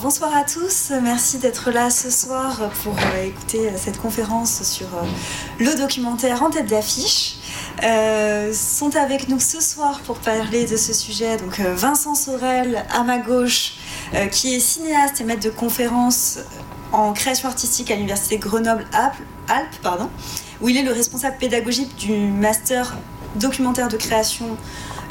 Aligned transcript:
bonsoir 0.00 0.34
à 0.34 0.44
tous. 0.44 0.92
Merci 1.02 1.38
d'être 1.38 1.70
là 1.70 1.90
ce 1.90 2.10
soir 2.10 2.70
pour 2.82 2.94
euh, 2.94 3.24
écouter 3.24 3.68
euh, 3.68 3.72
cette 3.76 3.98
conférence 3.98 4.62
sur 4.62 4.86
euh, 4.86 5.02
le 5.58 5.74
documentaire 5.76 6.42
en 6.42 6.48
tête 6.48 6.66
d'affiche. 6.66 7.36
sont 8.52 8.96
avec 8.96 9.28
nous 9.28 9.40
ce 9.40 9.60
soir 9.60 10.00
pour 10.00 10.18
parler 10.18 10.64
de 10.66 10.76
ce 10.76 10.92
sujet 10.92 11.36
donc 11.36 11.58
Vincent 11.60 12.14
Sorel 12.14 12.84
à 12.92 13.02
ma 13.02 13.18
gauche 13.18 13.74
qui 14.30 14.54
est 14.54 14.60
cinéaste 14.60 15.20
et 15.20 15.24
maître 15.24 15.42
de 15.42 15.50
conférence 15.50 16.38
en 16.92 17.12
création 17.12 17.48
artistique 17.48 17.90
à 17.90 17.94
l'université 17.94 18.38
Grenoble-Alpes 18.38 19.76
pardon 19.82 20.08
où 20.60 20.68
il 20.68 20.76
est 20.76 20.82
le 20.82 20.92
responsable 20.92 21.38
pédagogique 21.38 21.96
du 21.96 22.12
master 22.12 22.96
documentaire 23.36 23.88
de 23.88 23.96
création 23.96 24.56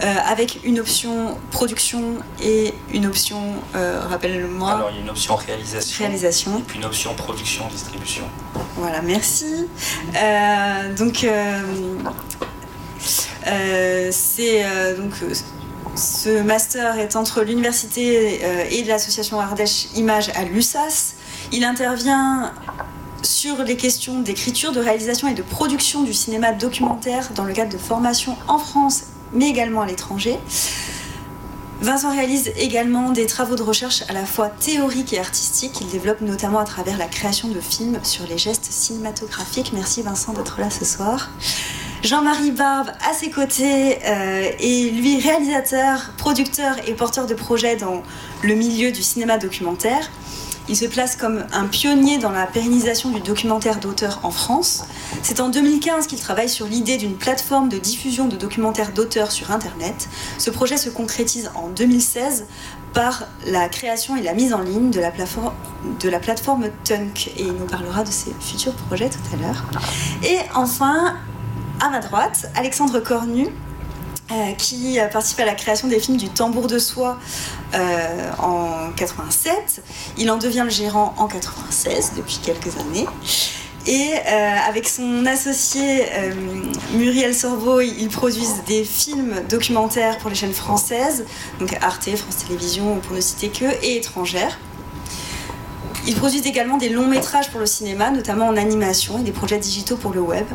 euh, 0.02 0.16
avec 0.26 0.60
une 0.64 0.80
option 0.80 1.38
production 1.52 2.20
et 2.42 2.74
une 2.94 3.06
option, 3.06 3.56
euh, 3.76 4.00
rappelle-moi. 4.08 4.72
Alors 4.72 4.90
il 4.92 4.96
y 4.96 5.00
a 5.00 5.02
une 5.02 5.10
option 5.10 5.36
réalisation. 5.36 6.06
Réalisation. 6.06 6.58
Et 6.58 6.62
puis 6.62 6.80
une 6.80 6.86
option 6.86 7.14
production, 7.16 7.68
distribution. 7.68 8.24
Voilà, 8.78 9.02
merci. 9.02 9.68
Euh, 10.16 10.96
donc, 10.96 11.28
c'est 14.12 14.66
donc 14.98 15.14
ce 15.96 16.42
master 16.44 16.98
est 16.98 17.18
entre 17.18 17.42
l'université 17.44 18.42
et 18.72 18.84
l'association 18.86 19.40
Ardèche 19.42 19.88
Images 19.96 20.30
à 20.36 20.46
l'USAS. 20.46 21.16
Il 21.52 21.66
intervient 21.66 22.54
sur 23.22 23.64
les 23.64 23.76
questions 23.76 24.22
d'écriture, 24.22 24.72
de 24.72 24.80
réalisation 24.80 25.28
et 25.28 25.34
de 25.34 25.42
production 25.42 26.04
du 26.04 26.14
cinéma 26.14 26.54
documentaire 26.54 27.32
dans 27.36 27.44
le 27.44 27.52
cadre 27.52 27.74
de 27.74 27.78
formation 27.78 28.38
en 28.48 28.60
France 28.60 29.04
mais 29.34 29.50
également 29.50 29.82
à 29.82 29.86
l'étranger. 29.86 30.38
Vincent 31.82 32.12
réalise 32.12 32.52
également 32.58 33.12
des 33.12 33.26
travaux 33.26 33.56
de 33.56 33.64
recherche 33.64 34.04
à 34.10 34.14
la 34.14 34.26
fois 34.26 34.50
théoriques 34.50 35.14
et 35.14 35.20
artistiques 35.20 35.72
qu'il 35.72 35.88
développe 35.88 36.20
notamment 36.20 36.60
à 36.60 36.66
travers 36.66 36.98
la 36.98 37.08
création 37.08 37.48
de 37.48 37.60
films 37.62 38.00
sur 38.04 38.28
les 38.28 38.38
gestes 38.38 38.66
cinématographiques. 38.66 39.72
Merci 39.74 40.02
Vincent 40.02 40.34
d'être 40.34 40.60
là 40.60 40.70
ce 40.70 40.84
soir. 40.84 41.30
Jean-Marie 42.04 42.52
Barbe 42.52 42.90
à 43.10 43.14
ses 43.14 43.30
côtés 43.30 43.98
euh, 44.06 44.52
est 44.60 44.92
lui 44.92 45.22
réalisateur, 45.22 46.12
producteur 46.18 46.76
et 46.86 46.94
porteur 46.94 47.28
de 47.28 47.34
projets 47.34 47.78
dans 47.78 48.04
le 48.42 48.56
milieu 48.56 48.92
du 48.92 49.02
cinéma 49.02 49.38
documentaire. 49.38 50.10
Il 50.70 50.78
se 50.78 50.86
place 50.86 51.16
comme 51.16 51.46
un 51.52 51.66
pionnier 51.66 52.20
dans 52.20 52.30
la 52.30 52.46
pérennisation 52.46 53.10
du 53.10 53.22
documentaire 53.22 53.80
d'auteur 53.80 54.20
en 54.22 54.30
France. 54.30 54.84
C'est 55.24 55.40
en 55.40 55.50
2015 55.50 56.06
qu'il 56.06 56.20
travaille 56.20 56.48
sur 56.48 56.68
l'idée 56.68 56.98
d'une 56.98 57.16
plateforme 57.16 57.70
de 57.70 57.80
diffusion 57.80 58.28
de 58.28 58.36
documentaires 58.36 58.92
d'auteurs 58.92 59.32
sur 59.32 59.50
Internet. 59.50 60.08
Ce 60.38 60.52
projet 60.52 60.78
se 60.78 60.92
concrétise 60.92 61.50
en 61.56 61.70
2016 61.70 62.46
par 62.94 63.24
la 63.48 63.68
création 63.68 64.16
et 64.16 64.22
la 64.22 64.34
mise 64.34 64.54
en 64.54 64.62
ligne 64.62 64.92
de 64.92 65.00
la 65.00 65.10
plateforme 66.20 66.70
Tunk. 66.84 67.32
Et 67.36 67.42
il 67.42 67.54
nous 67.54 67.66
parlera 67.66 68.04
de 68.04 68.12
ses 68.12 68.36
futurs 68.40 68.74
projets 68.74 69.10
tout 69.10 69.18
à 69.34 69.38
l'heure. 69.38 69.66
Et 70.24 70.38
enfin, 70.54 71.16
à 71.80 71.90
ma 71.90 72.00
droite, 72.00 72.48
Alexandre 72.56 73.00
Cornu, 73.00 73.48
euh, 74.32 74.52
qui 74.54 75.00
participe 75.12 75.40
à 75.40 75.46
la 75.46 75.56
création 75.56 75.88
des 75.88 76.00
films 76.00 76.18
du 76.18 76.30
Tambour 76.30 76.68
de 76.68 76.78
Soie 76.78 77.18
euh, 77.74 78.32
en 78.38 78.92
87. 78.96 79.82
Il 80.20 80.30
en 80.30 80.38
devient 80.38 80.62
le 80.66 80.70
gérant 80.70 81.16
en 81.18 81.28
96 81.28 82.14
depuis 82.16 82.40
quelques 82.44 82.78
années. 82.78 83.08
Et 83.88 84.12
euh, 84.14 84.56
avec 84.68 84.88
son 84.88 85.26
associé 85.26 86.06
Muriel 86.94 87.34
Sorvo, 87.34 87.82
ils 87.82 88.10
produisent 88.10 88.62
des 88.68 88.84
films 88.84 89.34
documentaires 89.50 90.20
pour 90.20 90.30
les 90.30 90.36
chaînes 90.36 90.54
françaises, 90.54 91.26
donc 91.60 91.76
Arte, 91.82 92.16
France 92.16 92.38
Télévisions, 92.46 93.00
pour 93.00 93.16
ne 93.16 93.22
citer 93.22 93.50
que, 93.50 93.66
et 93.84 93.98
étrangères. 93.98 94.60
Ils 96.06 96.16
produisent 96.16 96.46
également 96.46 96.78
des 96.78 96.90
longs 96.90 97.08
métrages 97.08 97.50
pour 97.50 97.60
le 97.60 97.66
cinéma, 97.66 98.12
notamment 98.12 98.48
en 98.48 98.58
animation, 98.58 99.18
et 99.18 99.24
des 99.24 99.32
projets 99.32 99.58
digitaux 99.58 99.96
pour 99.96 100.14
le 100.14 100.22
web. 100.22 100.46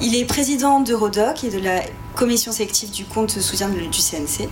Il 0.00 0.14
est 0.14 0.24
président 0.26 0.80
d'Eurodoc 0.80 1.44
et 1.44 1.48
de 1.48 1.58
la 1.58 1.80
commission 2.14 2.52
sélective 2.52 2.90
du 2.90 3.04
compte 3.04 3.30
soutien 3.30 3.68
du 3.68 3.88
CNC. 3.88 4.48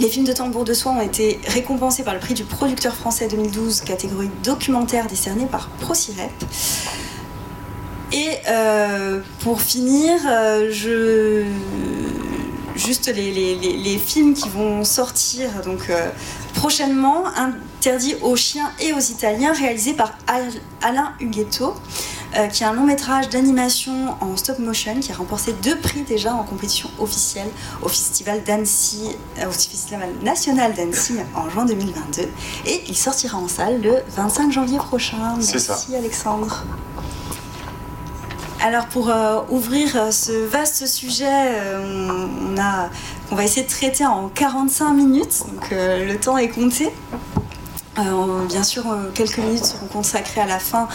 Les 0.00 0.08
films 0.08 0.24
de 0.24 0.32
tambour 0.32 0.64
de 0.64 0.72
soie 0.72 0.92
ont 0.92 1.02
été 1.02 1.38
récompensés 1.48 2.02
par 2.02 2.14
le 2.14 2.20
prix 2.20 2.34
du 2.34 2.44
producteur 2.44 2.94
français 2.94 3.28
2012, 3.28 3.82
catégorie 3.82 4.30
documentaire 4.42 5.06
décerné 5.06 5.46
par 5.46 5.68
ProCirep. 5.68 6.30
Et 8.12 8.28
euh, 8.48 9.20
pour 9.40 9.60
finir, 9.60 10.14
euh, 10.26 10.68
je... 10.70 11.44
juste 12.74 13.12
les, 13.14 13.98
films 13.98 14.34
qui 14.34 14.48
vont 14.48 14.84
sortir 14.84 15.48
donc, 15.64 15.88
euh, 15.90 16.10
prochainement, 16.54 17.24
interdits 17.36 18.16
aux 18.22 18.36
chiens 18.36 18.70
et 18.80 18.92
aux 18.92 19.00
Italiens, 19.00 19.52
réalisés 19.52 19.94
par 19.94 20.12
Alain 20.82 21.12
Huguetto. 21.20 21.74
Euh, 22.36 22.48
qui 22.48 22.64
est 22.64 22.66
un 22.66 22.72
long 22.72 22.84
métrage 22.84 23.28
d'animation 23.28 24.16
en 24.20 24.36
stop 24.36 24.58
motion 24.58 24.98
qui 24.98 25.12
a 25.12 25.14
remporté 25.14 25.52
deux 25.62 25.78
prix 25.78 26.02
déjà 26.02 26.34
en 26.34 26.42
compétition 26.42 26.90
officielle 26.98 27.48
au 27.80 27.88
Festival 27.88 28.42
d'Annecy, 28.42 29.10
euh, 29.38 29.46
au 29.46 29.52
Festival 29.52 30.08
national 30.20 30.74
d'Annecy 30.74 31.14
en 31.36 31.48
juin 31.48 31.64
2022. 31.64 32.22
Et 32.66 32.82
il 32.88 32.96
sortira 32.96 33.38
en 33.38 33.46
salle 33.46 33.80
le 33.82 34.02
25 34.16 34.50
janvier 34.50 34.78
prochain. 34.78 35.36
Merci 35.36 35.94
Alexandre. 35.94 36.64
Alors 38.64 38.86
pour 38.86 39.10
euh, 39.10 39.42
ouvrir 39.50 40.10
ce 40.10 40.32
vaste 40.46 40.86
sujet, 40.86 41.26
a, 42.58 42.88
on 43.30 43.34
va 43.34 43.44
essayer 43.44 43.62
de 43.62 43.70
traiter 43.70 44.06
en 44.06 44.28
45 44.28 44.94
minutes, 44.94 45.42
donc 45.52 45.70
le 45.70 46.14
temps 46.14 46.38
est 46.38 46.48
compté. 46.48 46.90
Euh, 47.98 48.46
bien 48.46 48.64
sûr, 48.64 48.90
euh, 48.90 49.10
quelques 49.14 49.38
minutes 49.38 49.64
seront 49.64 49.86
consacrées 49.86 50.40
à 50.40 50.46
la 50.46 50.58
fin 50.58 50.88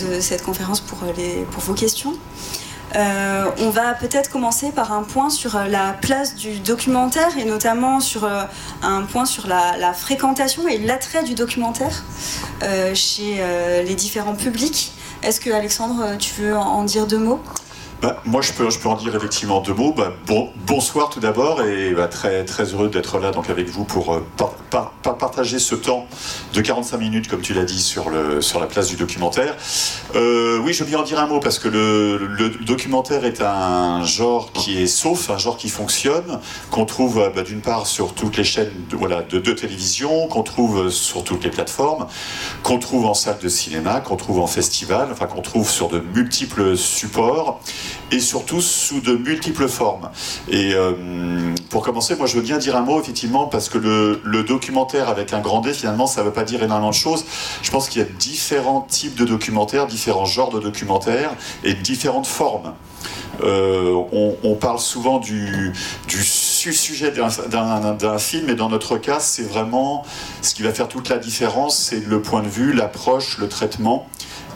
de 0.00 0.20
cette 0.20 0.42
conférence 0.42 0.82
euh, 1.02 1.44
pour 1.50 1.60
vos 1.60 1.74
questions. 1.74 2.14
on 2.94 3.70
va 3.70 3.94
peut-être 3.94 4.30
commencer 4.30 4.70
par 4.70 4.92
un 4.92 5.02
point 5.02 5.30
sur 5.30 5.58
la 5.58 5.94
place 6.00 6.36
du 6.36 6.60
documentaire 6.60 7.36
et 7.38 7.44
notamment 7.44 7.98
sur 7.98 8.28
un 8.82 9.02
point 9.02 9.24
sur 9.24 9.48
la, 9.48 9.92
fréquentation 9.92 10.68
et 10.68 10.78
l'attrait 10.78 11.24
du 11.24 11.34
documentaire 11.34 12.04
chez 12.94 13.42
les 13.84 13.94
différents 13.96 14.36
publics. 14.36 14.93
Est-ce 15.24 15.40
que 15.40 15.48
Alexandre, 15.48 16.18
tu 16.18 16.42
veux 16.42 16.54
en 16.54 16.84
dire 16.84 17.06
deux 17.06 17.18
mots? 17.18 17.40
Bah, 18.02 18.20
moi, 18.24 18.42
je 18.42 18.52
peux, 18.52 18.70
je 18.70 18.78
peux 18.78 18.88
en 18.88 18.96
dire 18.96 19.14
effectivement 19.14 19.60
deux 19.60 19.74
mots. 19.74 19.92
Bah, 19.96 20.12
bon, 20.26 20.50
bonsoir 20.66 21.10
tout 21.10 21.20
d'abord 21.20 21.62
et 21.62 21.92
bah, 21.92 22.08
très, 22.08 22.44
très 22.44 22.64
heureux 22.64 22.88
d'être 22.88 23.18
là 23.18 23.30
donc, 23.30 23.50
avec 23.50 23.68
vous 23.68 23.84
pour 23.84 24.14
euh, 24.14 24.26
partager 24.70 25.58
ce 25.58 25.74
temps 25.74 26.06
de 26.52 26.60
45 26.60 26.98
minutes, 26.98 27.28
comme 27.28 27.40
tu 27.40 27.54
l'as 27.54 27.64
dit, 27.64 27.80
sur, 27.80 28.10
la 28.10 28.66
place 28.66 28.88
du 28.88 28.96
documentaire. 28.96 29.56
Euh, 30.14 30.58
oui, 30.58 30.72
je 30.72 30.84
bien 30.84 30.98
en 30.98 31.02
dire 31.02 31.18
un 31.18 31.26
mot 31.26 31.40
parce 31.40 31.58
que 31.58 31.68
le, 31.68 32.18
documentaire 32.64 33.24
est 33.24 33.40
un 33.40 34.04
genre 34.04 34.52
qui 34.52 34.82
est 34.82 34.86
sauf, 34.86 35.30
un 35.30 35.38
genre 35.38 35.56
qui 35.56 35.68
fonctionne, 35.68 36.40
qu'on 36.70 36.84
trouve 36.84 37.30
d'une 37.44 37.60
part 37.60 37.86
sur 37.86 38.14
toutes 38.14 38.36
les 38.36 38.44
chaînes 38.44 38.70
de 38.90 39.52
télévision, 39.52 40.28
qu'on 40.28 40.42
trouve 40.42 40.90
sur 40.90 41.24
toutes 41.24 41.44
les 41.44 41.50
plateformes, 41.50 42.06
qu'on 42.62 42.78
trouve 42.78 43.06
en 43.06 43.14
salle 43.14 43.38
de 43.42 43.48
cinéma, 43.48 44.00
qu'on 44.00 44.16
trouve 44.16 44.40
en 44.40 44.46
festival, 44.46 45.08
enfin 45.10 45.26
qu'on 45.26 45.42
trouve 45.42 45.68
sur 45.68 45.88
de 45.88 46.00
multiples 46.14 46.76
supports 46.76 47.60
et 48.10 48.20
surtout 48.20 48.60
sous 48.60 49.00
de 49.00 49.16
multiples 49.16 49.68
formes. 49.68 50.10
Et 50.48 50.74
euh, 50.74 50.92
pour 51.70 51.82
commencer, 51.82 52.16
moi 52.16 52.26
je 52.26 52.36
veux 52.36 52.42
bien 52.42 52.58
dire 52.58 52.76
un 52.76 52.82
mot 52.82 53.00
effectivement 53.00 53.46
parce 53.46 53.68
que 53.68 53.78
le, 53.78 54.44
documentaire 54.44 55.08
avec 55.08 55.32
un 55.32 55.40
grand 55.40 55.60
D 55.60 55.72
finalement 55.72 56.06
ça 56.06 56.20
ne 56.20 56.26
veut 56.26 56.32
pas 56.32 56.44
dire 56.44 56.62
énormément 56.62 56.90
de 56.90 56.94
choses. 56.94 57.24
Je 57.62 57.70
pense 57.70 57.88
qu'il 57.88 58.02
y 58.02 58.04
a 58.04 58.08
différents 58.08 58.82
types 58.82 59.14
de 59.14 59.24
documentaires, 59.24 59.86
différents 59.86 60.26
genres 60.26 60.50
de 60.50 60.60
documentaires 60.60 61.30
et 61.62 61.74
différentes 61.74 62.26
formes. 62.26 62.74
Euh, 63.42 64.02
on, 64.44 64.54
parle 64.54 64.78
souvent 64.78 65.18
du, 65.18 65.72
du 66.06 66.22
sujet 66.22 67.12
d'un 67.12 68.18
film, 68.18 68.48
et 68.48 68.54
dans 68.54 68.68
notre 68.68 68.96
cas, 68.96 69.18
c'est 69.20 69.42
vraiment 69.42 70.04
ce 70.40 70.54
qui 70.54 70.62
va 70.62 70.72
faire 70.72 70.88
toute 70.88 71.08
la 71.08 71.18
différence, 71.18 71.76
c'est 71.76 72.06
le 72.06 72.22
point 72.22 72.42
de 72.42 72.48
vue, 72.48 72.72
l'approche, 72.72 73.38
le 73.38 73.48
traitement 73.48 74.06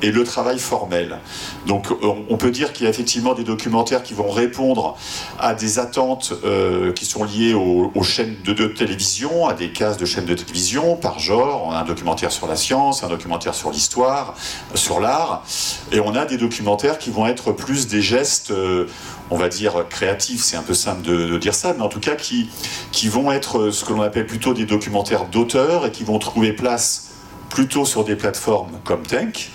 et 0.02 0.10
le 0.10 0.24
travail 0.24 0.58
formel. 0.58 1.18
Donc 1.66 1.86
on 2.02 2.36
peut 2.36 2.50
dire 2.50 2.72
qu'il 2.72 2.84
y 2.84 2.86
a 2.86 2.90
effectivement 2.90 3.34
des 3.34 3.44
documentaires 3.44 4.02
qui 4.02 4.14
vont 4.14 4.30
répondre 4.30 4.96
à 5.38 5.54
des 5.54 5.78
attentes 5.78 6.32
euh, 6.44 6.92
qui 6.92 7.04
sont 7.04 7.24
liées 7.24 7.54
aux, 7.54 8.02
chaînes 8.02 8.36
de, 8.44 8.52
de, 8.52 8.66
télévision, 8.66 9.46
à 9.46 9.54
des 9.54 9.70
cases 9.70 9.96
de 9.96 10.06
chaînes 10.06 10.24
de 10.24 10.34
télévision 10.34 10.96
par 10.96 11.18
genre. 11.18 11.64
On 11.66 11.72
a 11.72 11.78
un 11.78 11.84
documentaire 11.84 12.32
sur 12.32 12.46
la 12.46 12.56
science, 12.56 13.02
un 13.02 13.08
documentaire 13.08 13.54
sur 13.54 13.70
l'histoire, 13.70 14.34
sur 14.74 15.00
l'art, 15.00 15.44
et 15.92 16.00
on 16.00 16.14
a 16.14 16.24
des 16.24 16.36
documentaires 16.36 16.98
qui 16.98 17.10
vont 17.10 17.26
être 17.26 17.52
plus 17.52 17.86
des 17.88 18.02
gestes, 18.02 18.50
euh, 18.50 18.86
on 19.30 19.36
va 19.36 19.48
dire 19.48 19.86
créatifs, 19.88 20.42
c'est 20.42 20.56
un 20.56 20.62
peu 20.62 20.74
simple 20.74 21.02
de, 21.02 21.38
dire 21.38 21.54
ça, 21.54 21.74
mais 21.76 21.82
en 21.82 21.88
tout 21.88 22.00
cas 22.00 22.14
qui, 22.14 22.48
qui 22.92 23.08
vont 23.08 23.30
être 23.30 23.70
ce 23.70 23.84
que 23.84 23.92
l'on 23.92 24.02
appelle 24.02 24.26
plutôt 24.26 24.54
des 24.54 24.64
documentaires 24.64 25.26
d'auteur 25.26 25.86
et 25.86 25.90
qui 25.90 26.04
vont 26.04 26.18
trouver 26.18 26.52
place 26.52 27.08
plutôt 27.48 27.84
sur 27.84 28.04
des 28.04 28.16
plateformes 28.16 28.78
comme 28.84 29.02
Tank, 29.02 29.50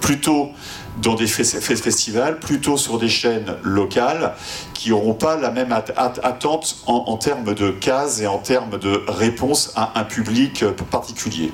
plutôt 0.00 0.50
dans 0.98 1.14
des 1.14 1.26
festivals, 1.26 2.38
plutôt 2.38 2.76
sur 2.76 2.98
des 2.98 3.08
chaînes 3.08 3.56
locales 3.62 4.34
qui 4.74 4.90
n'auront 4.90 5.14
pas 5.14 5.36
la 5.36 5.50
même 5.50 5.72
attente 5.72 6.76
en, 6.86 7.16
termes 7.16 7.54
de 7.54 7.70
cases 7.70 8.20
et 8.20 8.26
en 8.26 8.38
termes 8.38 8.78
de 8.78 9.02
réponse 9.08 9.72
à 9.74 9.98
un 9.98 10.04
public 10.04 10.64
particulier. 10.90 11.50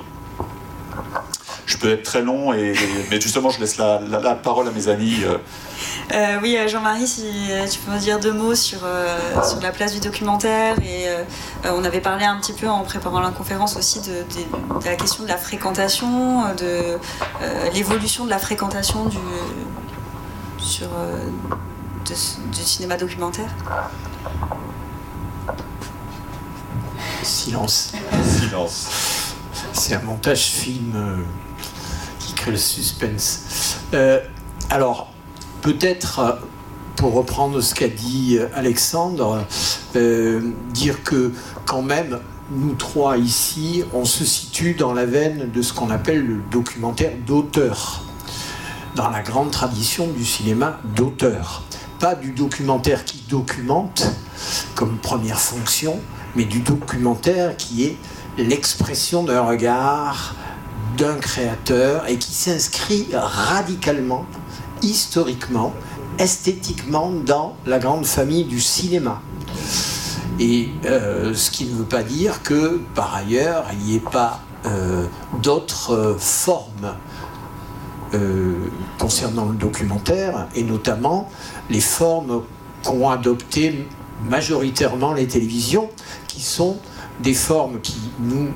je 1.65 1.77
peux 1.77 1.91
être 1.91 2.03
très 2.03 2.21
long, 2.21 2.51
mais 2.51 2.73
justement, 3.21 3.49
je 3.49 3.59
laisse 3.59 3.77
la, 3.77 4.01
la, 4.01 4.35
parole 4.35 4.67
à 4.67 4.71
mes 4.71 4.89
amis. 4.89 5.23
Euh, 6.11 6.39
oui, 6.41 6.57
Jean-Marie, 6.67 7.07
si 7.07 7.23
tu 7.71 7.79
peux 7.79 7.91
me 7.91 7.99
dire 7.99 8.19
deux 8.19 8.33
mots 8.33 8.55
sur, 8.55 8.79
sur 9.43 9.61
la 9.61 9.71
place 9.71 9.93
du 9.93 9.99
documentaire. 9.99 10.75
Et 10.81 11.05
on 11.65 11.83
avait 11.83 12.01
parlé 12.01 12.25
un 12.25 12.37
petit 12.39 12.53
peu 12.53 12.67
en 12.67 12.81
préparant 12.83 13.19
la 13.19 13.31
conférence 13.31 13.75
aussi 13.77 14.01
de, 14.01 14.25
la 14.85 14.95
question 14.95 15.23
de 15.23 15.27
la 15.27 15.37
fréquentation, 15.37 16.53
de 16.55 16.97
l'évolution 17.73 18.25
de 18.25 18.29
la 18.29 18.39
fréquentation 18.39 19.05
du, 19.05 19.17
sur, 20.57 20.87
du 22.05 22.61
cinéma 22.63 22.97
documentaire. 22.97 23.49
Silence. 27.23 27.93
Silence. 28.23 29.35
C'est 29.73 29.95
un 29.95 30.01
montage 30.01 30.45
film 30.45 30.93
euh, 30.95 31.23
qui 32.19 32.33
crée 32.33 32.51
le 32.51 32.57
suspense. 32.57 33.77
Euh, 33.93 34.19
alors, 34.69 35.08
peut-être, 35.61 36.19
euh, 36.19 36.31
pour 36.95 37.13
reprendre 37.13 37.61
ce 37.61 37.73
qu'a 37.73 37.87
dit 37.87 38.37
Alexandre, 38.53 39.45
dire 40.73 41.01
que 41.03 41.31
quand 41.65 41.81
même, 41.81 42.19
nous 42.51 42.73
trois 42.73 43.17
ici, 43.17 43.83
on 43.93 44.03
se 44.03 44.25
situe 44.25 44.73
dans 44.73 44.93
la 44.93 45.05
veine 45.05 45.49
de 45.49 45.61
ce 45.61 45.71
qu'on 45.71 45.91
appelle 45.91 46.25
le 46.25 46.41
documentaire 46.51 47.13
d'auteur, 47.25 48.01
dans 48.95 49.09
la 49.09 49.21
grande 49.21 49.51
tradition 49.51 50.07
du 50.07 50.25
cinéma 50.25 50.79
d'auteur. 50.95 51.63
Pas 51.99 52.15
du 52.15 52.31
documentaire 52.31 53.05
qui 53.05 53.23
documente 53.29 54.11
comme 54.75 54.97
première 54.97 55.39
fonction, 55.39 55.99
mais 56.35 56.45
du 56.45 56.59
documentaire 56.59 57.55
qui 57.55 57.85
est 57.85 57.97
l'expression 58.37 59.23
d'un 59.23 59.41
regard 59.41 60.35
d'un 60.97 61.15
créateur 61.15 62.07
et 62.09 62.17
qui 62.17 62.33
s'inscrit 62.33 63.07
radicalement, 63.13 64.25
historiquement, 64.81 65.73
esthétiquement 66.17 67.11
dans 67.11 67.55
la 67.65 67.79
grande 67.79 68.05
famille 68.05 68.43
du 68.43 68.59
cinéma. 68.59 69.21
Et 70.39 70.69
euh, 70.85 71.33
ce 71.33 71.51
qui 71.51 71.65
ne 71.65 71.75
veut 71.75 71.83
pas 71.83 72.03
dire 72.03 72.41
que, 72.43 72.79
par 72.95 73.13
ailleurs, 73.13 73.65
il 73.73 73.79
n'y 73.79 73.95
ait 73.95 73.99
pas 73.99 74.39
euh, 74.65 75.05
d'autres 75.41 75.93
euh, 75.93 76.15
formes 76.17 76.95
concernant 78.97 79.45
le 79.45 79.53
documentaire, 79.53 80.47
et 80.55 80.63
notamment 80.63 81.29
les 81.69 81.79
formes 81.79 82.41
qu'ont 82.83 83.07
adoptées 83.07 83.87
majoritairement 84.27 85.13
les 85.13 85.27
télévisions, 85.27 85.91
qui 86.27 86.41
sont 86.41 86.77
des 87.19 87.35
formes 87.35 87.79
qui 87.81 87.99
nous 88.19 88.47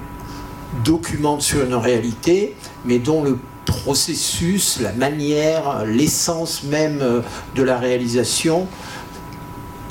documentent 0.83 1.43
sur 1.43 1.63
une 1.63 1.75
réalité, 1.75 2.55
mais 2.83 2.97
dont 2.97 3.23
le 3.23 3.37
processus, 3.65 4.79
la 4.81 4.91
manière, 4.93 5.85
l'essence 5.85 6.63
même 6.63 7.23
de 7.55 7.63
la 7.63 7.77
réalisation 7.77 8.67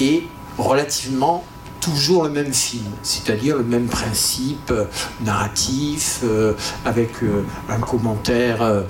est 0.01 0.25
relativement 0.59 1.45
toujours 1.81 2.25
le 2.25 2.31
même 2.31 2.53
film, 2.53 2.91
c'est-à-dire 3.03 3.57
le 3.57 3.65
même 3.65 3.87
principe 3.87 4.73
narratif, 5.25 6.21
euh, 6.23 6.55
avec 6.85 7.23
euh, 7.23 7.45
un 7.69 7.81
commentaire 7.81 8.85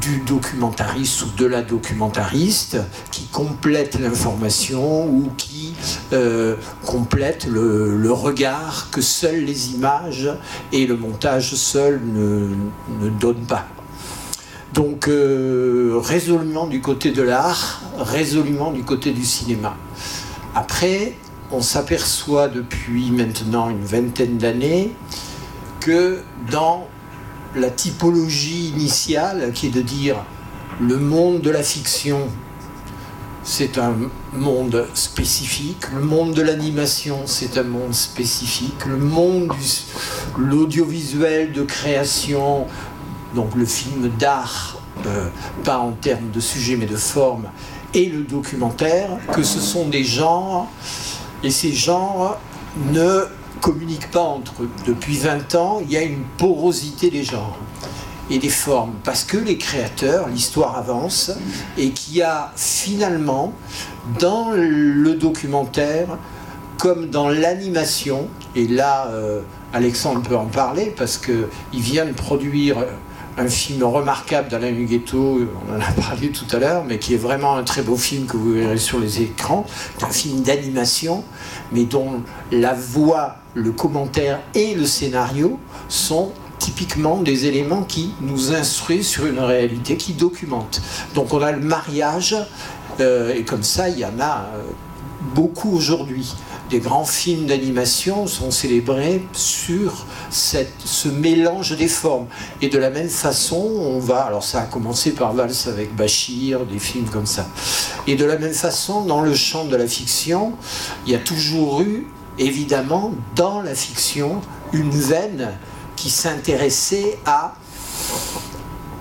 du 0.00 0.18
documentariste 0.18 1.22
ou 1.22 1.30
de 1.38 1.46
la 1.46 1.62
documentariste 1.62 2.78
qui 3.10 3.24
complète 3.28 3.98
l'information 3.98 5.06
ou 5.06 5.30
qui 5.38 5.74
euh, 6.12 6.56
complète 6.84 7.46
le, 7.46 8.12
regard 8.12 8.88
que 8.90 9.00
seules 9.00 9.44
les 9.44 9.72
images 9.72 10.30
et 10.72 10.86
le 10.86 10.96
montage 10.96 11.54
seul 11.54 12.00
ne 12.04 13.08
donnent 13.18 13.46
pas. 13.46 13.66
Donc 14.74 15.06
euh, 15.06 16.00
résolument 16.02 16.66
du 16.66 16.80
côté 16.80 17.12
de 17.12 17.22
l'art, 17.22 17.80
résolument 17.96 18.72
du 18.72 18.82
côté 18.82 19.12
du 19.12 19.24
cinéma. 19.24 19.76
Après, 20.56 21.14
on 21.52 21.62
s'aperçoit 21.62 22.48
depuis 22.48 23.12
maintenant 23.12 23.70
une 23.70 23.84
vingtaine 23.84 24.36
d'années 24.36 24.92
que 25.78 26.18
dans 26.50 26.88
la 27.54 27.70
typologie 27.70 28.70
initiale 28.70 29.52
qui 29.54 29.68
est 29.68 29.70
de 29.70 29.80
dire 29.80 30.16
le 30.80 30.98
monde 30.98 31.40
de 31.40 31.50
la 31.50 31.62
fiction, 31.62 32.22
c'est 33.44 33.78
un 33.78 33.94
monde 34.32 34.88
spécifique, 34.94 35.92
le 35.94 36.00
monde 36.00 36.34
de 36.34 36.42
l'animation, 36.42 37.20
c'est 37.26 37.58
un 37.58 37.62
monde 37.62 37.94
spécifique, 37.94 38.86
le 38.86 38.96
monde 38.96 39.48
de 39.48 40.42
l'audiovisuel 40.42 41.52
de 41.52 41.62
création, 41.62 42.66
donc 43.34 43.54
le 43.54 43.66
film 43.66 44.08
d'art, 44.18 44.78
euh, 45.06 45.28
pas 45.64 45.78
en 45.78 45.92
termes 45.92 46.30
de 46.30 46.40
sujet 46.40 46.76
mais 46.76 46.86
de 46.86 46.96
forme, 46.96 47.48
et 47.92 48.06
le 48.06 48.22
documentaire, 48.22 49.10
que 49.32 49.42
ce 49.42 49.60
sont 49.60 49.88
des 49.88 50.04
genres, 50.04 50.68
et 51.42 51.50
ces 51.50 51.72
genres 51.72 52.38
ne 52.92 53.26
communiquent 53.60 54.10
pas 54.10 54.22
entre 54.22 54.62
eux. 54.62 54.70
Depuis 54.86 55.16
20 55.18 55.54
ans, 55.54 55.80
il 55.82 55.92
y 55.92 55.96
a 55.96 56.02
une 56.02 56.24
porosité 56.38 57.10
des 57.10 57.22
genres 57.22 57.58
et 58.30 58.38
des 58.38 58.48
formes, 58.48 58.94
parce 59.04 59.22
que 59.22 59.36
les 59.36 59.58
créateurs, 59.58 60.28
l'histoire 60.28 60.76
avance, 60.78 61.30
et 61.76 61.90
qu'il 61.90 62.16
y 62.16 62.22
a 62.22 62.52
finalement, 62.56 63.52
dans 64.18 64.50
le 64.52 65.14
documentaire, 65.14 66.18
comme 66.78 67.10
dans 67.10 67.28
l'animation, 67.28 68.28
et 68.56 68.66
là, 68.66 69.08
euh, 69.08 69.42
Alexandre 69.72 70.22
peut 70.22 70.36
en 70.36 70.46
parler, 70.46 70.92
parce 70.96 71.18
qu'il 71.18 71.46
vient 71.72 72.06
de 72.06 72.12
produire 72.12 72.78
un 73.36 73.48
film 73.48 73.82
remarquable 73.82 74.48
d'Alain 74.48 74.74
Huguetto, 74.74 75.40
on 75.68 75.76
en 75.76 75.80
a 75.80 75.92
parlé 75.92 76.30
tout 76.30 76.46
à 76.54 76.58
l'heure, 76.58 76.84
mais 76.84 76.98
qui 76.98 77.14
est 77.14 77.18
vraiment 77.18 77.56
un 77.56 77.64
très 77.64 77.82
beau 77.82 77.96
film 77.96 78.26
que 78.26 78.36
vous 78.36 78.52
verrez 78.52 78.78
sur 78.78 79.00
les 79.00 79.22
écrans. 79.22 79.66
Un 80.02 80.10
film 80.10 80.42
d'animation, 80.42 81.24
mais 81.72 81.84
dont 81.84 82.22
la 82.52 82.74
voix, 82.74 83.36
le 83.54 83.72
commentaire 83.72 84.40
et 84.54 84.74
le 84.74 84.86
scénario 84.86 85.58
sont 85.88 86.32
typiquement 86.58 87.18
des 87.18 87.46
éléments 87.46 87.82
qui 87.82 88.14
nous 88.20 88.54
instruisent 88.54 89.08
sur 89.08 89.26
une 89.26 89.40
réalité, 89.40 89.96
qui 89.96 90.12
documente. 90.12 90.80
Donc 91.14 91.32
on 91.32 91.42
a 91.42 91.52
le 91.52 91.60
mariage, 91.60 92.36
euh, 93.00 93.34
et 93.34 93.42
comme 93.42 93.62
ça, 93.62 93.88
il 93.88 93.98
y 93.98 94.04
en 94.04 94.20
a 94.20 94.46
euh, 94.54 94.62
beaucoup 95.34 95.74
aujourd'hui 95.74 96.34
des 96.70 96.80
grands 96.80 97.04
films 97.04 97.46
d'animation 97.46 98.26
sont 98.26 98.50
célébrés 98.50 99.22
sur 99.32 100.06
ce 100.30 101.08
mélange 101.08 101.76
des 101.76 101.88
formes. 101.88 102.26
Et 102.62 102.68
de 102.68 102.78
la 102.78 102.90
même 102.90 103.08
façon, 103.08 103.56
on 103.56 103.98
va, 103.98 104.22
alors 104.22 104.42
ça 104.42 104.62
a 104.62 104.64
commencé 104.64 105.12
par 105.12 105.34
Vals 105.34 105.52
avec 105.66 105.94
Bachir, 105.94 106.64
des 106.64 106.78
films 106.78 107.08
comme 107.08 107.26
ça. 107.26 107.46
Et 108.06 108.16
de 108.16 108.24
la 108.24 108.38
même 108.38 108.54
façon, 108.54 109.02
dans 109.04 109.20
le 109.20 109.34
champ 109.34 109.66
de 109.66 109.76
la 109.76 109.86
fiction, 109.86 110.54
il 111.06 111.12
y 111.12 111.14
a 111.14 111.18
toujours 111.18 111.82
eu, 111.82 112.06
évidemment, 112.38 113.12
dans 113.36 113.60
la 113.60 113.74
fiction, 113.74 114.40
une 114.72 114.90
veine 114.90 115.50
qui 115.96 116.10
s'intéressait 116.10 117.18
à 117.26 117.54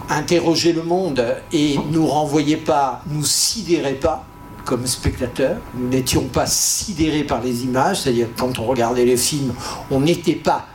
interroger 0.10 0.74
le 0.74 0.84
monde 0.84 1.26
et 1.52 1.80
nous 1.92 2.06
renvoyait 2.06 2.58
pas, 2.58 3.02
nous 3.08 3.26
sidérait 3.26 3.94
pas 3.94 4.26
comme 4.66 4.88
spectateurs. 4.88 5.58
Nous 5.76 5.90
n'étions 5.90 6.24
pas 6.24 6.46
sidérés 6.46 7.24
par 7.24 7.42
les 7.42 7.64
images, 7.64 8.02
c'est-à-dire 8.02 8.28
quand 8.38 8.60
on 8.60 8.66
regardait 8.66 9.06
les 9.06 9.18
films, 9.18 9.54
on 9.92 10.02
n'était 10.02 10.36
pas 10.36 10.68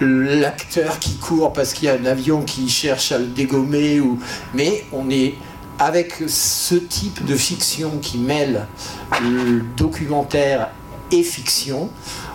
l'acteur 0.00 0.98
qui 0.98 1.16
court 1.16 1.52
parce 1.52 1.72
qu'il 1.72 1.86
y 1.86 1.88
a 1.88 1.94
un 1.94 2.04
avion 2.04 2.42
qui 2.42 2.68
cherche 2.68 3.12
à 3.12 3.18
le 3.18 3.26
dégommer, 3.26 4.02
mais 4.52 4.84
on 4.92 5.08
est 5.10 5.34
avec 5.78 6.22
ce 6.26 6.74
type 6.74 7.24
de 7.24 7.34
fiction 7.34 7.98
qui 8.00 8.18
mêle 8.18 8.66
le 9.22 9.62
documentaire 9.76 10.70
et 11.10 11.22
fiction, 11.22 11.90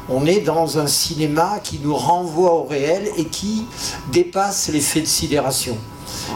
on 0.09 0.25
est 0.25 0.41
dans 0.41 0.79
un 0.79 0.87
cinéma 0.87 1.59
qui 1.63 1.79
nous 1.83 1.95
renvoie 1.95 2.53
au 2.53 2.63
réel 2.63 3.09
et 3.17 3.25
qui 3.25 3.65
dépasse 4.11 4.69
l'effet 4.69 5.01
de 5.01 5.05
sidération 5.05 5.77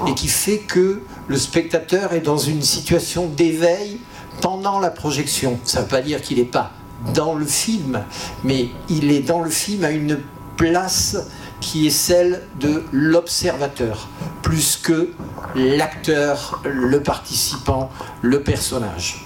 et 0.08 0.14
qui 0.14 0.28
fait 0.28 0.60
que 0.60 1.02
le 1.28 1.38
spectateur 1.38 2.14
est 2.14 2.22
dans 2.22 2.38
une 2.38 2.62
situation 2.62 3.28
d'éveil 3.28 4.00
pendant 4.42 4.80
la 4.80 4.90
projection. 4.90 5.60
Ça 5.64 5.80
ne 5.80 5.84
veut 5.84 5.90
pas 5.90 6.02
dire 6.02 6.22
qu'il 6.22 6.38
n'est 6.38 6.46
pas 6.46 6.72
dans 7.14 7.34
le 7.36 7.46
film, 7.46 8.02
mais 8.44 8.70
il 8.90 9.12
est 9.12 9.22
dans 9.22 9.42
le 9.42 9.50
film 9.50 9.84
à 9.84 9.92
une 9.92 10.20
place 10.58 11.18
qui 11.60 11.88
est 11.88 11.92
celle 11.92 12.44
de 12.60 12.84
l'observateur, 12.92 14.10
plus 14.42 14.78
que 14.78 15.10
l'acteur, 15.56 16.62
le 16.66 17.02
participant, 17.02 17.90
le 18.22 18.42
personnage. 18.42 19.26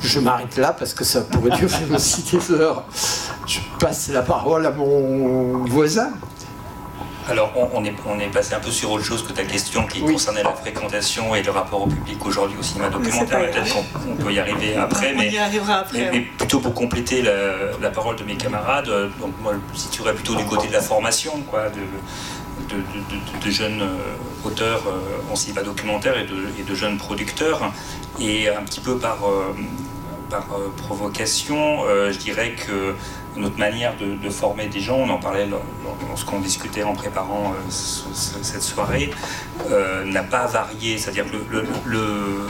Je 0.00 0.20
m'arrête 0.20 0.56
là 0.56 0.72
parce 0.72 0.94
que 0.94 1.04
ça 1.04 1.22
pourrait 1.22 1.56
durer 1.56 1.84
aussi 1.94 2.22
des 2.22 2.50
heures. 2.52 2.84
Je 3.46 3.60
passe 3.78 4.08
la 4.08 4.22
parole 4.22 4.66
à 4.66 4.70
mon 4.70 5.64
voisin. 5.64 6.10
Alors, 7.28 7.52
on, 7.74 7.84
est, 7.84 7.94
on 8.06 8.20
est 8.20 8.28
passé 8.28 8.54
un 8.54 8.60
peu 8.60 8.70
sur 8.70 8.92
autre 8.92 9.04
chose 9.04 9.26
que 9.26 9.32
ta 9.32 9.42
question 9.42 9.84
qui 9.86 10.00
concernait 10.00 10.44
la 10.44 10.52
fréquentation 10.52 11.34
et 11.34 11.42
le 11.42 11.50
rapport 11.50 11.82
au 11.82 11.86
public 11.88 12.24
aujourd'hui 12.24 12.56
au 12.58 12.62
cinéma 12.62 12.88
documentaire. 12.88 13.50
Peut-être 13.50 13.74
qu'on 13.74 14.14
peut 14.14 14.32
y 14.32 14.38
arriver 14.38 14.76
après. 14.76 15.12
On 15.14 15.18
mais, 15.18 15.30
y 15.30 15.38
arrivera 15.38 15.78
après. 15.78 16.10
Mais, 16.12 16.20
plutôt 16.20 16.60
pour 16.60 16.72
compléter 16.72 17.22
la, 17.22 17.90
parole 17.90 18.16
de 18.16 18.24
mes 18.24 18.36
camarades, 18.36 18.88
euh, 18.88 19.08
donc 19.20 19.32
moi 19.42 19.54
je 19.74 19.78
situerais 19.78 20.14
plutôt 20.14 20.34
du 20.34 20.44
côté 20.44 20.68
de 20.68 20.72
la 20.72 20.80
formation, 20.80 21.42
quoi, 21.50 21.68
de, 21.70 22.76
de, 23.44 23.50
jeunes 23.50 23.88
auteurs 24.44 24.82
en 25.30 25.36
cinéma 25.36 25.62
documentaire 25.62 26.14
et 26.18 26.26
de, 26.64 26.74
jeunes 26.74 26.98
producteurs. 26.98 27.72
Et 28.20 28.48
un 28.48 28.62
petit 28.62 28.80
peu 28.80 28.98
par, 28.98 29.18
par 30.30 30.46
provocation, 30.76 31.84
je 32.10 32.18
dirais 32.18 32.54
que 32.54 32.94
notre 33.36 33.58
manière 33.58 33.94
de, 33.96 34.30
former 34.30 34.66
des 34.66 34.80
gens, 34.80 34.96
on 34.96 35.08
en 35.08 35.18
parlait 35.18 35.48
lorsqu'on 36.08 36.40
discutait 36.40 36.82
en 36.82 36.94
préparant 36.94 37.54
cette 37.68 38.62
soirée, 38.62 39.10
n'a 40.06 40.22
pas 40.22 40.46
varié. 40.46 40.98
C'est-à-dire 40.98 41.26
que 41.30 41.36
le, 41.86 42.46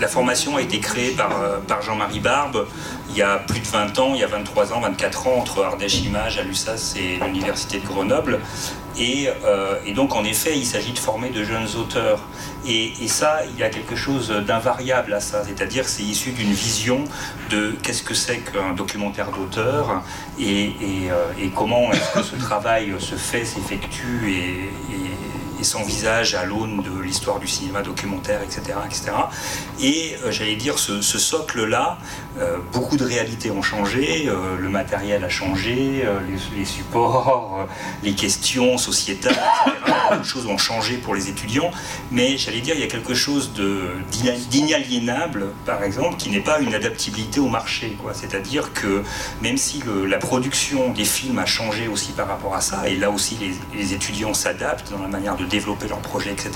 la 0.00 0.08
formation 0.08 0.56
a 0.56 0.62
été 0.62 0.78
créée 0.80 1.12
par, 1.12 1.30
par 1.66 1.82
Jean-Marie 1.82 2.20
Barbe 2.20 2.66
il 3.10 3.16
y 3.16 3.22
a 3.22 3.38
plus 3.38 3.60
de 3.60 3.66
20 3.66 3.98
ans, 3.98 4.10
il 4.14 4.20
y 4.20 4.24
a 4.24 4.26
23 4.26 4.72
ans, 4.72 4.80
24 4.80 5.26
ans, 5.26 5.36
entre 5.38 5.64
Ardèche 5.64 6.02
Image, 6.02 6.38
à 6.38 6.42
l'USAS 6.42 6.96
et 6.96 7.18
l'Université 7.24 7.78
de 7.78 7.86
Grenoble. 7.86 8.40
Euh, 8.98 9.74
et, 9.86 9.92
donc, 9.92 10.14
en 10.14 10.24
effet, 10.24 10.56
il 10.56 10.66
s'agit 10.66 10.92
de 10.92 10.98
former 10.98 11.30
de 11.30 11.44
jeunes 11.44 11.68
auteurs. 11.78 12.20
Et, 12.66 12.92
ça, 13.08 13.40
il 13.48 13.58
y 13.58 13.62
a 13.62 13.70
quelque 13.70 13.96
chose 13.96 14.30
d'invariable 14.46 15.14
à 15.14 15.20
ça. 15.20 15.44
C'est-à-dire, 15.44 15.88
c'est 15.88 16.02
issu 16.02 16.32
d'une 16.32 16.52
vision 16.52 17.04
de 17.50 17.74
qu'est-ce 17.82 18.02
que 18.02 18.14
c'est 18.14 18.38
qu'un 18.38 18.74
documentaire 18.74 19.30
d'auteur 19.30 20.02
et, 20.38 20.72
euh, 21.10 21.48
comment 21.54 21.92
est-ce 21.92 22.12
que 22.12 22.22
ce 22.22 22.36
travail 22.36 22.92
se 22.98 23.14
fait, 23.14 23.44
s'effectue 23.44 24.30
et, 24.30 24.70
et 25.60 25.64
son 25.64 25.82
visage 25.82 26.34
à 26.34 26.44
l'aune 26.44 26.82
de 26.82 27.00
l'histoire 27.00 27.38
du 27.38 27.46
cinéma 27.46 27.82
documentaire, 27.82 28.42
etc. 28.42 28.78
etc. 28.86 29.12
Et 29.80 30.16
euh, 30.24 30.30
j'allais 30.30 30.56
dire, 30.56 30.78
ce, 30.78 31.00
socle-là, 31.00 31.98
beaucoup 32.72 32.96
de 32.96 33.04
réalités 33.04 33.50
ont 33.50 33.62
changé, 33.62 34.28
euh, 34.28 34.56
le 34.58 34.68
matériel 34.68 35.24
a 35.24 35.28
changé, 35.28 36.04
les, 36.56 36.64
supports, 36.64 37.66
les 38.02 38.12
questions 38.12 38.78
sociétales. 38.78 39.36
Beaucoup 39.86 40.20
de 40.20 40.24
choses 40.24 40.46
ont 40.46 40.58
changé 40.58 40.98
pour 40.98 41.14
les 41.14 41.28
étudiants, 41.28 41.70
mais 42.10 42.36
j'allais 42.36 42.60
dire, 42.60 42.74
il 42.74 42.80
y 42.80 42.84
a 42.84 42.88
quelque 42.88 43.14
chose 43.14 43.52
d'inaliénable, 44.50 45.46
par 45.64 45.82
exemple, 45.82 46.16
qui 46.16 46.30
n'est 46.30 46.40
pas 46.40 46.60
une 46.60 46.74
adaptabilité 46.74 47.40
au 47.40 47.48
marché. 47.48 47.96
C'est-à-dire 48.12 48.72
que 48.72 49.02
même 49.42 49.56
si 49.56 49.82
la 50.06 50.18
production 50.18 50.90
des 50.92 51.04
films 51.04 51.38
a 51.38 51.46
changé 51.46 51.88
aussi 51.88 52.12
par 52.12 52.28
rapport 52.28 52.54
à 52.54 52.60
ça, 52.60 52.88
et 52.88 52.96
là 52.96 53.10
aussi 53.10 53.36
les, 53.40 53.78
les 53.78 53.94
étudiants 53.94 54.34
s'adaptent 54.34 54.90
dans 54.90 55.02
la 55.02 55.08
manière 55.08 55.36
de 55.36 55.44
développer 55.44 55.88
leurs 55.88 56.00
projets, 56.00 56.32
etc., 56.32 56.50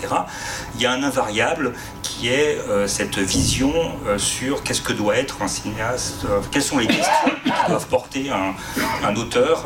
il 0.74 0.82
y 0.82 0.86
a 0.86 0.92
un 0.92 1.02
invariable 1.02 1.72
qui 2.10 2.28
est 2.28 2.58
euh, 2.68 2.88
cette 2.88 3.18
vision 3.18 3.72
euh, 4.06 4.18
sur 4.18 4.62
qu'est-ce 4.62 4.82
que 4.82 4.92
doit 4.92 5.16
être 5.16 5.42
un 5.42 5.48
cinéaste, 5.48 6.24
euh, 6.24 6.40
quelles 6.50 6.62
sont 6.62 6.78
les 6.78 6.86
questions 6.86 7.30
qui 7.44 7.68
doivent 7.68 7.86
porter 7.86 8.30
un, 8.30 8.54
un 9.06 9.14
auteur 9.16 9.64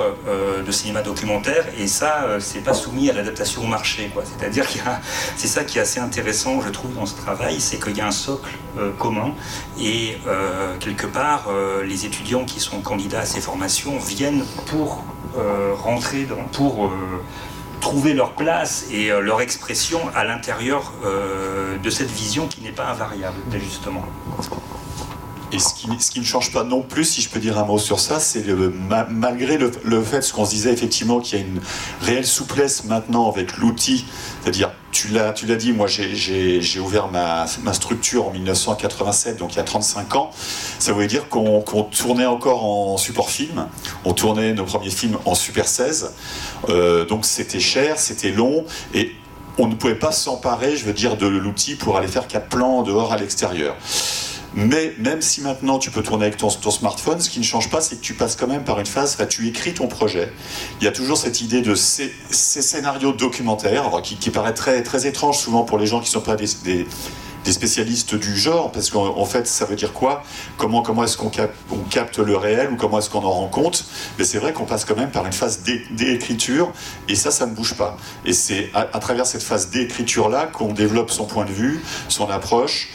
de 0.67 0.73
cinéma 0.73 1.03
documentaire, 1.03 1.65
et 1.79 1.87
ça, 1.87 2.39
c'est 2.41 2.61
pas 2.61 2.75
soumis 2.75 3.11
à 3.11 3.13
l'adaptation 3.13 3.63
au 3.63 3.67
marché. 3.67 4.11
C'est-à-dire 4.25 4.67
que 4.67 4.79
c'est 5.37 5.47
ça 5.47 5.65
qui 5.65 5.79
est 5.79 5.81
assez 5.81 6.01
intéressant, 6.01 6.61
je 6.61 6.71
trouve, 6.71 6.95
dans 6.95 7.07
ce 7.07 7.17
travail, 7.17 7.61
c'est 7.61 7.83
qu'il 7.83 7.97
y 7.97 8.01
a 8.01 8.07
un 8.07 8.11
socle 8.11 8.51
commun, 8.99 9.35
et 9.81 10.19
quelque 10.81 11.07
part, 11.07 11.49
les 11.85 12.07
étudiants 12.07 12.45
qui 12.45 12.61
sont 12.61 12.81
candidats 12.81 13.21
à 13.21 13.27
ces 13.27 13.41
formations 13.41 13.99
viennent 13.99 14.45
pour 14.67 15.05
rentrer 15.83 16.25
dans, 16.25 16.45
pour 16.53 16.91
trouver 17.85 18.15
leur 18.15 18.33
place 18.33 18.87
et 18.91 19.13
euh, 19.13 19.21
leur 19.21 19.43
expression 19.43 20.01
à 20.15 20.25
l'intérieur 20.25 20.95
euh, 21.05 21.77
de 21.77 21.91
cette 21.91 22.11
vision 22.11 22.49
qui 22.49 22.63
n'est 22.63 22.73
pas 22.73 22.87
invariable 22.87 23.37
d'ajustement. 23.51 24.03
Et 25.53 25.59
ce 25.59 25.75
qui, 25.75 25.89
ce 26.01 26.11
qui, 26.11 26.19
ne 26.19 26.25
change 26.25 26.51
pas 26.51 26.65
non 26.65 26.81
plus, 26.81 27.05
si 27.05 27.21
je 27.21 27.29
peux 27.29 27.41
dire 27.41 27.59
un 27.59 27.67
mot 27.67 27.79
sur 27.79 28.01
ça, 28.01 28.21
c'est 28.21 28.43
malgré 29.11 29.59
le, 29.59 29.71
le, 29.85 30.03
fait, 30.03 30.23
ce 30.23 30.33
qu'on 30.33 30.47
se 30.47 30.51
disait 30.53 30.73
effectivement, 30.73 31.21
qu'il 31.21 31.39
y 31.39 31.43
a 31.43 31.45
une 31.45 31.61
réelle 32.01 32.27
souplesse 32.27 32.85
maintenant 32.85 33.31
avec 33.31 33.59
l'outil, 33.59 34.07
c'est-à-dire, 34.41 34.73
tu 34.95 35.09
l'as 35.09 35.57
dit, 35.57 35.73
moi 35.73 35.89
j'ai 35.89 36.81
ouvert 36.81 37.09
ma, 37.09 37.47
ma, 37.63 37.73
structure 37.73 38.29
en 38.29 38.31
1987, 38.31 39.37
donc 39.39 39.55
il 39.55 39.57
y 39.57 39.61
a 39.61 39.65
35 39.65 40.15
ans, 40.15 40.31
ça 40.79 40.93
voulait 40.93 41.09
dire 41.09 41.29
qu'on 41.29 41.63
tournait 41.83 42.27
encore 42.27 42.65
en 42.65 42.97
support 42.97 43.29
film, 43.29 43.67
on 44.05 44.13
tournait 44.13 44.55
nos 44.55 44.65
premiers 44.65 44.91
films 44.91 45.19
en 45.25 45.35
Super 45.35 45.67
16, 45.67 46.13
euh, 46.69 47.05
donc 47.07 47.25
c'était 47.25 47.59
cher, 47.59 47.99
c'était 47.99 48.31
long, 48.31 48.65
et 48.95 49.13
on 49.59 49.67
ne 49.67 49.75
pouvait 49.75 49.97
pas 49.97 50.13
s'emparer, 50.13 50.77
je 50.77 50.85
veux 50.85 50.93
dire, 50.93 51.17
de 51.17 51.27
l'outil 51.27 51.75
pour 51.75 51.97
aller 51.97 52.09
faire 52.09 52.29
quatre 52.29 52.49
plans 52.49 52.83
dehors 52.83 53.13
à 53.13 53.17
l'extérieur. 53.17 53.77
Mais 54.57 54.95
même 54.99 55.21
si 55.21 55.41
maintenant 55.41 55.79
tu 55.79 55.91
peux 55.91 56.03
tourner 56.03 56.27
avec 56.27 56.37
ton, 56.37 56.49
smartphone, 56.49 57.21
ce 57.21 57.29
qui 57.29 57.41
ne 57.41 57.45
change 57.45 57.71
pas, 57.71 57.81
c'est 57.81 57.97
que 57.97 58.01
tu 58.01 58.15
passes 58.15 58.37
quand 58.37 58.47
même 58.47 58.63
par 58.63 58.79
une 58.79 58.87
phase, 58.87 59.17
tu 59.29 59.49
écris 59.49 59.75
ton 59.75 59.89
projet. 59.89 60.33
Il 60.81 60.85
y 60.85 60.89
a 60.89 60.93
toujours 60.93 61.17
cette 61.17 61.41
idée 61.41 61.61
de 61.61 61.75
ces, 61.75 62.13
scénarios 62.31 63.13
documentaires, 63.13 63.91
qui, 64.03 64.31
paraît 64.31 64.55
très, 64.55 64.83
très 64.83 65.07
étrange 65.07 65.39
souvent 65.39 65.65
pour 65.65 65.79
les 65.79 65.87
gens 65.87 65.99
qui 65.99 66.07
ne 66.07 66.13
sont 66.13 66.21
pas 66.21 66.37
des, 66.37 66.87
spécialistes 67.45 68.15
du 68.15 68.37
genre, 68.37 68.71
parce 68.71 68.91
qu'en 68.91 69.25
fait, 69.25 69.47
ça 69.49 69.65
veut 69.65 69.77
dire 69.77 69.93
quoi? 69.93 70.23
Comment, 70.57 70.83
comment 70.83 71.03
est-ce 71.03 71.17
qu'on 71.17 71.31
capte, 71.31 72.19
le 72.19 72.37
réel 72.37 72.71
ou 72.71 72.77
comment 72.77 72.99
est-ce 72.99 73.11
qu'on 73.11 73.25
en 73.25 73.33
rend 73.33 73.49
compte? 73.49 73.85
Mais 74.19 74.25
c'est 74.25 74.39
vrai 74.39 74.53
qu'on 74.53 74.67
passe 74.67 74.85
quand 74.85 74.97
même 74.97 75.11
par 75.11 75.27
une 75.27 75.33
phase 75.33 75.63
d'écriture, 75.91 76.73
et 77.09 77.17
ça, 77.17 77.33
ça 77.33 77.47
ne 77.47 77.55
bouge 77.55 77.75
pas. 77.75 77.97
Et 78.25 78.33
c'est 78.33 78.71
à, 78.73 78.85
travers 79.01 79.27
cette 79.27 79.43
phase 79.43 79.71
d'écriture-là 79.71 80.47
qu'on 80.47 80.73
développe 80.73 81.11
son 81.11 81.25
point 81.25 81.45
de 81.45 81.53
vue, 81.53 81.83
son 82.09 82.31
approche, 82.31 82.89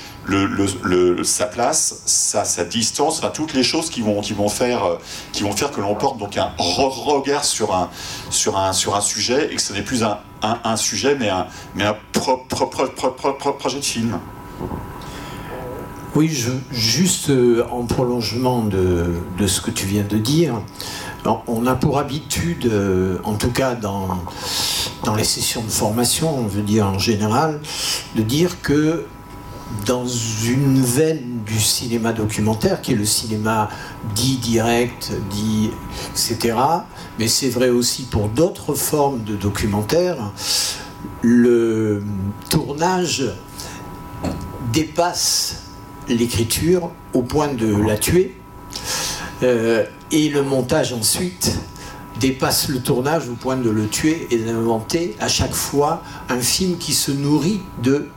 sa 1.23 1.45
place, 1.45 2.01
sa, 2.05 2.63
distance, 2.63 3.21
toutes 3.33 3.53
les 3.53 3.63
choses 3.63 3.89
qui 3.89 4.01
vont, 4.01 4.21
qui 4.21 4.33
vont, 4.33 4.49
faire, 4.49 4.85
euh, 4.85 4.95
qui 5.31 5.43
vont 5.43 5.51
faire 5.51 5.71
que 5.71 5.81
l'on 5.81 5.95
porte 5.95 6.17
donc 6.17 6.37
un 6.37 6.51
regard 6.57 7.43
sur 7.43 7.75
un, 7.75 7.89
sujet 9.01 9.49
et 9.51 9.55
que 9.55 9.61
ce 9.61 9.73
n'est 9.73 9.81
plus 9.81 10.03
un, 10.03 10.77
sujet 10.77 11.15
mais 11.19 11.29
un, 11.29 11.47
mais 11.75 11.85
projet 13.57 13.79
de 13.79 13.85
film. 13.85 14.19
Oui, 16.15 16.31
juste 16.71 17.29
euh, 17.29 17.65
en 17.71 17.85
prolongement 17.85 18.63
de, 18.63 19.21
ce 19.45 19.61
que 19.61 19.71
tu 19.71 19.85
viens 19.85 20.03
de 20.03 20.17
dire, 20.17 20.55
on 21.47 21.67
a 21.67 21.75
pour 21.75 21.99
habitude, 21.99 22.65
euh, 22.65 23.19
en 23.23 23.35
tout 23.35 23.51
cas 23.51 23.75
dans 23.75 25.15
les 25.15 25.23
sessions 25.23 25.63
de 25.63 25.69
formation, 25.69 26.35
on 26.37 26.47
veut 26.47 26.61
dire 26.61 26.87
en 26.87 26.99
général, 26.99 27.59
de 28.15 28.21
dire 28.21 28.61
que 28.61 29.05
dans 29.85 30.07
une 30.07 30.81
veine 30.81 31.41
du 31.45 31.59
cinéma 31.59 32.13
documentaire, 32.13 32.81
qui 32.81 32.93
est 32.93 32.95
le 32.95 33.05
cinéma 33.05 33.69
dit 34.15 34.37
direct, 34.37 35.11
dit 35.29 35.71
etc. 36.11 36.55
Mais 37.17 37.27
c'est 37.27 37.49
vrai 37.49 37.69
aussi 37.69 38.03
pour 38.03 38.29
d'autres 38.29 38.73
formes 38.73 39.23
de 39.23 39.35
documentaire. 39.35 40.31
Le 41.21 42.03
tournage 42.49 43.25
dépasse 44.73 45.63
l'écriture 46.07 46.91
au 47.13 47.21
point 47.21 47.53
de 47.53 47.75
la 47.75 47.97
tuer. 47.97 48.35
Euh, 49.43 49.85
et 50.11 50.29
le 50.29 50.43
montage 50.43 50.91
ensuite 50.91 51.57
dépasse 52.19 52.67
le 52.67 52.81
tournage 52.81 53.29
au 53.29 53.33
point 53.33 53.55
de 53.55 53.69
le 53.69 53.87
tuer 53.87 54.27
et 54.31 54.37
d'inventer 54.37 55.15
à 55.19 55.29
chaque 55.29 55.53
fois 55.53 56.03
un 56.27 56.39
film 56.39 56.77
qui 56.77 56.93
se 56.93 57.11
nourrit 57.11 57.61
de 57.81 58.09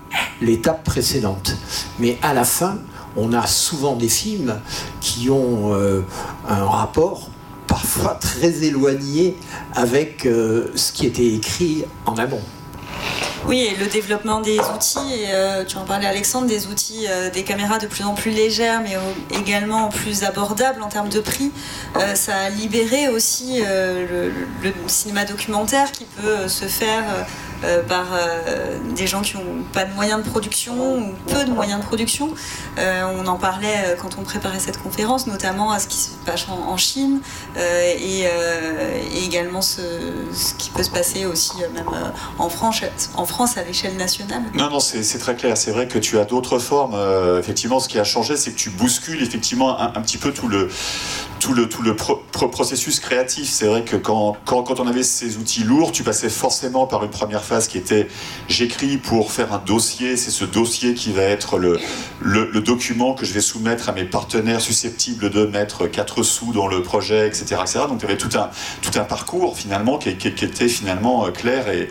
l'étape 0.42 0.84
précédente. 0.84 1.56
Mais 1.98 2.18
à 2.22 2.34
la 2.34 2.44
fin, 2.44 2.78
on 3.16 3.32
a 3.32 3.46
souvent 3.46 3.96
des 3.96 4.08
films 4.08 4.60
qui 5.00 5.30
ont 5.30 5.74
euh, 5.74 6.02
un 6.48 6.64
rapport 6.64 7.28
parfois 7.66 8.18
très 8.20 8.64
éloigné 8.64 9.36
avec 9.74 10.26
euh, 10.26 10.70
ce 10.74 10.92
qui 10.92 11.06
était 11.06 11.26
écrit 11.26 11.84
en 12.06 12.16
amont. 12.16 12.40
Oui, 13.46 13.58
et 13.58 13.76
le 13.76 13.86
développement 13.86 14.40
des 14.40 14.60
outils, 14.60 15.24
euh, 15.26 15.64
tu 15.64 15.76
en 15.76 15.84
parlais 15.84 16.06
Alexandre, 16.06 16.46
des 16.46 16.68
outils, 16.68 17.08
des 17.32 17.42
caméras 17.42 17.80
de 17.80 17.88
plus 17.88 18.04
en 18.04 18.14
plus 18.14 18.30
légères, 18.30 18.80
mais 18.82 18.96
également 19.36 19.88
plus 19.88 20.22
abordables 20.22 20.80
en 20.80 20.88
termes 20.88 21.08
de 21.08 21.18
prix, 21.18 21.50
ça 22.14 22.36
a 22.36 22.50
libéré 22.50 23.08
aussi 23.08 23.60
le, 23.60 24.30
cinéma 24.86 25.24
documentaire 25.24 25.90
qui 25.90 26.04
peut 26.04 26.46
se 26.46 26.66
faire 26.66 27.02
euh, 27.64 27.82
par 27.82 28.06
euh, 28.12 28.78
des 28.96 29.06
gens 29.06 29.22
qui 29.22 29.36
n'ont 29.36 29.62
pas 29.72 29.84
de 29.84 29.92
moyens 29.94 30.22
de 30.22 30.28
production 30.28 30.98
ou 30.98 31.14
peu 31.28 31.44
de 31.44 31.50
moyens 31.50 31.80
de 31.80 31.86
production. 31.86 32.34
Euh, 32.78 33.04
on 33.04 33.26
en 33.26 33.36
parlait 33.36 33.96
quand 34.00 34.18
on 34.18 34.22
préparait 34.22 34.58
cette 34.58 34.82
conférence, 34.82 35.26
notamment 35.26 35.70
à 35.70 35.78
ce 35.78 35.86
qui 35.86 35.96
se 35.96 36.10
passe 36.26 36.46
en, 36.48 36.76
Chine 36.76 37.20
et, 37.56 38.24
également 39.24 39.62
ce, 39.62 39.80
qui 40.58 40.70
peut 40.70 40.82
se 40.82 40.90
passer 40.90 41.26
aussi 41.26 41.52
même 41.74 41.86
en 42.38 42.48
France, 42.48 42.82
en 43.14 43.26
France 43.26 43.56
à 43.56 43.62
l'échelle 43.62 43.96
nationale. 43.96 44.42
Non, 44.54 44.70
non, 44.70 44.80
c'est 44.80 45.18
très 45.18 45.36
clair. 45.36 45.56
C'est 45.56 45.70
vrai 45.70 45.86
que 45.86 45.98
tu 45.98 46.18
as 46.18 46.24
d'autres 46.24 46.58
formes. 46.58 46.96
effectivement, 47.38 47.78
ce 47.78 47.88
qui 47.88 47.98
a 47.98 48.04
changé, 48.04 48.36
c'est 48.36 48.52
que 48.52 48.58
tu 48.58 48.70
bouscules 48.70 49.22
effectivement 49.22 49.78
un, 49.78 49.88
un, 49.94 50.00
petit 50.00 50.18
peu 50.18 50.32
tout 50.32 50.48
le 50.48 50.68
tout 51.42 51.54
le, 51.54 51.68
tout 51.68 51.82
le 51.82 51.94
processus 51.94 53.00
créatif. 53.00 53.48
C'est 53.48 53.66
vrai 53.66 53.82
que 53.82 53.96
quand, 53.96 54.36
quand, 54.44 54.78
on 54.78 54.86
avait 54.86 55.02
ces 55.02 55.38
outils 55.38 55.64
lourds, 55.64 55.90
tu 55.90 56.04
passais 56.04 56.28
forcément 56.28 56.86
par 56.86 57.02
une 57.02 57.10
première 57.10 57.42
phase 57.42 57.66
qui 57.66 57.78
était 57.78 58.06
j'écris 58.48 58.96
pour 58.96 59.32
faire 59.32 59.52
un 59.52 59.58
dossier, 59.58 60.16
c'est 60.16 60.30
ce 60.30 60.44
dossier 60.44 60.94
qui 60.94 61.12
va 61.12 61.22
être 61.22 61.58
le, 61.58 61.80
le, 62.20 62.60
document 62.60 63.14
que 63.14 63.26
je 63.26 63.32
vais 63.32 63.40
soumettre 63.40 63.88
à 63.88 63.92
mes 63.92 64.04
partenaires 64.04 64.60
susceptibles 64.60 65.30
de 65.30 65.44
mettre 65.44 65.88
4 65.88 66.22
sous 66.22 66.52
dans 66.52 66.68
le 66.68 66.80
projet, 66.80 67.26
etc. 67.26 67.56
etc. 67.60 67.80
Donc 67.88 67.98
tu 67.98 68.04
avais 68.04 68.16
tout 68.16 68.30
un, 68.38 68.50
tout 68.80 68.96
un 68.96 69.04
parcours 69.04 69.56
finalement 69.58 69.98
qui, 69.98 70.10
était 70.10 70.68
finalement 70.68 71.30
clair 71.32 71.68
et, 71.68 71.88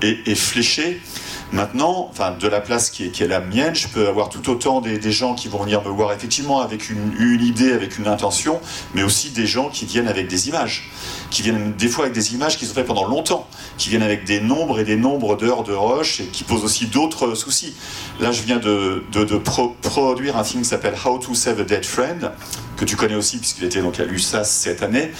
et, 0.00 0.30
et 0.30 0.34
fléché. 0.36 1.00
Maintenant, 1.52 2.08
enfin, 2.10 2.34
de 2.38 2.48
la 2.48 2.62
place 2.62 2.88
qui 2.88 3.04
est, 3.04 3.20
la 3.26 3.40
mienne, 3.40 3.74
je 3.74 3.86
peux 3.86 4.08
avoir 4.08 4.30
tout 4.30 4.48
autant 4.50 4.80
des, 4.80 5.12
gens 5.12 5.34
qui 5.34 5.48
vont 5.48 5.62
venir 5.62 5.82
me 5.82 5.90
voir 5.90 6.10
effectivement 6.12 6.60
avec 6.60 6.88
une, 6.88 7.12
idée, 7.42 7.72
avec 7.72 7.98
une 7.98 8.08
intention, 8.08 8.58
mais 8.94 9.02
aussi 9.02 9.30
des 9.30 9.46
gens 9.46 9.68
qui 9.68 9.84
viennent 9.84 10.08
avec 10.08 10.28
des 10.28 10.48
images, 10.48 10.90
qui 11.30 11.42
viennent 11.42 11.74
des 11.74 11.88
fois 11.88 12.04
avec 12.04 12.14
des 12.14 12.34
images 12.34 12.56
qui 12.56 12.64
sont 12.64 12.72
faites 12.72 12.86
pendant 12.86 13.06
longtemps, 13.06 13.46
qui 13.76 13.90
viennent 13.90 14.02
avec 14.02 14.24
des 14.24 14.40
nombres 14.40 14.80
et 14.80 14.84
des 14.84 14.96
nombres 14.96 15.36
d'heures 15.36 15.62
de 15.62 15.74
rush 15.74 16.20
et 16.20 16.24
qui 16.24 16.42
posent 16.42 16.64
aussi 16.64 16.86
d'autres 16.86 17.34
soucis. 17.34 17.74
Là, 18.18 18.32
je 18.32 18.42
viens 18.42 18.58
de, 18.58 19.04
de, 19.12 19.24
de 19.24 19.36
pro 19.36 19.76
produire 19.82 20.38
un 20.38 20.44
film 20.44 20.62
qui 20.62 20.68
s'appelle 20.70 20.94
How 21.04 21.18
to 21.18 21.34
Save 21.34 21.60
a 21.60 21.64
Dead 21.64 21.84
Friend, 21.84 22.32
que 22.82 22.90
tu 22.90 22.96
connais 22.96 23.14
aussi 23.14 23.38
puisqu'il 23.38 23.64
était 23.64 23.80
donc 23.80 24.00
à 24.00 24.04
l'USAS 24.04 24.44
cette 24.44 24.82
année, 24.82 25.12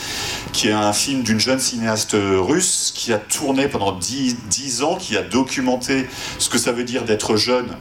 qui 0.53 0.69
est 0.69 0.73
un 0.73 0.93
film 0.93 1.23
d'une 1.23 1.39
jeune 1.39 1.61
cinéaste 1.61 2.17
russe 2.17 2.93
qui 2.93 3.13
a 3.13 3.19
tourné 3.19 3.69
pendant 3.69 3.93
10, 3.93 4.49
10 4.49 4.83
ans, 4.83 4.97
qui 4.97 5.17
a 5.17 5.23
documenté 5.23 6.09
ce 6.41 6.49
que 6.49 6.59
ça 6.59 6.73
veut 6.73 6.83
dire 6.83 7.05
d'être 7.05 7.37
jeune. 7.37 7.77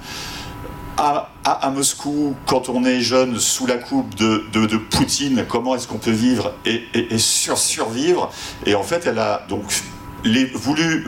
À, 0.98 1.32
à, 1.46 1.72
Moscou, 1.72 2.36
quand 2.46 2.70
on 2.70 2.86
est 2.86 3.02
jeune 3.02 3.40
sous 3.40 3.66
la 3.66 3.78
coupe 3.78 4.14
de, 4.14 4.44
de, 4.54 4.78
Poutine, 4.78 5.46
comment 5.48 5.74
est-ce 5.74 5.88
qu'on 5.88 5.98
peut 5.98 6.12
vivre 6.12 6.54
et, 6.64 6.84
et, 6.94 7.18
sur, 7.18 7.58
survivre? 7.58 8.32
Et 8.68 8.76
en 8.76 8.84
fait, 8.84 9.08
elle 9.08 9.18
a 9.18 9.48
donc 9.50 9.64
voulu 10.54 11.08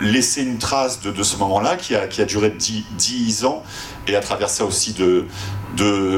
laisser 0.00 0.42
une 0.42 0.58
trace 0.58 1.00
de, 1.00 1.10
de 1.10 1.22
ce 1.24 1.36
moment-là 1.38 1.76
qui 1.76 1.96
a, 1.96 2.06
qui 2.06 2.22
a 2.22 2.26
duré 2.26 2.50
10, 2.50 2.84
10 2.96 3.44
ans 3.44 3.64
et 4.08 4.16
à 4.16 4.20
travers 4.20 4.50
ça 4.50 4.64
aussi 4.64 4.92
de, 4.92 5.26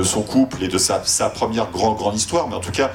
son 0.04 0.22
couple 0.22 0.62
et 0.62 0.68
de 0.68 0.78
sa, 0.78 0.98
première 1.30 1.70
grande, 1.70 2.14
histoire. 2.14 2.48
Mais 2.48 2.54
en 2.54 2.60
tout 2.60 2.72
cas, 2.72 2.90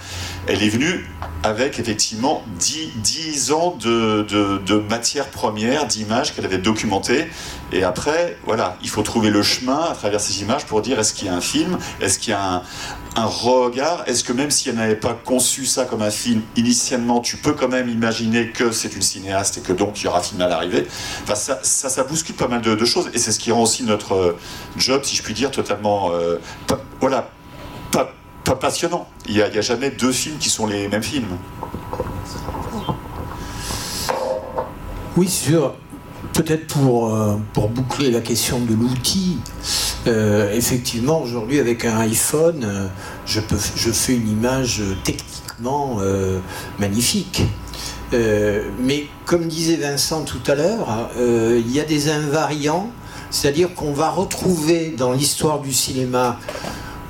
elle 0.48 0.62
est 0.62 0.70
venue 0.70 1.10
avec 1.44 1.80
effectivement 1.80 2.44
10, 2.60 2.92
10 2.98 3.52
ans 3.52 3.78
de, 3.80 4.24
de, 4.24 4.60
de 4.60 4.76
matière 4.76 5.28
première, 5.28 5.88
d'images 5.88 6.36
qu'elle 6.36 6.46
avait 6.46 6.60
documentées. 6.60 7.28
Et 7.72 7.84
après, 7.84 8.38
voilà, 8.46 8.78
il 8.84 8.90
faut 8.90 9.02
trouver 9.02 9.30
le 9.30 9.42
chemin 9.42 9.80
à 9.80 9.94
travers 9.94 10.20
ces 10.20 10.42
images 10.42 10.66
pour 10.66 10.82
dire 10.82 11.00
est-ce 11.00 11.14
qu'il 11.14 11.28
y 11.28 11.30
a 11.30 11.36
un 11.36 11.42
film, 11.42 11.78
est-ce 12.02 12.20
qu'il 12.20 12.32
y 12.32 12.34
a 12.34 12.64
un, 13.16 13.26
regard, 13.26 14.04
est-ce 14.08 14.24
que 14.24 14.34
même 14.34 14.52
si 14.52 14.70
elle 14.70 14.76
n'avait 14.76 14.96
pas 14.96 15.14
conçu 15.14 15.66
ça 15.66 15.86
comme 15.86 16.02
un 16.02 16.12
film 16.12 16.42
initialement, 16.56 17.22
tu 17.22 17.38
peux 17.38 17.54
quand 17.54 17.68
même 17.68 17.90
imaginer 17.90 18.50
que 18.50 18.72
c'est 18.72 18.96
une 18.96 19.02
cinéaste 19.02 19.58
et 19.58 19.62
que 19.62 19.74
donc 19.74 20.02
il 20.02 20.06
y 20.06 20.08
aura 20.08 20.20
un 20.20 20.24
film 20.24 20.42
à 20.42 20.48
l'arrivée? 20.48 20.86
Enfin, 21.24 21.36
ça, 21.36 22.04
bouscule 22.04 22.36
pas 22.36 22.48
mal 22.48 22.62
de 22.62 22.86
choses 22.86 23.10
et 23.14 23.18
c'est 23.18 23.32
ce 23.32 23.40
qui 23.40 23.52
rend 23.52 23.64
aussi 23.64 23.84
notre 23.84 24.36
job, 24.82 25.04
si 25.04 25.16
je 25.16 25.24
puis 25.24 25.34
dire, 25.34 25.52
totalement, 25.52 26.12
euh, 26.12 26.38
pas, 26.68 26.80
voilà, 27.00 27.30
pas, 27.92 28.14
pas 28.44 28.56
passionnant. 28.56 29.08
Il 29.28 29.36
n'y 29.36 29.42
a, 29.42 29.62
jamais 29.62 29.92
deux 29.92 30.12
films 30.12 30.38
qui 30.38 30.50
sont 30.50 30.66
les 30.66 30.88
mêmes 30.88 31.04
films. 31.04 31.38
Oui, 35.16 35.28
sûr. 35.28 35.76
Peut-être 36.34 36.68
pour, 36.68 37.14
euh, 37.14 37.38
pour 37.54 37.70
boucler 37.70 38.10
la 38.10 38.22
question 38.22 38.60
de 38.60 38.74
l'outil, 38.74 39.38
euh, 40.08 40.54
effectivement, 40.54 41.22
aujourd'hui, 41.22 41.60
avec 41.60 41.86
un 41.86 41.98
iPhone, 42.00 42.90
je, 43.26 43.42
peux, 43.42 43.58
je 43.76 43.92
fais 43.92 44.16
une 44.16 44.30
image 44.30 44.82
techniquement 45.04 46.00
magnifique. 46.80 47.44
mais 48.12 49.08
comme 49.26 49.48
disait 49.48 49.76
Vincent 49.76 50.24
tout 50.24 50.42
à 50.48 50.56
l'heure, 50.56 51.10
il 51.20 51.72
y 51.72 51.80
a 51.80 51.84
des 51.84 52.10
invariants, 52.10 52.90
c'est-à-dire 53.32 53.74
qu'on 53.74 53.94
va 53.94 54.10
retrouver 54.10 54.94
dans 54.96 55.14
l'histoire 55.14 55.60
du 55.60 55.74
cinéma 55.74 56.38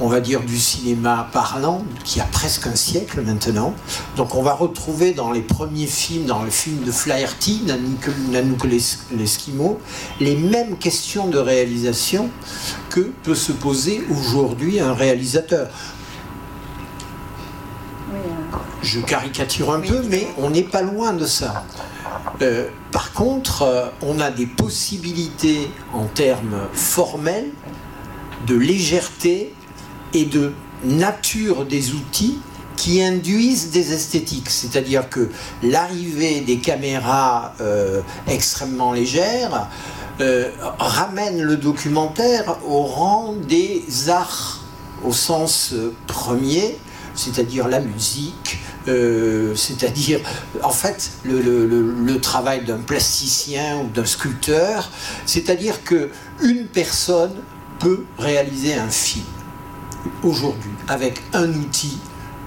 on 0.01 0.07
va 0.07 0.19
dire, 0.19 0.41
du 0.41 0.57
cinéma 0.57 1.29
parlant, 1.31 1.85
qui 2.03 2.19
a 2.19 2.23
presque 2.23 2.65
un 2.65 2.75
siècle 2.75 3.21
maintenant. 3.21 3.75
Donc 4.17 4.33
on 4.33 4.41
va 4.41 4.53
retrouver 4.53 5.13
dans 5.13 5.31
les 5.31 5.41
premiers 5.41 5.85
films, 5.85 6.25
dans 6.25 6.41
le 6.41 6.49
film 6.49 6.83
de 6.83 6.91
Flaherty, 6.91 7.61
Nanook 8.31 8.65
l'Esquimau, 9.11 9.79
les 10.19 10.35
mêmes 10.35 10.77
questions 10.77 11.27
de 11.27 11.37
réalisation 11.37 12.31
que 12.89 13.11
peut 13.23 13.35
se 13.35 13.51
poser 13.51 14.01
aujourd'hui 14.09 14.79
un 14.79 14.93
réalisateur. 14.93 15.69
Je 18.81 18.99
caricature 18.99 19.71
un 19.71 19.79
peu, 19.79 20.01
mais 20.09 20.27
on 20.37 20.49
n'est 20.49 20.63
pas 20.63 20.81
loin 20.81 21.13
de 21.13 21.25
ça. 21.25 21.65
Euh, 22.41 22.67
par 22.91 23.13
contre, 23.13 23.61
euh, 23.61 23.87
on 24.01 24.19
a 24.19 24.31
des 24.31 24.47
possibilités 24.47 25.69
en 25.93 26.05
termes 26.05 26.67
formels 26.73 27.51
de 28.47 28.55
légèreté 28.55 29.53
et 30.13 30.25
de 30.25 30.51
nature 30.83 31.65
des 31.65 31.93
outils 31.93 32.39
qui 32.75 33.03
induisent 33.03 33.69
des 33.69 33.93
esthétiques. 33.93 34.49
C'est-à-dire 34.49 35.09
que 35.09 35.29
l'arrivée 35.61 36.41
des 36.41 36.57
caméras 36.57 37.53
euh, 37.61 38.01
extrêmement 38.27 38.91
légères 38.91 39.67
ramène 40.77 41.41
le 41.41 41.57
documentaire 41.57 42.57
au 42.67 42.83
rang 42.83 43.33
des 43.47 43.83
arts 44.09 44.59
au 45.03 45.13
sens 45.13 45.73
premier, 46.05 46.77
c'est-à-dire 47.15 47.67
la 47.67 47.79
musique, 47.79 48.59
euh, 48.87 49.55
c'est-à-dire 49.55 50.19
en 50.63 50.71
fait 50.71 51.11
le, 51.23 52.17
travail 52.21 52.65
d'un 52.65 52.77
plasticien 52.77 53.77
ou 53.79 53.89
d'un 53.89 54.05
sculpteur, 54.05 54.89
c'est-à-dire 55.25 55.83
que 55.83 56.09
une 56.41 56.65
personne 56.67 57.33
peut 57.79 58.05
réaliser 58.19 58.75
un 58.75 58.89
film 58.89 59.25
aujourd'hui 60.23 60.71
avec 60.87 61.21
un 61.33 61.49
outil 61.49 61.97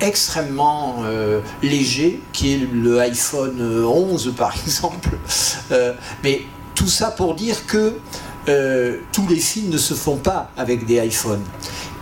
extrêmement 0.00 1.02
euh, 1.04 1.40
léger 1.62 2.20
qui 2.32 2.54
est 2.54 2.68
le 2.72 3.00
iPhone 3.00 3.84
11 3.84 4.34
par 4.36 4.54
exemple. 4.66 5.10
Euh, 5.72 5.94
mais 6.22 6.42
tout 6.74 6.88
ça 6.88 7.10
pour 7.10 7.34
dire 7.34 7.66
que 7.66 7.94
euh, 8.48 8.98
tous 9.12 9.26
les 9.28 9.38
films 9.38 9.70
ne 9.70 9.78
se 9.78 9.94
font 9.94 10.16
pas 10.16 10.50
avec 10.56 10.84
des 10.86 11.04
iPhones. 11.04 11.44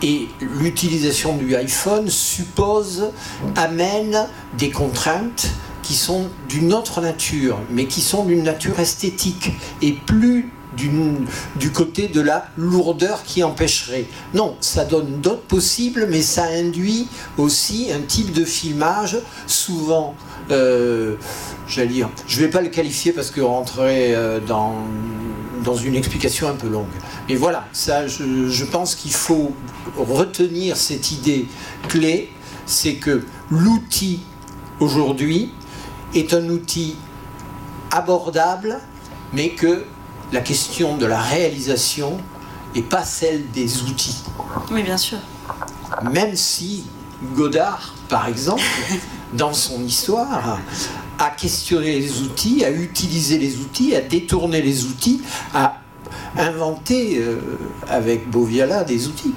Et 0.02 0.28
l'utilisation 0.40 1.36
du 1.36 1.54
iPhone 1.54 2.08
suppose, 2.08 3.10
amène 3.56 4.26
des 4.58 4.70
contraintes 4.70 5.48
qui 5.82 5.94
sont 5.94 6.28
d'une 6.48 6.72
autre 6.72 7.00
nature, 7.00 7.58
mais 7.70 7.86
qui 7.86 8.00
sont 8.00 8.24
d'une 8.24 8.42
nature 8.42 8.78
esthétique. 8.80 9.52
Et 9.80 9.92
plus 9.92 10.50
du 11.56 11.70
côté 11.70 12.08
de 12.08 12.20
la 12.20 12.46
lourdeur 12.56 13.22
qui 13.24 13.42
empêcherait. 13.42 14.06
Non, 14.34 14.56
ça 14.60 14.84
donne 14.84 15.20
d'autres 15.20 15.42
possibles, 15.42 16.06
mais 16.08 16.22
ça 16.22 16.44
induit 16.44 17.08
aussi 17.36 17.90
un 17.92 18.00
type 18.00 18.32
de 18.32 18.44
filmage 18.44 19.18
souvent, 19.46 20.14
euh, 20.50 21.16
j'allais 21.68 21.88
dire, 21.88 22.08
je 22.26 22.40
ne 22.40 22.46
vais 22.46 22.50
pas 22.50 22.62
le 22.62 22.68
qualifier 22.68 23.12
parce 23.12 23.30
que 23.30 23.40
rentrer 23.40 24.14
euh, 24.14 24.40
dans, 24.40 24.74
dans 25.62 25.76
une 25.76 25.94
explication 25.94 26.48
un 26.48 26.54
peu 26.54 26.68
longue. 26.68 26.86
Mais 27.28 27.36
voilà, 27.36 27.66
ça, 27.72 28.06
je, 28.06 28.48
je 28.48 28.64
pense 28.64 28.94
qu'il 28.94 29.12
faut 29.12 29.52
retenir 29.96 30.76
cette 30.76 31.12
idée 31.12 31.46
clé, 31.88 32.30
c'est 32.66 32.94
que 32.94 33.24
l'outil 33.50 34.20
aujourd'hui 34.80 35.52
est 36.14 36.34
un 36.34 36.48
outil 36.48 36.96
abordable, 37.90 38.80
mais 39.32 39.50
que 39.50 39.84
la 40.32 40.40
question 40.40 40.96
de 40.96 41.06
la 41.06 41.20
réalisation 41.20 42.18
et 42.74 42.82
pas 42.82 43.04
celle 43.04 43.50
des 43.50 43.82
outils. 43.82 44.22
Oui, 44.70 44.82
bien 44.82 44.96
sûr. 44.96 45.18
Même 46.10 46.34
si 46.36 46.84
Godard, 47.34 47.94
par 48.08 48.28
exemple, 48.28 48.62
dans 49.34 49.52
son 49.52 49.82
histoire, 49.82 50.58
a 51.22 51.30
questionné 51.30 52.00
les 52.00 52.22
outils, 52.22 52.64
a 52.64 52.70
utilisé 52.70 53.38
les 53.38 53.58
outils, 53.58 53.94
a 53.94 54.00
détourné 54.00 54.60
les 54.60 54.84
outils, 54.86 55.22
a 55.54 55.78
inventé 56.36 57.18
euh, 57.18 57.38
avec 57.88 58.28
Boviala 58.28 58.84
des 58.84 59.06
outils. 59.06 59.34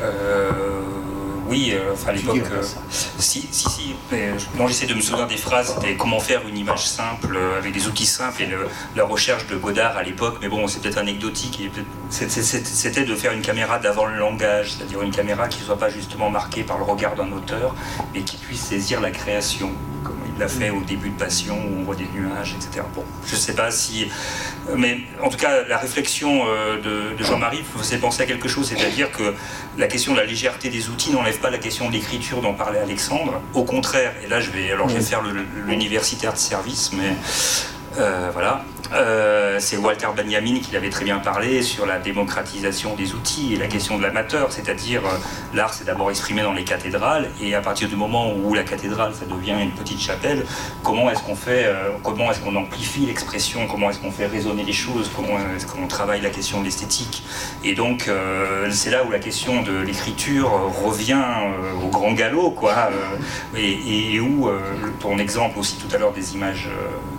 Euh 0.00 0.50
oui, 1.48 1.72
euh, 1.72 1.92
enfin 1.92 2.10
à 2.10 2.12
l'époque, 2.12 2.42
si, 2.90 3.48
si, 3.50 3.68
si, 3.68 3.94
non, 4.58 4.66
j'essaie 4.66 4.86
de 4.86 4.94
me 4.94 5.00
souvenir 5.00 5.28
des 5.28 5.36
phrases, 5.36 5.74
c'était 5.74 5.94
comment 5.94 6.18
faire 6.18 6.46
une 6.48 6.56
image 6.56 6.86
simple 6.86 7.38
avec 7.58 7.72
des 7.72 7.86
outils 7.86 8.06
simples 8.06 8.42
et 8.42 8.46
le, 8.46 8.66
la 8.96 9.04
recherche 9.04 9.46
de 9.46 9.56
Godard 9.56 9.96
à 9.96 10.02
l'époque, 10.02 10.38
mais 10.40 10.48
bon, 10.48 10.66
c'est 10.66 10.80
peut-être 10.80 10.98
anecdotique, 10.98 11.70
c'était 12.10 13.04
de 13.04 13.14
faire 13.14 13.32
une 13.32 13.42
caméra 13.42 13.78
d'avant 13.78 14.06
le 14.06 14.16
langage, 14.16 14.72
c'est-à-dire 14.72 15.02
une 15.02 15.12
caméra 15.12 15.48
qui 15.48 15.60
ne 15.60 15.66
soit 15.66 15.78
pas 15.78 15.88
justement 15.88 16.30
marquée 16.30 16.64
par 16.64 16.78
le 16.78 16.84
regard 16.84 17.14
d'un 17.14 17.30
auteur, 17.32 17.74
mais 18.12 18.22
qui 18.22 18.36
puisse 18.36 18.62
saisir 18.62 19.00
la 19.00 19.10
création, 19.10 19.70
comme 20.02 20.15
il 20.36 20.40
l'a 20.40 20.48
fait 20.48 20.70
au 20.70 20.82
début 20.82 21.10
de 21.10 21.18
Passion 21.18 21.56
où 21.56 21.80
on 21.80 21.84
voit 21.84 21.94
des 21.94 22.06
nuages, 22.14 22.54
etc. 22.54 22.84
Bon, 22.94 23.04
je 23.26 23.32
ne 23.32 23.40
sais 23.40 23.54
pas 23.54 23.70
si. 23.70 24.08
Mais 24.76 25.00
en 25.22 25.28
tout 25.28 25.38
cas, 25.38 25.62
la 25.66 25.78
réflexion 25.78 26.44
de, 26.44 27.16
de 27.16 27.24
Jean-Marie 27.24 27.62
faisait 27.76 27.98
penser 27.98 28.22
à 28.22 28.26
quelque 28.26 28.48
chose, 28.48 28.68
c'est-à-dire 28.68 29.10
que 29.10 29.34
la 29.78 29.86
question 29.86 30.12
de 30.12 30.18
la 30.18 30.26
légèreté 30.26 30.68
des 30.68 30.88
outils 30.90 31.10
n'enlève 31.10 31.38
pas 31.38 31.50
la 31.50 31.58
question 31.58 31.88
de 31.88 31.92
l'écriture 31.94 32.42
dont 32.42 32.54
parlait 32.54 32.78
Alexandre. 32.80 33.40
Au 33.54 33.64
contraire, 33.64 34.12
et 34.24 34.28
là 34.28 34.40
je 34.40 34.50
vais, 34.50 34.70
alors 34.72 34.88
je 34.88 34.96
vais 34.96 35.02
faire 35.02 35.22
l'universitaire 35.66 36.34
de 36.34 36.38
service, 36.38 36.92
mais 36.92 37.16
voilà. 38.32 38.64
Euh, 38.92 39.56
c'est 39.58 39.76
Walter 39.76 40.08
Benjamin 40.16 40.60
qui 40.60 40.72
l'avait 40.72 40.90
très 40.90 41.04
bien 41.04 41.18
parlé 41.18 41.62
sur 41.62 41.86
la 41.86 41.98
démocratisation 41.98 42.94
des 42.94 43.14
outils 43.14 43.54
et 43.54 43.56
la 43.56 43.66
question 43.66 43.98
de 43.98 44.02
l'amateur, 44.02 44.52
c'est-à-dire 44.52 45.04
euh, 45.04 45.18
l'art 45.54 45.74
c'est 45.74 45.84
d'abord 45.84 46.10
exprimé 46.10 46.42
dans 46.42 46.52
les 46.52 46.64
cathédrales 46.64 47.30
et 47.40 47.54
à 47.54 47.60
partir 47.60 47.88
du 47.88 47.96
moment 47.96 48.32
où 48.32 48.54
la 48.54 48.62
cathédrale 48.62 49.12
ça 49.14 49.24
devient 49.26 49.56
une 49.60 49.72
petite 49.72 50.00
chapelle, 50.00 50.44
comment 50.82 51.10
est-ce 51.10 51.22
qu'on 51.22 51.36
fait, 51.36 51.64
euh, 51.66 51.90
comment 52.02 52.30
est-ce 52.30 52.40
qu'on 52.40 52.54
amplifie 52.54 53.06
l'expression, 53.06 53.66
comment 53.66 53.90
est-ce 53.90 53.98
qu'on 53.98 54.12
fait 54.12 54.26
résonner 54.26 54.62
les 54.62 54.72
choses, 54.72 55.10
comment 55.14 55.38
est-ce 55.56 55.66
qu'on 55.66 55.86
travaille 55.88 56.20
la 56.20 56.30
question 56.30 56.60
de 56.60 56.64
l'esthétique. 56.64 57.24
Et 57.64 57.74
donc 57.74 58.08
c'est 58.70 58.90
là 58.90 59.04
où 59.04 59.10
la 59.10 59.18
question 59.18 59.62
de 59.62 59.78
l'écriture 59.78 60.50
revient 60.84 61.22
au 61.82 61.88
grand 61.88 62.12
galop 62.12 62.50
quoi 62.50 62.90
et, 63.56 64.14
et, 64.14 64.20
où 64.20 64.48
ton 65.00 65.18
exemple 65.18 65.58
aussi 65.58 65.76
tout 65.76 65.94
à 65.94 65.98
l'heure 65.98 66.12
des 66.12 66.34
images 66.34 66.68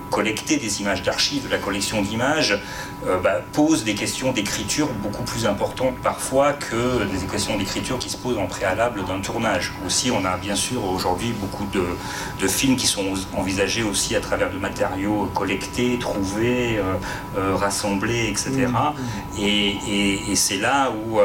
collecter 0.10 0.58
des 0.58 0.82
images 0.82 1.04
d'archives, 1.04 1.46
de 1.46 1.52
la 1.52 1.58
collection 1.58 2.02
d'images, 2.02 2.60
euh, 3.06 3.18
bah, 3.20 3.42
pose 3.54 3.84
des 3.84 3.96
questions 3.96 4.32
d'écriture 4.32 4.88
beaucoup 5.04 5.24
plus 5.24 5.46
importantes 5.46 5.96
parfois 6.02 6.54
que 6.54 7.04
des 7.06 7.26
questions 7.28 7.58
d'écriture 7.58 8.00
qui 8.00 8.10
se 8.10 8.18
posent 8.18 8.38
en 8.38 8.48
préalable 8.48 9.06
d'un 9.06 9.20
tournage. 9.20 9.74
Aussi, 9.86 10.12
on 10.12 10.26
a 10.26 10.38
bien 10.38 10.56
sûr 10.56 10.84
aujourd'hui 10.84 11.34
beaucoup 11.40 11.66
de, 11.74 11.84
de, 12.40 12.48
films 12.48 12.76
qui 12.76 12.88
sont 12.88 13.14
envisagés 13.36 13.84
aussi 13.84 14.16
à 14.16 14.20
travers 14.20 14.52
de 14.52 14.58
matériaux 14.58 15.30
collectés, 15.34 15.98
trouvés, 16.00 16.78
euh, 16.78 16.94
euh, 17.38 17.56
rassemblés, 17.56 18.28
etc. 18.28 18.68
Mmh. 18.68 19.40
Et, 19.40 20.32
et, 20.32 20.36
c'est 20.36 20.58
là 20.58 20.92
où 20.92 21.20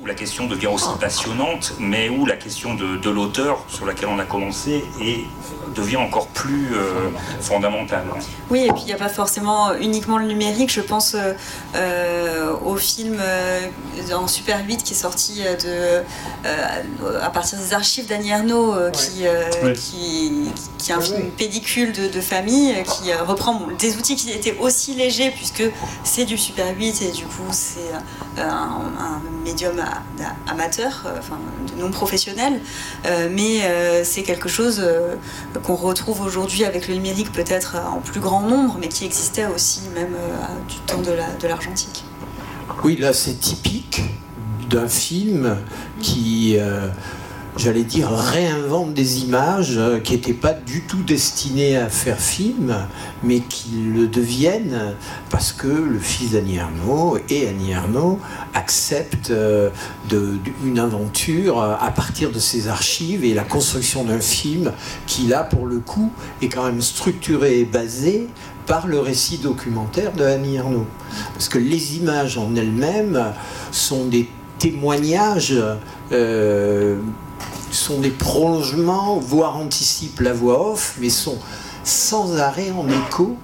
où 0.00 0.06
la 0.06 0.14
question 0.14 0.46
devient 0.46 0.68
aussi 0.68 0.88
passionnante, 0.98 1.74
mais 1.78 2.08
où 2.08 2.24
la 2.24 2.36
question 2.36 2.74
de, 2.74 3.10
l'auteur 3.10 3.64
sur 3.68 3.86
laquelle 3.86 4.08
on 4.08 4.18
a 4.18 4.24
commencé 4.24 4.84
et 5.00 5.24
devient 5.74 5.96
encore 5.96 6.26
plus 6.28 6.68
euh, 6.74 7.10
fondamentale. 7.40 8.04
Oui, 8.50 8.66
et 8.66 8.72
puis 8.72 8.82
il 8.82 8.86
n'y 8.86 8.92
a 8.92 8.96
pas 8.96 9.08
forcément 9.08 9.74
uniquement 9.74 10.18
le 10.18 10.26
numérique. 10.26 10.72
Je 10.72 10.80
pense 10.80 11.14
euh, 11.14 11.34
euh, 11.74 12.52
au 12.64 12.76
film 12.76 13.20
en 14.12 14.26
Super 14.26 14.64
8 14.66 14.82
qui 14.82 14.92
est 14.92 14.96
sorti 14.96 15.42
de, 15.42 16.02
à 17.20 17.30
partir 17.30 17.58
des 17.58 17.74
archives 17.74 18.06
d'Annie 18.06 18.30
Ernaux, 18.30 18.74
qui, 18.92 19.24
qui, 19.74 20.32
qui, 20.78 20.90
est 20.90 20.94
un 20.94 21.00
film 21.00 21.30
pédicule 21.30 21.92
de, 21.92 22.20
famille, 22.20 22.74
qui 22.84 23.12
reprend 23.14 23.62
des 23.78 23.96
outils 23.96 24.16
qui 24.16 24.30
étaient 24.30 24.56
aussi 24.58 24.94
légers, 24.94 25.30
puisque 25.30 25.64
c'est 26.04 26.24
du 26.24 26.38
Super 26.38 26.76
8 26.76 27.02
et 27.02 27.12
du 27.12 27.24
coup 27.24 27.42
c'est 27.50 27.92
un, 28.38 28.42
un 28.98 29.22
médium 29.44 29.80
amateurs, 30.48 31.04
euh, 31.06 31.18
enfin, 31.18 31.38
non 31.78 31.90
professionnels, 31.90 32.60
euh, 33.06 33.28
mais 33.30 33.62
euh, 33.62 34.02
c'est 34.04 34.22
quelque 34.22 34.48
chose 34.48 34.82
qu'on 35.62 35.76
retrouve 35.76 36.20
aujourd'hui 36.20 36.64
avec 36.64 36.88
le 36.88 36.94
numérique 36.94 37.32
peut-être 37.32 37.76
en 37.76 38.00
plus 38.00 38.20
grand 38.20 38.42
nombre, 38.42 38.76
mais 38.80 38.88
qui 38.88 39.04
existait 39.04 39.46
aussi 39.46 39.82
même 39.94 40.16
du 40.68 40.76
temps 40.86 41.00
de 41.00 41.46
l'argentique. 41.46 42.04
oui, 42.84 42.96
là 42.96 43.12
c'est 43.12 43.38
typique 43.38 44.02
d'un 44.68 44.88
film 44.88 45.56
qui 46.00 46.56
j'allais 47.60 47.84
dire, 47.84 48.08
réinvente 48.08 48.94
des 48.94 49.22
images 49.22 49.76
euh, 49.76 50.00
qui 50.00 50.14
n'étaient 50.14 50.32
pas 50.32 50.54
du 50.54 50.80
tout 50.80 51.02
destinées 51.02 51.76
à 51.76 51.90
faire 51.90 52.18
film, 52.18 52.74
mais 53.22 53.40
qui 53.40 53.82
le 53.94 54.06
deviennent 54.06 54.94
parce 55.28 55.52
que 55.52 55.66
le 55.66 55.98
fils 55.98 56.32
d'Annie 56.32 56.56
Ernaux 56.56 57.18
et 57.28 57.46
Annie 57.46 57.72
Ernaux 57.72 58.18
acceptent 58.54 59.30
euh, 59.30 59.68
une 60.64 60.78
aventure 60.78 61.62
à 61.62 61.90
partir 61.90 62.32
de 62.32 62.38
ses 62.38 62.68
archives 62.68 63.24
et 63.24 63.34
la 63.34 63.44
construction 63.44 64.04
d'un 64.04 64.20
film 64.20 64.72
qui, 65.06 65.26
là, 65.26 65.44
pour 65.44 65.66
le 65.66 65.80
coup, 65.80 66.10
est 66.40 66.48
quand 66.48 66.64
même 66.64 66.80
structuré 66.80 67.60
et 67.60 67.64
basé 67.66 68.28
par 68.66 68.86
le 68.86 69.00
récit 69.00 69.36
documentaire 69.36 70.12
de 70.12 70.24
Annie 70.24 70.56
Ernaux. 70.56 70.86
Parce 71.34 71.48
que 71.48 71.58
les 71.58 71.96
images 71.96 72.38
en 72.38 72.54
elles-mêmes 72.56 73.32
sont 73.70 74.06
des 74.06 74.28
témoignages 74.58 75.54
euh, 76.12 76.98
sont 77.70 78.00
des 78.00 78.10
prolongements, 78.10 79.18
voire 79.18 79.56
anticipent 79.56 80.20
la 80.20 80.32
voix 80.32 80.72
off, 80.72 80.94
mais 80.98 81.10
sont 81.10 81.38
sans 81.84 82.38
arrêt 82.38 82.70
en 82.70 82.88
écho 82.88 83.36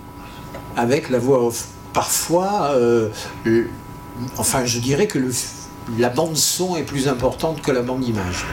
avec 0.77 1.09
la 1.11 1.19
voix 1.19 1.43
off. 1.43 1.67
Parfois, 1.93 2.73
euh, 2.73 3.11
enfin, 4.37 4.65
je 4.65 4.79
dirais 4.79 5.07
que 5.07 5.19
la 5.99 6.11
bande 6.11 6.37
son 6.37 6.77
est 6.77 6.83
plus 6.83 7.09
importante 7.09 7.63
que 7.63 7.71
la 7.71 7.83
bande 7.83 8.05
image. 8.05 8.45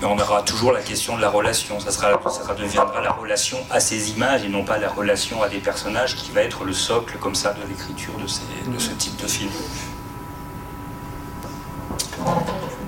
Mais 0.00 0.06
on 0.06 0.18
aura 0.18 0.42
toujours 0.42 0.72
la 0.72 0.82
question 0.82 1.16
de 1.16 1.22
la 1.22 1.30
relation. 1.30 1.80
Ça, 1.80 1.90
sera, 1.90 2.20
ça 2.30 2.54
deviendra 2.54 3.00
la 3.00 3.12
relation 3.12 3.58
à 3.70 3.80
ces 3.80 4.10
images 4.10 4.44
et 4.44 4.48
non 4.48 4.64
pas 4.64 4.78
la 4.78 4.88
relation 4.88 5.42
à 5.42 5.48
des 5.48 5.58
personnages 5.58 6.14
qui 6.14 6.30
va 6.30 6.42
être 6.42 6.64
le 6.64 6.72
socle 6.72 7.16
comme 7.18 7.34
ça 7.34 7.52
de 7.54 7.68
l'écriture 7.68 8.12
de, 8.14 8.72
de 8.72 8.78
ce 8.78 8.90
type 8.90 9.20
de 9.20 9.26
film 9.26 9.50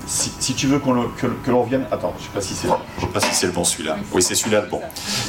si, 0.07 0.55
tu 0.55 0.67
veux 0.67 0.79
que, 0.79 1.51
l'on 1.51 1.63
vienne. 1.63 1.87
Attends, 1.91 2.15
je 2.19 2.23
ne 2.23 2.27
sais 2.27 2.33
pas 2.35 2.41
si 2.41 2.55
c'est 2.55 3.35
si 3.35 3.47
le 3.47 3.53
bon 3.53 3.65
celui-là. 3.65 3.97
Oui, 4.13 4.23
c'est 4.23 4.35
celui-là 4.35 4.63
le 4.63 4.69
bon. 4.69 4.81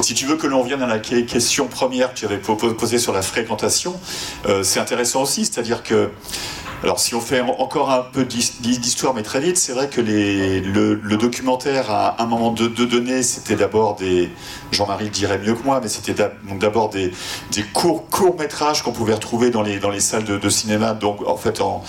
Si 0.01 0.13
tu 0.13 0.25
veux 0.25 0.35
que 0.35 0.47
l'on 0.47 0.63
vienne 0.63 0.81
à 0.81 0.87
la 0.87 0.99
question 0.99 1.67
première 1.67 2.13
que 2.13 2.19
tu 2.19 2.25
avais 2.25 2.37
posée 2.37 2.99
sur 2.99 3.13
la 3.13 3.21
fréquentation, 3.21 3.99
euh, 4.47 4.63
c'est 4.63 4.79
intéressant 4.79 5.21
aussi, 5.23 5.45
c'est-à-dire 5.45 5.83
que. 5.83 6.11
Alors, 6.83 6.99
si 6.99 7.15
on 7.15 7.21
fait 7.21 7.39
encore 7.39 7.91
un 7.91 8.01
peu 8.01 8.25
d'histoire, 8.25 9.13
mais 9.13 9.23
très 9.23 9.39
vite, 9.39 9.57
c'est 9.57 9.71
vrai 9.71 9.87
que 9.87 10.01
les, 10.01 10.59
le, 10.59 10.97
documentaire, 11.15 11.89
à 11.89 12.21
un 12.21 12.25
moment 12.25 12.51
de, 12.51 12.67
de 12.67 12.83
donné, 12.83 13.23
c'était 13.23 13.55
d'abord 13.55 13.95
des. 13.95 14.29
Jean-Marie 14.73 15.05
le 15.05 15.09
dirait 15.09 15.37
mieux 15.37 15.53
que 15.53 15.63
moi, 15.63 15.79
mais 15.81 15.87
c'était 15.87 16.29
d'abord 16.59 16.89
des, 16.89 17.13
des 17.53 17.63
courts, 17.63 18.09
courts 18.09 18.35
métrages 18.37 18.83
qu'on 18.83 18.91
pouvait 18.91 19.13
retrouver 19.13 19.49
dans 19.49 19.61
les, 19.61 19.79
dans 19.79 19.91
les 19.91 20.01
salles 20.01 20.25
de, 20.25 20.37
de 20.37 20.49
cinéma, 20.49 20.93
donc 20.93 21.25
en 21.25 21.37
fait 21.37 21.61
en, 21.61 21.83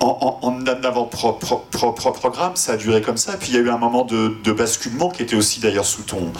en, 0.00 0.38
en, 0.42 0.66
avant-programme, 0.66 2.56
ça 2.56 2.72
a 2.72 2.76
duré 2.76 3.02
comme 3.02 3.16
ça. 3.16 3.36
Puis 3.36 3.50
il 3.50 3.54
y 3.54 3.58
a 3.58 3.60
eu 3.60 3.70
un 3.70 3.78
moment 3.78 4.04
de, 4.04 4.52
basculement 4.52 5.10
qui 5.10 5.22
était 5.22 5.36
aussi 5.36 5.60
d'ailleurs 5.60 5.84
sous 5.84 6.02
ton, 6.02 6.32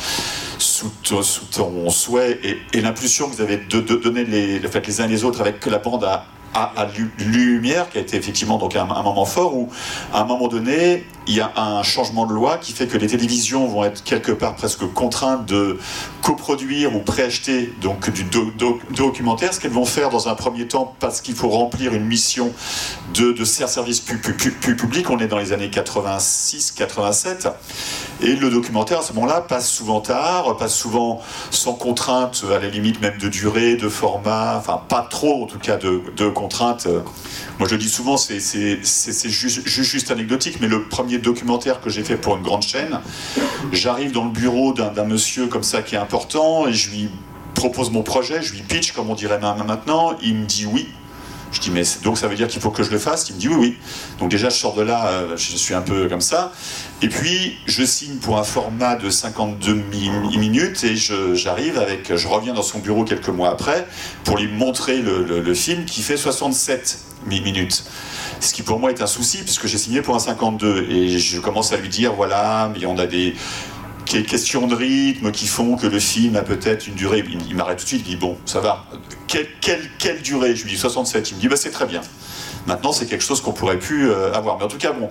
souhait 1.90 2.40
et, 2.72 2.80
l'impulsion 2.80 3.28
que 3.28 3.36
vous 3.36 3.42
avez 3.42 3.58
de, 3.58 3.80
donner 3.80 4.24
les, 4.24 4.60
uns 5.00 5.06
les 5.06 5.24
autres 5.24 5.40
avec 5.40 5.60
que 5.60 5.70
la 5.70 5.78
bande 5.78 6.04
a 6.04 6.24
à, 6.54 6.88
Lumière, 7.18 7.88
qui 7.90 7.98
a 7.98 8.00
été 8.00 8.16
effectivement 8.16 8.58
donc 8.58 8.74
un, 8.74 8.84
moment 8.84 9.24
fort 9.24 9.56
où, 9.56 9.68
à 10.12 10.22
un 10.22 10.24
moment 10.24 10.48
donné, 10.48 11.06
il 11.30 11.36
y 11.36 11.40
a 11.40 11.52
un 11.54 11.84
changement 11.84 12.26
de 12.26 12.32
loi 12.32 12.58
qui 12.58 12.72
fait 12.72 12.88
que 12.88 12.98
les 12.98 13.06
télévisions 13.06 13.68
vont 13.68 13.84
être 13.84 14.02
quelque 14.02 14.32
part 14.32 14.56
presque 14.56 14.84
contraintes 14.92 15.46
de 15.46 15.78
coproduire 16.22 16.96
ou 16.96 16.98
préacheter 16.98 17.72
donc 17.80 18.10
du 18.10 18.24
documentaire, 18.90 19.54
ce 19.54 19.60
qu'elles 19.60 19.70
vont 19.70 19.84
faire 19.84 20.10
dans 20.10 20.28
un 20.28 20.34
premier 20.34 20.66
temps 20.66 20.92
parce 20.98 21.20
qu'il 21.20 21.36
faut 21.36 21.48
remplir 21.48 21.94
une 21.94 22.04
mission 22.04 22.52
de, 23.14 23.30
de 23.30 23.44
service 23.44 24.00
public. 24.00 25.08
On 25.08 25.20
est 25.20 25.28
dans 25.28 25.38
les 25.38 25.52
années 25.52 25.68
86-87 25.68 27.52
et 28.22 28.34
le 28.34 28.50
documentaire 28.50 28.98
à 28.98 29.02
ce 29.02 29.12
moment-là 29.12 29.40
passe 29.40 29.70
souvent 29.70 30.00
tard, 30.00 30.56
passe 30.56 30.74
souvent 30.74 31.20
sans 31.52 31.74
contrainte, 31.74 32.44
à 32.52 32.58
la 32.58 32.68
limite 32.68 33.00
même 33.00 33.18
de 33.18 33.28
durée, 33.28 33.76
de 33.76 33.88
format, 33.88 34.56
enfin 34.56 34.82
pas 34.88 35.06
trop 35.08 35.44
en 35.44 35.46
tout 35.46 35.60
cas 35.60 35.76
de, 35.76 36.02
de 36.16 36.28
contraintes. 36.28 36.88
Moi 37.60 37.68
je 37.68 37.74
le 37.76 37.80
dis 37.80 37.88
souvent, 37.88 38.16
c'est 38.16 38.40
juste, 39.28 39.68
juste, 39.68 40.10
anecdotique, 40.10 40.58
mais 40.60 40.66
le 40.66 40.88
premier 40.88 41.19
documentaire 41.20 41.80
que 41.80 41.90
j'ai 41.90 42.02
fait 42.02 42.16
pour 42.16 42.36
une 42.36 42.42
grande 42.42 42.62
chaîne, 42.62 43.00
j'arrive 43.72 44.12
dans 44.12 44.24
le 44.24 44.30
bureau 44.30 44.72
d'un 44.72 45.04
monsieur 45.04 45.46
comme 45.46 45.62
ça 45.62 45.82
qui 45.82 45.94
est 45.94 45.98
important 45.98 46.66
et 46.66 46.72
je 46.72 46.90
lui 46.90 47.08
propose 47.54 47.90
mon 47.90 48.02
projet, 48.02 48.42
je 48.42 48.52
lui 48.54 48.62
pitch 48.62 48.92
comme 48.92 49.10
on 49.10 49.14
dirait 49.14 49.38
maintenant, 49.38 50.16
il 50.22 50.34
me 50.34 50.46
dit 50.46 50.66
oui. 50.66 50.88
Je 51.52 51.60
dis, 51.60 51.70
mais 51.70 51.82
donc 52.04 52.16
ça 52.16 52.28
veut 52.28 52.36
dire 52.36 52.46
qu'il 52.46 52.60
faut 52.60 52.70
que 52.70 52.82
je 52.82 52.90
le 52.90 52.98
fasse? 52.98 53.28
Il 53.28 53.34
me 53.34 53.40
dit, 53.40 53.48
oui, 53.48 53.56
oui. 53.58 53.76
Donc 54.20 54.30
déjà, 54.30 54.50
je 54.50 54.56
sors 54.56 54.74
de 54.74 54.82
là, 54.82 55.08
euh, 55.08 55.36
je 55.36 55.56
suis 55.56 55.74
un 55.74 55.80
peu 55.80 56.08
comme 56.08 56.20
ça. 56.20 56.52
Et 57.02 57.08
puis, 57.08 57.58
je 57.66 57.84
signe 57.84 58.16
pour 58.18 58.38
un 58.38 58.44
format 58.44 58.94
de 58.94 59.10
52 59.10 59.74
minutes 60.38 60.84
et 60.84 60.94
j'arrive 60.96 61.78
avec, 61.78 62.14
je 62.14 62.28
reviens 62.28 62.54
dans 62.54 62.62
son 62.62 62.78
bureau 62.78 63.04
quelques 63.04 63.30
mois 63.30 63.50
après 63.50 63.86
pour 64.22 64.38
lui 64.38 64.46
montrer 64.46 64.98
le, 64.98 65.54
film 65.54 65.84
qui 65.84 66.02
fait 66.02 66.16
67 66.16 67.09
minutes. 67.26 67.84
Ce 68.40 68.54
qui 68.54 68.62
pour 68.62 68.78
moi 68.78 68.90
est 68.90 69.02
un 69.02 69.06
souci 69.06 69.38
puisque 69.38 69.66
j'ai 69.66 69.78
signé 69.78 70.02
pour 70.02 70.14
un 70.16 70.20
52 70.20 70.86
et 70.90 71.18
je 71.18 71.40
commence 71.40 71.72
à 71.72 71.76
lui 71.76 71.88
dire, 71.88 72.14
voilà, 72.14 72.70
mais 72.74 72.86
on 72.86 72.98
a 72.98 73.06
des 73.06 73.34
questions 74.04 74.66
de 74.66 74.74
rythme 74.74 75.30
qui 75.30 75.46
font 75.46 75.76
que 75.76 75.86
le 75.86 76.00
film 76.00 76.36
a 76.36 76.42
peut-être 76.42 76.86
une 76.86 76.94
durée. 76.94 77.24
Il, 77.48 77.56
m'arrête 77.56 77.78
tout 77.78 77.84
de 77.84 77.88
suite, 77.88 78.02
il 78.06 78.10
dit 78.10 78.16
Bon, 78.16 78.36
ça 78.44 78.60
va. 78.60 78.84
Quelle, 79.28 79.48
quelle, 79.60 80.22
durée? 80.22 80.56
Je 80.56 80.64
lui 80.64 80.72
dis 80.72 80.78
67. 80.78 81.30
Il 81.30 81.36
me 81.36 81.40
dit 81.40 81.48
bah, 81.48 81.56
C'est 81.56 81.70
très 81.70 81.86
bien. 81.86 82.00
Maintenant, 82.66 82.92
c'est 82.92 83.06
quelque 83.06 83.24
chose 83.24 83.40
qu'on 83.40 83.52
pourrait 83.52 83.78
plus 83.78 84.10
euh, 84.10 84.34
avoir. 84.34 84.58
Mais 84.58 84.64
en 84.64 84.68
tout 84.68 84.78
cas, 84.78 84.92
bon, 84.92 85.08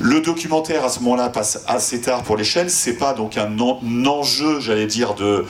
le 0.00 0.20
documentaire 0.20 0.84
à 0.84 0.88
ce 0.88 1.00
moment-là 1.00 1.30
passe 1.30 1.62
assez 1.66 2.00
tard 2.00 2.22
pour 2.22 2.36
l'échelle. 2.36 2.68
C'est 2.68 2.94
pas 2.94 3.14
donc 3.14 3.38
un, 3.38 3.58
enjeu, 4.06 4.60
j'allais 4.60 4.86
dire, 4.86 5.14
de 5.14 5.46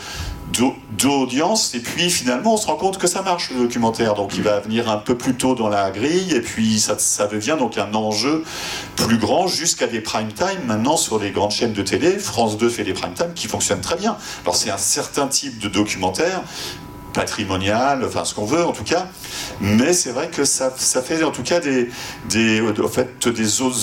d'audience 0.99 1.75
et 1.75 1.81
puis 1.81 2.11
finalement 2.11 2.55
on 2.55 2.57
se 2.57 2.67
rend 2.67 2.77
compte 2.77 2.99
que 2.99 3.07
ça 3.07 3.23
marche 3.23 3.51
le 3.51 3.61
documentaire. 3.61 4.15
Donc 4.15 4.37
il 4.37 4.43
va 4.43 4.61
venir 4.61 4.91
un 4.91 4.99
peu 4.99 5.17
plus 5.17 5.35
tôt 5.35 5.55
dans 5.55 5.69
la 5.69 5.91
grille 5.91 6.33
et 6.35 6.41
puis 6.41 6.79
ça, 6.79 6.99
ça 6.99 7.27
devient 7.27 7.57
donc 7.59 7.79
un 7.79 7.93
enjeu 7.95 8.45
plus 8.97 9.19
grand 9.19 9.47
jusqu'à 9.47 9.87
des 9.87 10.01
prime 10.01 10.33
time 10.33 10.65
maintenant 10.67 10.97
sur 10.97 11.19
les 11.19 11.31
grandes 11.31 11.51
chaînes 11.51 11.73
de 11.73 11.83
télé. 11.83 12.19
France 12.19 12.57
2 12.59 12.69
fait 12.69 12.85
des 12.85 12.93
prime 12.93 13.15
time 13.15 13.33
qui 13.35 13.47
fonctionnent 13.47 13.81
très 13.81 13.97
bien. 13.97 14.17
Alors 14.45 14.57
c'est 14.57 14.71
un 14.71 14.79
certain 14.79 15.27
type 15.27 15.59
de 15.59 15.69
documentaire 15.69 16.43
patrimonial, 17.12 18.05
enfin 18.05 18.25
ce 18.25 18.35
qu'on 18.35 18.44
veut 18.44 18.64
en 18.64 18.72
tout 18.72 18.85
cas. 18.85 19.09
Mais 19.61 19.92
c'est 19.92 20.11
vrai 20.11 20.29
que 20.29 20.44
ça, 20.44 20.70
fait 20.70 21.22
en 21.22 21.31
tout 21.31 21.42
cas 21.42 21.61
des 21.61 21.90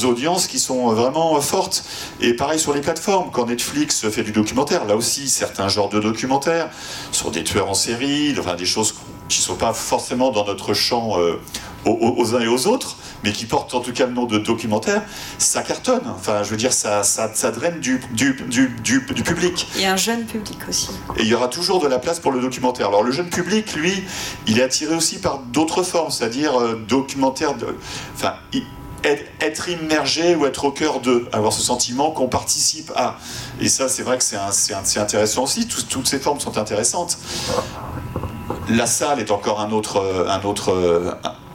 audiences 0.05 0.47
qui 0.47 0.59
sont 0.59 0.93
vraiment 0.93 1.39
fortes. 1.41 1.83
Et 2.21 2.33
pareil 2.33 2.59
sur 2.59 2.73
les 2.73 2.81
plateformes, 2.81 3.29
quand 3.31 3.47
Netflix 3.47 4.07
fait 4.09 4.23
du 4.23 4.31
documentaire, 4.31 4.85
là 4.85 4.95
aussi 4.95 5.29
certains 5.29 5.67
genres 5.67 5.89
de 5.89 5.99
documentaires 5.99 6.69
sur 7.11 7.31
des 7.31 7.43
tueurs 7.43 7.69
en 7.69 7.73
série, 7.73 8.35
enfin 8.39 8.55
des 8.55 8.65
choses 8.65 8.93
qui 9.29 9.39
ne 9.39 9.43
sont 9.43 9.55
pas 9.55 9.73
forcément 9.73 10.31
dans 10.31 10.45
notre 10.45 10.73
champ 10.73 11.19
euh, 11.19 11.39
aux, 11.85 12.35
uns 12.35 12.41
et 12.41 12.47
aux 12.47 12.67
autres, 12.67 12.97
mais 13.23 13.31
qui 13.31 13.45
portent 13.45 13.73
en 13.73 13.79
tout 13.79 13.93
cas 13.93 14.05
le 14.05 14.13
nom 14.13 14.25
de 14.25 14.37
documentaire, 14.37 15.03
ça 15.37 15.61
cartonne. 15.61 16.03
Enfin, 16.15 16.43
je 16.43 16.49
veux 16.49 16.57
dire, 16.57 16.73
ça, 16.73 17.03
ça, 17.03 17.29
ça 17.33 17.51
draine 17.51 17.79
du, 17.79 18.01
du, 18.11 18.33
du, 18.49 18.77
du, 18.83 19.01
public. 19.23 19.67
Et 19.77 19.85
un 19.85 19.97
jeune 19.97 20.25
public 20.25 20.57
aussi. 20.67 20.89
Et 21.17 21.21
il 21.21 21.27
y 21.27 21.33
aura 21.33 21.47
toujours 21.47 21.79
de 21.79 21.87
la 21.87 21.99
place 21.99 22.19
pour 22.19 22.31
le 22.31 22.41
documentaire. 22.41 22.87
Alors, 22.87 23.03
le 23.03 23.11
jeune 23.11 23.29
public, 23.29 23.75
lui, 23.75 24.03
il 24.47 24.59
est 24.59 24.63
attiré 24.63 24.95
aussi 24.95 25.19
par 25.19 25.39
d'autres 25.39 25.83
formes, 25.83 26.11
c'est-à-dire 26.11 26.59
euh, 26.59 26.83
documentaire 26.87 27.55
de. 27.55 27.75
Enfin, 28.15 28.33
être 29.39 29.69
immergé 29.69 30.35
ou 30.35 30.45
être 30.45 30.65
au 30.65 30.71
cœur 30.71 30.99
de, 30.99 31.25
avoir 31.31 31.53
ce 31.53 31.61
sentiment 31.61 32.11
qu'on 32.11 32.27
participe 32.27 32.91
à. 32.95 33.15
Et 33.61 33.69
ça, 33.69 33.87
c'est 33.87 34.03
vrai 34.03 34.17
que 34.17 34.23
c'est 34.23 34.97
intéressant 34.97 35.43
aussi. 35.43 35.67
toutes 35.67 36.07
ces 36.07 36.19
formes 36.19 36.39
sont 36.39 36.57
intéressantes. 36.57 37.17
La 38.69 38.85
salle 38.85 39.19
est 39.19 39.31
encore 39.31 39.61
un 39.61 39.71
autre, 39.71 40.27
un 40.27 40.41
autre, 40.43 40.73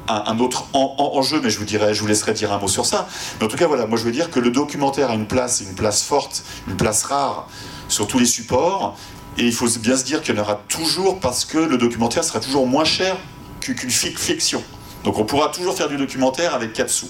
un, 0.08 0.38
autre 0.38 0.66
enjeu, 0.72 1.40
mais 1.42 1.50
je 1.50 1.58
vous, 1.58 1.64
dirai, 1.64 1.94
je 1.94 2.00
vous 2.00 2.06
laisserai 2.06 2.32
dire 2.32 2.52
un 2.52 2.58
mot 2.58 2.68
sur 2.68 2.86
ça. 2.86 3.08
Mais 3.38 3.46
en 3.46 3.48
tout 3.48 3.56
cas, 3.56 3.66
voilà, 3.66 3.86
moi 3.86 3.98
je 3.98 4.04
veux 4.04 4.12
dire 4.12 4.30
que 4.30 4.40
le 4.40 4.50
documentaire 4.50 5.10
a 5.10 5.14
une 5.14 5.26
place, 5.26 5.60
une 5.60 5.74
place 5.74 6.02
forte, 6.02 6.44
une 6.68 6.76
place 6.76 7.04
rare 7.04 7.48
sur 7.88 8.06
tous 8.06 8.18
les 8.18 8.26
supports. 8.26 8.96
Et 9.38 9.44
il 9.44 9.52
faut 9.52 9.66
bien 9.80 9.96
se 9.96 10.04
dire 10.04 10.22
qu'il 10.22 10.34
y 10.34 10.38
en 10.38 10.42
aura 10.42 10.60
toujours 10.68 11.18
parce 11.18 11.44
que 11.44 11.58
le 11.58 11.76
documentaire 11.76 12.22
sera 12.22 12.40
toujours 12.40 12.66
moins 12.66 12.84
cher 12.84 13.16
qu'une 13.60 13.90
fiction. 13.90 14.62
Donc 15.02 15.18
on 15.18 15.24
pourra 15.24 15.48
toujours 15.48 15.74
faire 15.74 15.88
du 15.88 15.96
documentaire 15.96 16.54
avec 16.54 16.72
4 16.72 16.88
sous. 16.88 17.08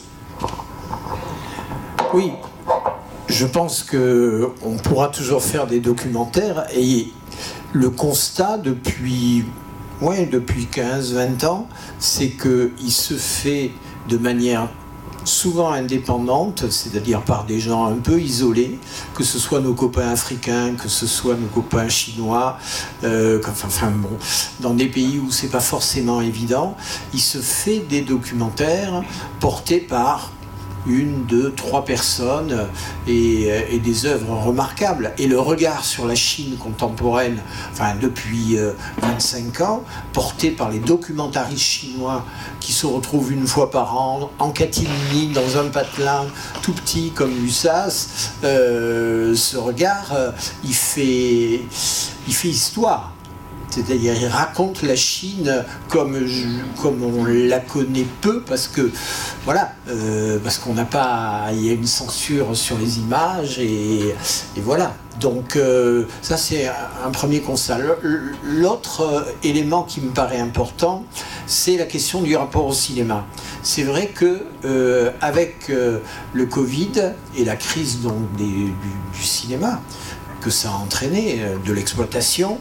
Oui, 2.13 2.33
je 3.29 3.47
pense 3.47 3.83
que 3.83 4.53
on 4.63 4.77
pourra 4.77 5.09
toujours 5.09 5.43
faire 5.43 5.67
des 5.67 5.81
documentaires 5.81 6.67
et 6.75 7.09
le 7.73 7.91
constat 7.91 8.59
depuis 8.59 9.45
oui, 10.01 10.27
depuis 10.27 10.69
15-20 10.73 11.47
ans, 11.47 11.69
c'est 11.99 12.31
qu'il 12.31 12.93
se 12.93 13.15
fait 13.15 13.71
de 14.09 14.19
manière 14.19 14.69
souvent 15.25 15.73
indépendante, 15.73 16.71
c'est-à-dire 16.71 17.23
par 17.23 17.45
des 17.45 17.59
gens 17.59 17.87
un 17.87 17.97
peu 17.97 18.21
isolés, 18.21 18.79
que 19.15 19.25
ce 19.25 19.39
soit 19.39 19.61
nos 19.61 19.75
copains 19.75 20.11
africains, 20.11 20.75
que 20.75 20.89
ce 20.89 21.07
soit 21.07 21.35
nos 21.35 21.47
copains 21.47 21.89
chinois, 21.89 22.59
euh, 23.05 23.41
dans 24.61 24.75
des 24.75 24.87
pays 24.87 25.19
où 25.19 25.31
c'est 25.31 25.49
pas 25.49 25.61
forcément 25.61 26.21
évident, 26.21 26.77
il 27.13 27.21
se 27.21 27.39
fait 27.39 27.81
des 27.81 28.03
documentaires 28.03 29.03
portés 29.41 29.81
par 29.81 30.31
une, 30.87 31.25
deux, 31.25 31.53
trois 31.53 31.85
personnes 31.85 32.69
et, 33.07 33.49
et, 33.71 33.79
des 33.79 34.07
œuvres 34.07 34.37
remarquables. 34.37 35.13
Et 35.19 35.27
le 35.27 35.39
regard 35.39 35.85
sur 35.85 36.07
la 36.07 36.15
Chine 36.15 36.57
contemporaine, 36.57 37.41
enfin 37.73 37.95
depuis 38.01 38.57
25 39.03 39.61
euh, 39.61 39.65
ans, 39.65 39.85
porté 40.13 40.51
par 40.51 40.71
les 40.71 40.79
documentaristes 40.79 41.63
chinois 41.63 42.25
qui 42.61 42.73
se 42.73 42.87
retrouvent 42.87 43.33
une 43.33 43.47
fois 43.47 43.71
par 43.71 43.97
an 43.97 44.31
en 44.39 44.51
catimini 44.51 45.29
dans 45.29 45.59
un 45.59 45.69
patelin 45.69 46.27
tout 46.63 46.73
petit 46.73 47.11
comme 47.11 47.31
l'USAS, 47.31 48.33
euh, 48.45 49.35
ce 49.35 49.57
regard, 49.57 50.13
euh, 50.15 50.31
il, 50.65 50.75
fait, 50.75 51.63
il 52.27 52.35
fait 52.35 52.49
histoire. 52.49 53.14
C'est-à-dire, 53.71 54.15
il 54.21 54.27
raconte 54.29 54.83
la 54.83 54.95
Chine 54.95 55.65
comme, 55.89 56.17
comme 56.81 57.03
on 57.03 57.25
la 57.25 57.59
connaît 57.59 58.07
peu, 58.21 58.43
parce 58.43 58.69
que, 58.69 58.91
voilà, 59.45 59.73
euh, 59.89 60.39
parce 60.43 60.59
qu'on 60.59 60.75
n'a 60.75 60.85
pas. 60.85 61.47
Il 61.53 61.67
y 61.67 61.71
a 61.71 61.73
une 61.73 61.87
censure 61.87 62.57
sur 62.57 62.79
les 62.79 62.99
images, 62.99 63.59
et, 63.59 64.15
voilà. 64.59 64.95
Donc, 65.21 65.57
euh, 65.57 66.05
ça, 66.23 66.37
c'est 66.37 66.69
un 67.05 67.11
premier 67.11 67.41
constat. 67.41 67.79
L'autre 68.45 69.01
euh, 69.03 69.23
élément 69.43 69.85
qui 69.85 70.01
me 70.01 70.11
paraît 70.11 70.41
important, 70.41 71.05
c'est 71.47 71.77
la 71.77 71.85
question 71.85 72.23
du 72.23 72.37
rapport 72.37 72.67
au 72.67 72.73
cinéma. 72.73 73.27
C'est 73.63 73.85
vrai 73.85 74.09
que 74.09 74.43
avec 75.21 75.69
le 75.69 76.47
Covid 76.47 77.13
et 77.37 77.45
la 77.45 77.57
crise 77.57 78.01
donc, 78.03 78.35
du, 78.37 78.73
du, 79.15 79.23
cinéma 79.23 79.81
que 80.43 80.51
ça 80.51 80.71
a 80.71 80.73
entraîné, 80.73 81.41
de 81.65 81.73
l'exploitation, 81.73 82.59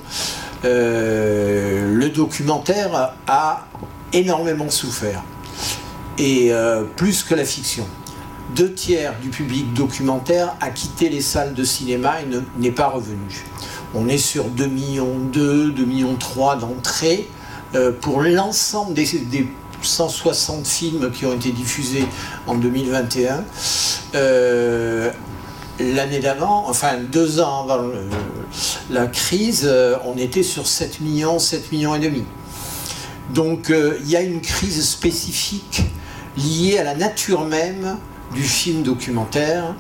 le 0.64 2.10
documentaire 2.10 3.14
a 3.28 3.68
énormément 4.14 4.70
souffert, 4.70 5.24
et 6.18 6.54
euh, 6.54 6.84
plus 6.84 7.24
que 7.24 7.36
la 7.36 7.46
fiction. 7.46 7.86
Deux 8.56 8.74
tiers 8.74 9.14
du 9.22 9.30
public 9.30 9.74
documentaire 9.74 10.56
a 10.62 10.70
quitté 10.70 11.10
les 11.10 11.22
salles 11.22 11.54
de 11.54 11.64
cinéma 11.64 12.22
et 12.22 12.28
n'est 12.60 12.72
pas 12.72 12.90
revenu. 12.90 13.46
On 13.96 14.08
est 14.08 14.18
sur 14.18 14.46
2 14.46 14.66
millions 14.68 15.18
2, 15.32 15.72
2 15.72 15.86
millions 15.86 16.16
3 16.16 16.58
d'entrées 16.58 17.28
euh, 17.74 17.92
pour 17.92 18.22
l'ensemble 18.22 18.94
des, 18.94 19.08
160 19.82 20.68
films 20.68 21.12
qui 21.12 21.26
ont 21.26 21.34
été 21.34 21.52
diffusés 21.52 22.06
en 22.48 22.56
2021 22.56 23.44
l'année 25.80 26.20
d'avant, 26.20 26.68
enfin 26.68 26.98
deux 27.12 27.40
ans 27.40 27.64
avant 27.64 27.84
la 28.90 29.08
crise, 29.08 29.64
euh, 29.66 29.98
on 30.06 30.18
était 30.18 30.44
sur 30.44 30.68
7 30.68 31.02
millions, 31.02 31.40
7 31.40 31.72
millions 31.72 31.96
et 31.96 32.00
demi. 32.00 32.24
Donc 33.34 33.70
euh, 33.70 33.98
il 34.02 34.10
y 34.10 34.16
a 34.16 34.22
une 34.22 34.42
crise 34.42 34.88
spécifique 34.88 35.84
liée 36.38 36.78
à 36.78 36.84
la 36.84 36.96
nature 36.96 37.46
même 37.46 37.98
du 38.34 38.44
film 38.44 38.84
documentaire. 38.84 39.76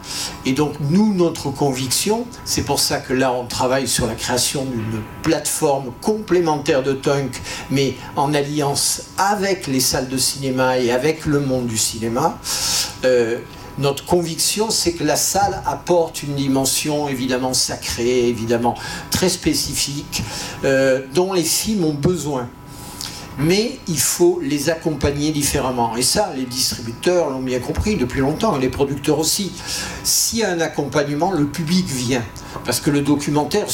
Et 0.45 0.53
donc 0.53 0.73
nous, 0.79 1.13
notre 1.13 1.49
conviction, 1.49 2.25
c'est 2.45 2.63
pour 2.63 2.79
ça 2.79 2.97
que 2.97 3.13
là, 3.13 3.34
on 3.34 3.45
travaille 3.45 3.88
sur 3.88 4.06
la 4.08 4.15
création 4.15 4.65
d'une 4.65 5.01
plateforme 5.23 5.91
complémentaire 6.01 6.84
de 6.84 6.93
Tunk, 6.93 7.41
mais 7.71 7.95
en 8.15 8.34
alliance 8.34 9.03
avec 9.17 9.67
les 9.67 9.79
salles 9.79 10.08
de 10.08 10.17
cinéma 10.17 10.79
et 10.79 10.91
avec 10.91 11.25
le 11.25 11.39
monde 11.39 11.67
du 11.67 11.77
cinéma. 11.77 12.39
Euh, 13.06 13.39
notre 13.77 14.05
conviction, 14.05 14.69
c'est 14.69 14.93
que 14.93 15.03
la 15.03 15.15
salle 15.15 15.62
apporte 15.65 16.23
une 16.23 16.36
dimension 16.36 17.07
évidemment 17.07 17.53
sacrée, 17.53 18.27
évidemment 18.27 18.75
très 19.12 19.29
spécifique, 19.29 20.23
euh, 20.63 21.01
dont 21.13 21.33
les 21.33 21.43
films 21.43 21.86
ont 21.86 21.93
besoin. 21.93 22.47
Mais 23.39 23.79
il 23.88 23.97
faut 23.97 24.39
les 24.43 24.69
accompagner 24.69 25.31
différemment. 25.31 25.95
Et 25.95 26.03
ça, 26.03 26.31
les 26.36 26.45
distributeurs 26.45 27.31
l'ont 27.31 27.41
bien 27.41 27.59
compris 27.59 27.95
depuis 27.95 28.19
longtemps, 28.19 28.55
et 28.57 28.62
les 28.62 28.69
producteurs 28.69 29.17
aussi. 29.17 29.51
S'il 30.03 30.39
y 30.39 30.43
a 30.43 30.51
un 30.51 30.59
accompagnement, 30.59 31.31
le 31.31 31.45
public 31.45 31.88
vient. 31.88 32.23
Parce 32.63 32.79
que 32.79 32.91
le 32.91 33.01
documentaire 33.01 33.71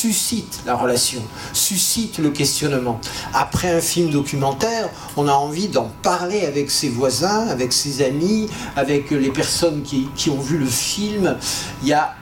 suscite 0.00 0.60
la 0.64 0.76
relation, 0.76 1.20
suscite 1.52 2.16
le 2.18 2.30
questionnement. 2.30 2.98
Après 3.34 3.70
un 3.70 3.82
film 3.82 4.08
documentaire, 4.08 4.88
on 5.18 5.28
a 5.28 5.32
envie 5.32 5.68
d'en 5.68 5.90
parler 6.02 6.46
avec 6.46 6.70
ses 6.70 6.88
voisins, 6.88 7.46
avec 7.48 7.70
ses 7.74 8.02
amis, 8.02 8.48
avec 8.76 9.10
les 9.10 9.30
personnes 9.30 9.82
qui, 9.82 10.08
qui 10.16 10.30
ont 10.30 10.40
vu 10.40 10.56
le 10.56 10.66
film. 10.66 11.36
Il 11.82 11.88
y 11.88 11.92
a 11.92 12.14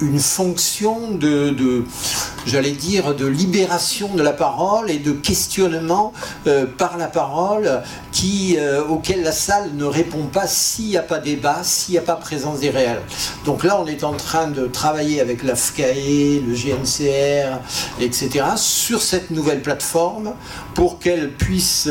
une 0.00 0.18
fonction 0.18 1.10
de, 1.12 1.84
j'allais 2.46 2.72
dire, 2.72 3.14
de 3.14 3.26
libération 3.26 4.14
de 4.14 4.22
la 4.22 4.32
parole 4.32 4.90
et 4.90 4.98
de 4.98 5.12
questionnement 5.12 6.12
euh, 6.46 6.66
par 6.66 6.96
la 6.96 7.06
parole 7.06 7.82
qui, 8.12 8.56
euh, 8.58 8.82
auquel 8.84 9.22
la 9.22 9.32
salle 9.32 9.70
ne 9.74 9.84
répond 9.84 10.24
pas 10.24 10.46
s'il 10.46 10.86
n'y 10.86 10.96
a 10.96 11.02
pas 11.02 11.18
débat, 11.18 11.60
s'il 11.62 11.92
n'y 11.92 11.98
a 11.98 12.02
pas 12.02 12.16
présence 12.16 12.60
des 12.60 12.70
réels. 12.70 13.02
Donc 13.44 13.64
là, 13.64 13.80
on 13.80 13.86
est 13.86 14.04
en 14.04 14.14
train 14.14 14.48
de 14.48 14.66
travailler 14.66 15.20
avec 15.20 15.42
la 15.42 15.54
FCAE, 15.54 16.40
le 16.46 16.54
GNCR, 16.54 17.58
etc., 18.00 18.44
sur 18.56 19.02
cette 19.02 19.30
nouvelle 19.30 19.62
plateforme 19.62 20.32
pour 20.74 20.98
qu'elle 20.98 21.32
puisse 21.32 21.88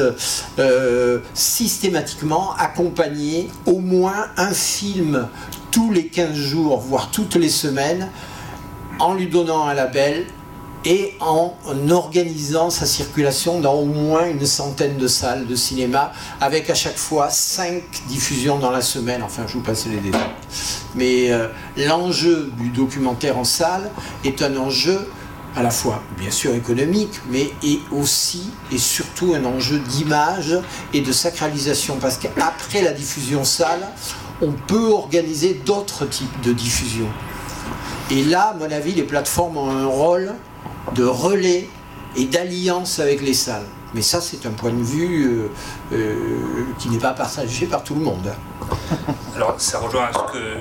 euh, 0.58 1.19
systématiquement 1.34 2.54
accompagner 2.58 3.50
au 3.65 3.80
moins 3.80 4.28
un 4.38 4.54
film 4.54 5.28
tous 5.71 5.91
les 5.91 6.08
15 6.08 6.34
jours, 6.34 6.79
voire 6.79 7.12
toutes 7.12 7.36
les 7.36 7.49
semaines, 7.49 8.10
en 8.99 9.13
lui 9.13 9.27
donnant 9.27 9.65
un 9.65 9.73
label 9.73 10.25
et 10.86 11.15
en 11.19 11.53
organisant 11.89 12.69
sa 12.69 12.86
circulation 12.86 13.60
dans 13.60 13.73
au 13.73 13.86
moins 13.86 14.27
une 14.29 14.45
centaine 14.45 14.97
de 14.97 15.08
salles 15.08 15.45
de 15.45 15.55
cinéma, 15.55 16.13
avec 16.39 16.69
à 16.69 16.75
chaque 16.75 16.97
fois 16.97 17.29
cinq 17.29 17.84
diffusions 18.08 18.60
dans 18.60 18.71
la 18.71 18.82
semaine. 18.82 19.21
Enfin, 19.23 19.43
je 19.47 19.53
vous 19.53 19.62
passe 19.62 19.88
les 19.88 19.97
détails. 19.97 20.21
Mais 20.95 21.32
euh, 21.32 21.47
l'enjeu 21.77 22.51
du 22.58 22.69
documentaire 22.69 23.38
en 23.38 23.43
salle 23.43 23.91
est 24.23 24.41
un 24.41 24.55
enjeu 24.55 25.10
à 25.55 25.63
la 25.63 25.71
fois 25.71 26.01
bien 26.17 26.32
sûr 26.32 26.53
économique, 26.53 27.19
mais 27.29 27.51
est 27.63 27.79
aussi 27.91 28.49
et 28.71 28.77
surtout 28.77 29.34
un 29.34 29.43
enjeu 29.45 29.79
d'image 29.79 30.58
et 30.93 31.01
de 31.01 31.12
sacralisation, 31.12 31.97
parce 31.99 32.17
qu'après 32.17 32.82
la 32.82 32.91
diffusion 32.91 33.43
salle, 33.43 33.82
on 34.41 34.52
peut 34.52 34.91
organiser 34.91 35.54
d'autres 35.65 36.06
types 36.06 36.41
de 36.41 36.54
diffusion. 36.54 37.08
Et 38.12 38.23
là, 38.23 38.49
à 38.49 38.54
mon 38.54 38.71
avis, 38.71 38.93
les 38.93 39.04
plateformes 39.04 39.58
ont 39.58 39.69
un 39.69 39.86
rôle 39.86 40.34
de 40.95 41.04
relais 41.04 41.67
et 42.15 42.25
d'alliance 42.25 42.99
avec 42.99 43.21
les 43.21 43.34
salles. 43.34 43.65
Mais 43.93 44.02
ça, 44.02 44.21
c'est 44.21 44.45
un 44.45 44.52
point 44.52 44.71
de 44.71 44.84
vue 44.84 45.28
euh, 45.28 45.47
euh, 45.93 46.63
qui 46.78 46.89
n'est 46.89 46.99
pas 46.99 47.13
partagé 47.13 47.65
par 47.65 47.84
tout 47.84 47.95
le 47.95 48.02
monde. 48.02 48.32
Alors, 49.39 49.56
ça 49.58 49.80
rejoint 49.80 50.10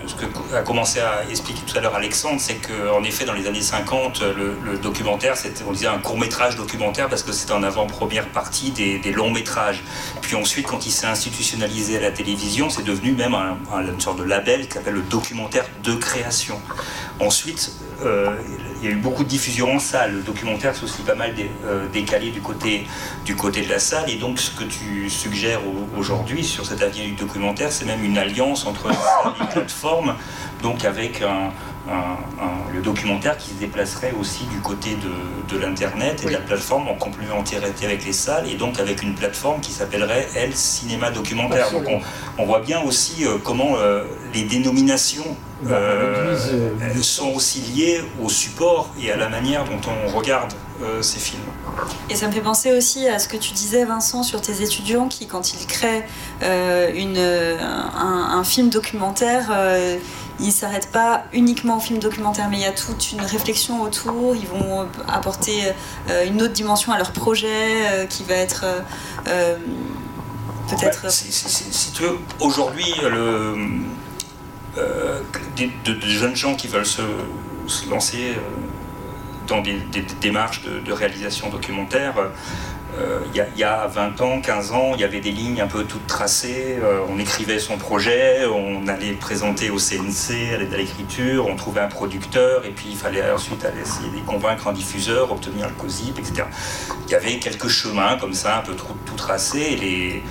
ce 0.07 0.15
que, 0.15 0.55
a 0.55 0.63
commencé 0.63 1.01
à 1.01 1.29
expliquer 1.29 1.63
tout 1.67 1.77
à 1.77 1.81
l'heure 1.81 1.97
Alexandre, 1.97 2.37
c'est 2.39 2.59
qu'en 2.59 3.03
effet, 3.03 3.25
dans 3.25 3.33
les 3.33 3.49
années 3.49 3.61
50, 3.61 4.23
le, 4.23 4.79
documentaire, 4.79 5.35
on 5.67 5.73
disait 5.73 5.89
un 5.89 5.99
court-métrage 5.99 6.55
documentaire 6.55 7.09
parce 7.09 7.25
que 7.25 7.33
c'était 7.33 7.55
en 7.55 7.65
avant-première 7.65 8.29
partie 8.29 8.71
des, 8.71 9.11
longs 9.11 9.33
métrages. 9.33 9.83
Puis 10.23 10.37
ensuite, 10.37 10.69
quand 10.69 10.87
il 10.87 10.93
s'est 10.93 11.09
institutionnalisé 11.09 11.97
à 11.97 12.01
la 12.03 12.13
télévision, 12.13 12.71
c'est 12.71 12.85
devenu 12.85 13.11
même 13.11 13.35
une 13.35 14.01
sorte 14.01 14.21
de 14.21 14.23
label 14.23 14.69
qui 14.69 14.75
s'appelle 14.75 14.95
le 14.95 15.03
documentaire 15.03 15.65
de 15.83 15.95
création. 15.95 16.61
Ensuite, 17.19 17.73
euh, 18.05 18.37
il 18.81 18.89
y 18.89 18.93
a 18.93 18.95
eu 18.95 19.01
beaucoup 19.01 19.25
de 19.25 19.29
diffusion 19.29 19.75
en 19.75 19.81
salle. 19.81 20.13
Le 20.13 20.23
documentaire 20.23 20.77
s'est 20.77 20.85
aussi 20.85 21.03
pas 21.03 21.17
mal 21.17 21.35
euh, 21.65 21.89
décalé 21.89 22.31
du 22.31 22.41
côté, 22.41 22.87
du 23.25 23.35
côté 23.35 23.63
de 23.63 23.69
la 23.69 23.81
salle. 23.81 24.09
Et 24.09 24.15
donc, 24.15 24.39
ce 24.39 24.53
que 24.53 24.63
tu 24.63 25.11
suggères 25.11 25.61
aujourd'hui 25.97 26.45
sur 26.45 26.65
cet 26.65 26.81
avenir 26.81 27.07
du 27.07 27.13
documentaire, 27.13 27.73
c'est 27.73 27.87
même 27.87 28.05
une 28.05 28.19
alliance 28.19 28.68
entre 28.69 28.89
les 28.89 29.47
plateformes, 29.47 30.15
donc 30.63 30.85
avec 30.85 31.23
un, 31.23 31.51
le 32.79 32.85
documentaire 32.85 33.37
qui 33.37 33.51
se 33.51 33.55
déplacerait 33.55 34.15
aussi 34.21 34.45
du 34.45 34.61
côté 34.61 34.97
de, 34.97 35.59
l'Internet 35.59 36.23
et 36.23 36.27
de 36.27 36.33
la 36.33 36.39
plateforme 36.39 36.89
en 36.89 36.95
complémentarité 36.95 37.87
avec 37.87 38.05
les 38.05 38.13
salles 38.13 38.49
et 38.49 38.55
donc 38.55 38.79
avec 38.79 39.03
une 39.03 39.15
plateforme 39.15 39.61
qui 39.61 39.73
s'appellerait 39.73 40.29
Elle 40.37 40.55
Cinéma 40.55 41.11
Documentaire. 41.11 41.73
Donc 41.73 41.87
on, 42.39 42.45
voit 42.45 42.61
bien 42.61 42.81
aussi 42.83 43.25
euh, 43.25 43.39
comment 43.43 43.77
euh, 43.77 44.05
les 44.33 44.43
dénominations 44.43 45.37
euh, 45.67 46.37
sont 47.03 47.33
aussi 47.35 47.61
liées 47.61 48.03
au 48.23 48.29
support 48.29 48.91
et 49.03 49.11
à 49.11 49.17
la 49.17 49.29
manière 49.29 49.65
dont 49.65 49.81
on 49.89 50.17
regarde 50.17 50.53
ces 51.01 51.19
films. 51.19 51.43
Et 52.09 52.15
ça 52.15 52.29
me 52.29 52.33
fait 52.33 52.41
penser 52.41 52.73
aussi 52.73 53.09
à 53.09 53.19
ce 53.19 53.27
que 53.27 53.37
tu 53.37 53.53
disais, 53.53 53.85
Vincent, 53.85 54.23
sur 54.23 54.41
tes 54.41 54.63
étudiants 54.63 55.09
qui, 55.09 55.27
quand 55.27 55.53
ils 55.53 55.67
créent 55.67 56.07
une, 56.41 57.19
un, 57.19 58.45
film 58.45 58.71
documentaire, 58.71 59.51
ils 60.41 60.53
s'arrêtent 60.53 60.91
pas 60.93 61.25
uniquement 61.33 61.79
au 61.79 61.81
film 61.81 61.99
documentaire, 61.99 62.49
mais 62.49 62.59
il 62.59 62.63
y 62.63 62.67
a 62.67 62.73
toute 62.73 63.13
une 63.13 63.21
réflexion 63.21 63.83
autour. 63.83 64.37
Ils 64.37 64.47
vont 64.47 64.89
apporter 65.09 65.65
euh, 66.11 66.27
une 66.27 66.41
autre 66.43 66.53
dimension 66.53 66.93
à 66.93 66.99
leur 66.99 67.13
projet 67.13 67.49
euh, 67.91 68.07
qui 68.07 68.25
va 68.25 68.35
être 68.35 68.65
euh, 69.27 69.57
peut-être. 70.69 71.11
si, 71.11 71.93
tu 71.93 72.03
veux, 72.03 72.19
aujourd'hui, 72.41 72.95
des, 75.57 75.71
de, 75.85 76.01
jeunes 76.01 76.37
gens 76.37 76.55
qui 76.55 76.69
veulent 76.69 76.87
se, 76.87 77.03
lancer 77.91 78.37
dans 79.49 79.61
des, 79.61 79.81
démarches 80.21 80.63
de, 80.63 80.93
réalisation 80.93 81.51
documentaire 81.51 82.15
euh, 82.99 83.21
il 83.35 83.59
y, 83.59 83.65
a 83.65 83.87
20 83.87 84.21
ans, 84.21 84.41
15 84.41 84.73
ans, 84.73 84.93
il 84.95 85.01
y 85.01 85.05
avait 85.05 85.21
des 85.21 85.31
lignes 85.31 85.61
un 85.61 85.67
peu 85.67 85.85
toutes 85.85 86.07
tracées. 86.07 86.79
Euh, 86.83 87.01
on 87.09 87.19
écrivait 87.19 87.59
son 87.59 87.77
projet, 87.77 88.47
on 88.47 88.87
allait 88.89 89.13
présenter 89.13 89.71
au 89.71 89.79
CNC, 89.79 90.55
à 90.55 90.77
l'écriture, 90.77 91.47
on 91.47 91.57
trouvait 91.57 91.81
un 91.81 91.89
producteur, 91.89 92.65
et 92.65 92.71
puis 92.71 92.89
il 92.91 92.97
fallait 92.97 93.31
ensuite 93.31 93.65
aller 93.65 93.81
essayer 93.81 94.11
de 94.11 94.27
convaincre 94.27 94.69
un 94.69 94.73
diffuseur, 94.73 95.31
obtenir 95.31 95.69
le 95.69 95.75
COSIP, 95.75 96.19
etc. 96.19 96.45
Il 97.07 97.13
y 97.13 97.15
avait 97.15 97.39
quelques 97.39 97.69
chemins 97.69 98.17
comme 98.19 98.35
ça, 98.35 98.59
un 98.59 98.63
peu 98.63 98.75
tout, 98.75 99.15
tracés, 99.17 99.79
et 99.83 100.23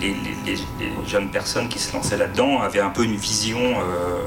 les, 0.00 0.14
les, 0.46 0.58
jeunes 1.06 1.30
personnes 1.30 1.68
qui 1.68 1.78
se 1.78 1.92
lançaient 1.92 2.16
là-dedans 2.16 2.60
avaient 2.60 2.80
un 2.80 2.90
peu 2.90 3.04
une 3.04 3.16
vision 3.16 3.58
euh, 3.60 4.22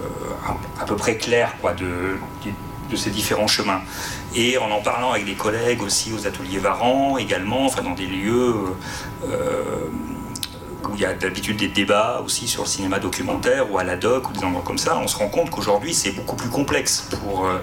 à, 0.80 0.86
peu 0.86 0.96
près 0.96 1.18
claire 1.18 1.56
quoi, 1.62 1.74
de, 1.74 2.18
de 2.90 2.96
ces 2.96 3.10
différents 3.10 3.48
chemins. 3.48 3.82
Et 4.36 4.58
en 4.58 4.70
en 4.72 4.82
parlant 4.82 5.12
avec 5.12 5.26
des 5.26 5.34
collègues 5.34 5.82
aussi 5.82 6.14
aux 6.14 6.28
ateliers 6.28 6.60
Varan 6.60 7.18
également, 7.18 7.66
enfin 7.66 7.82
dans 7.82 7.96
des 7.96 8.06
lieux 8.06 8.54
euh, 9.24 9.64
où 10.88 10.96
il 10.96 11.02
y 11.02 11.06
a 11.06 11.14
d'habitude 11.14 11.58
des 11.58 11.68
débats 11.68 12.22
aussi 12.24 12.48
sur 12.48 12.64
le 12.64 12.68
cinéma 12.68 13.00
documentaire 13.00 13.72
ou 13.72 13.78
à 13.80 13.84
la 13.84 13.96
doc 13.96 14.30
ou 14.30 14.34
des 14.34 14.44
endroits 14.44 14.64
comme 14.66 14.78
ça, 14.78 14.98
on 14.98 15.08
se 15.08 15.18
rend 15.18 15.30
compte 15.30 15.50
qu'aujourd'hui 15.50 15.94
c'est 15.94 16.12
beaucoup 16.12 16.36
plus 16.36 16.50
complexe 16.50 17.10
pour, 17.22 17.48
euh, 17.48 17.58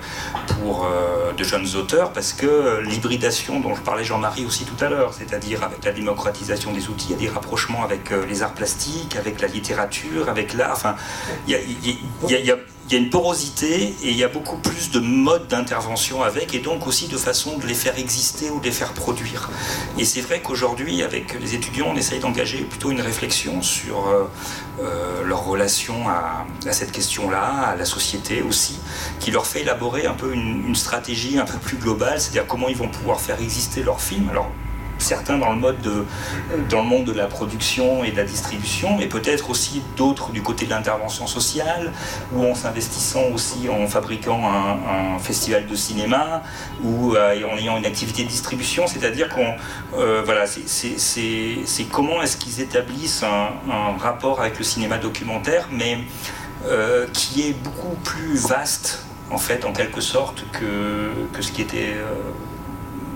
pour 0.58 0.84
euh, 0.84 1.32
de 1.32 1.44
jeunes 1.44 1.66
auteurs 1.76 2.12
parce 2.12 2.32
que 2.32 2.80
l'hybridation 2.80 3.60
dont 3.60 3.74
je 3.74 3.82
parlais 3.82 4.04
Jean-Marie 4.04 4.44
aussi 4.44 4.64
tout 4.64 4.82
à 4.84 4.88
l'heure, 4.88 5.14
c'est-à-dire 5.14 5.62
avec 5.62 5.84
la 5.84 5.92
démocratisation 5.92 6.72
des 6.72 6.88
outils, 6.88 7.08
il 7.10 7.12
y 7.12 7.14
a 7.14 7.28
des 7.28 7.28
rapprochements 7.28 7.84
avec 7.84 8.10
les 8.28 8.42
arts 8.42 8.54
plastiques, 8.54 9.16
avec 9.16 9.40
la 9.40 9.48
littérature, 9.48 10.28
avec 10.28 10.54
l'art, 10.54 10.72
enfin 10.72 10.96
il 11.46 11.54
y 12.28 12.50
a 12.50 12.56
une 12.92 13.10
porosité 13.10 13.94
et 14.02 14.10
il 14.10 14.16
y 14.16 14.24
a 14.24 14.28
beaucoup 14.28 14.56
plus 14.56 14.90
de 14.90 15.00
modes 15.00 15.48
d'intervention 15.48 16.22
avec 16.22 16.54
et 16.54 16.58
donc 16.58 16.86
aussi 16.86 17.08
de 17.08 17.16
façon 17.16 17.58
de 17.58 17.66
les 17.66 17.74
faire 17.74 17.98
exister 17.98 18.50
ou 18.50 18.60
de 18.60 18.66
les 18.66 18.72
faire 18.72 18.92
produire. 18.92 19.50
Et 19.98 20.04
c'est 20.04 20.20
vrai 20.20 20.40
qu'aujourd'hui, 20.40 21.02
avec 21.02 21.38
les 21.40 21.54
étudiants, 21.54 21.86
on 21.92 21.96
essaye 21.96 22.20
d'engager 22.20 22.58
plutôt 22.58 22.90
une 22.90 23.00
réflexion 23.00 23.62
sur 23.62 24.08
euh, 24.08 24.24
euh, 24.80 25.24
leur 25.24 25.44
relation 25.44 26.08
à, 26.08 26.46
cette 26.72 26.92
question-là, 26.92 27.42
à 27.42 27.76
la 27.76 27.84
société 27.84 28.42
aussi, 28.42 28.78
qui 29.18 29.30
leur 29.30 29.46
fait 29.46 29.62
élaborer 29.62 30.06
un 30.06 30.14
peu 30.14 30.32
une, 30.32 30.74
stratégie 30.74 31.38
un 31.38 31.44
peu 31.44 31.58
plus 31.58 31.76
globale, 31.76 32.20
c'est-à-dire 32.20 32.46
comment 32.46 32.68
ils 32.68 32.76
vont 32.76 32.88
pouvoir 32.88 33.20
faire 33.20 33.40
exister 33.40 33.82
leurs 33.82 34.00
films. 34.00 34.28
Alors, 34.28 34.50
certains 34.98 35.38
dans 35.38 35.52
le, 35.52 36.82
monde 36.82 37.04
de 37.04 37.12
la 37.12 37.26
production 37.26 38.04
et 38.04 38.10
de 38.10 38.16
la 38.16 38.24
distribution, 38.24 38.96
mais 38.98 39.06
peut-être 39.06 39.50
aussi 39.50 39.82
d'autres 39.96 40.30
du 40.32 40.42
côté 40.42 40.66
de 40.66 40.70
l'intervention 40.70 41.26
sociale, 41.26 41.92
ou 42.32 42.44
en 42.44 42.54
s'investissant 42.54 43.24
aussi 43.32 43.68
en 43.68 43.86
fabriquant 43.86 44.40
un, 44.46 45.18
festival 45.18 45.66
de 45.66 45.74
cinéma, 45.74 46.42
ou 46.82 47.14
euh, 47.14 47.40
en 47.50 47.56
ayant 47.56 47.76
une 47.76 47.86
activité 47.86 48.24
de 48.24 48.28
distribution, 48.28 48.86
c'est-à-dire 48.86 49.28
qu'on 49.28 49.54
euh, 49.98 50.22
voilà, 50.24 50.46
c'est 50.46 51.84
comment 51.90 52.22
est-ce 52.22 52.36
qu'ils 52.36 52.60
établissent 52.60 53.22
un, 53.22 53.96
rapport 53.98 54.40
avec 54.40 54.58
le 54.58 54.64
cinéma 54.64 54.98
documentaire, 54.98 55.68
mais 55.70 55.98
euh, 56.66 57.06
qui 57.12 57.42
est 57.42 57.52
beaucoup 57.52 57.96
plus 58.02 58.36
vaste 58.36 59.04
en 59.30 59.38
fait, 59.38 59.64
en 59.64 59.72
quelque 59.72 60.00
sorte, 60.00 60.44
que 60.52 61.40
ce 61.40 61.50
qui 61.50 61.62
était 61.62 61.94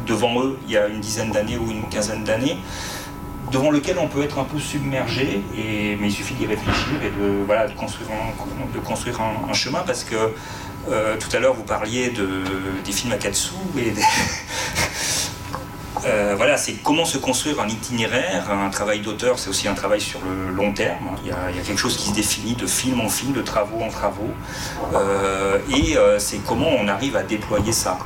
devant 0.09 0.43
eux 0.43 0.59
il 0.67 0.73
y 0.73 0.77
a 0.77 0.89
une 0.89 1.01
dizaine 1.01 1.31
d'années 1.31 1.59
ou 1.59 1.71
une 1.71 1.89
quinzaine 1.89 2.25
d'années, 2.25 2.57
devant 3.53 3.71
lequel 3.71 3.99
on 3.99 4.09
peut 4.09 4.23
être 4.23 4.39
un 4.39 4.45
peu 4.45 4.59
submergé, 4.59 5.43
et, 5.57 5.97
mais 6.01 6.09
il 6.09 6.13
suffit 6.13 6.35
d'y 6.35 6.47
réfléchir 6.47 7.03
et 7.03 7.11
de, 7.11 7.45
voilà, 7.47 7.69
de 7.69 7.75
construire, 7.75 8.09
un, 8.11 8.75
de 8.75 8.85
construire 8.85 9.21
un, 9.21 9.53
chemin 9.53 9.83
parce 9.87 10.05
que 10.05 10.17
euh, 10.91 11.17
tout 11.19 11.35
à 11.35 11.41
l'heure 11.41 11.55
vous 11.55 11.65
parliez 11.65 12.11
de, 12.11 12.43
des 12.85 12.93
films 12.93 13.13
à 13.13 13.17
Katsu 13.17 13.55
et 13.77 13.93
euh, 16.05 16.35
voilà, 16.37 16.57
c'est 16.57 16.75
comment 16.75 17.05
se 17.05 17.19
construire 17.19 17.61
un 17.61 17.69
itinéraire. 17.69 18.51
Un 18.51 18.71
travail 18.71 19.01
d'auteur, 19.01 19.39
c'est 19.39 19.51
aussi 19.51 19.69
un 19.69 19.75
travail 19.75 20.01
sur 20.01 20.21
le 20.21 20.55
long 20.55 20.73
terme. 20.73 21.17
Il 21.25 21.29
y, 21.29 21.33
a, 21.33 21.63
quelque 21.65 21.79
chose 21.79 21.97
qui 21.97 22.11
se 22.11 22.15
définit 22.15 22.55
de 22.55 22.67
film 22.67 23.01
en 23.01 23.09
film, 23.09 23.33
de 23.33 23.43
travaux 23.43 23.83
en 23.83 23.89
travaux. 23.89 24.31
Euh, 24.95 25.59
et 25.71 25.97
c'est 26.19 26.39
comment 26.47 26.69
on 26.69 26.89
arrive 26.89 27.17
à 27.17 27.23
déployer 27.23 27.73
ça. 27.73 27.99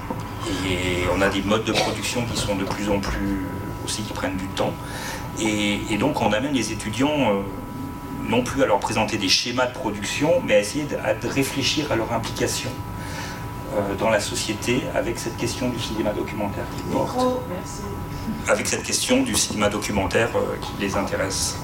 Et 0.66 1.04
on 1.16 1.20
a 1.20 1.28
des 1.28 1.42
modes 1.42 1.64
de 1.64 1.72
production 1.72 2.24
qui 2.26 2.36
sont 2.36 2.56
de 2.56 2.64
plus 2.64 2.88
en 2.88 2.98
plus 2.98 3.46
aussi 3.84 4.02
qui 4.02 4.12
prennent 4.12 4.36
du 4.36 4.46
temps. 4.48 4.72
Et, 5.40 5.96
donc 5.98 6.20
on 6.20 6.32
amène 6.32 6.52
les 6.52 6.72
étudiants 6.72 7.08
euh, 7.08 7.40
non 8.28 8.42
plus 8.42 8.62
à 8.62 8.66
leur 8.66 8.80
présenter 8.80 9.16
des 9.16 9.28
schémas 9.28 9.66
de 9.66 9.72
production, 9.72 10.42
mais 10.46 10.54
à 10.54 10.60
essayer 10.60 10.84
de, 10.84 11.28
réfléchir 11.28 11.90
à 11.90 11.96
leur 11.96 12.12
implication 12.12 12.70
euh, 13.74 13.94
dans 13.98 14.10
la 14.10 14.20
société 14.20 14.82
avec 14.94 15.18
cette 15.18 15.36
question 15.36 15.70
du 15.70 15.80
cinéma 15.80 16.12
documentaire 16.12 16.64
qui 16.76 16.82
porte. 16.92 17.18
Avec 18.48 18.66
cette 18.66 18.82
question 18.82 19.22
du 19.22 19.34
cinéma 19.34 19.68
documentaire 19.68 20.30
euh, 20.36 20.56
qui 20.60 20.72
les 20.80 20.96
intéresse. 20.96 21.56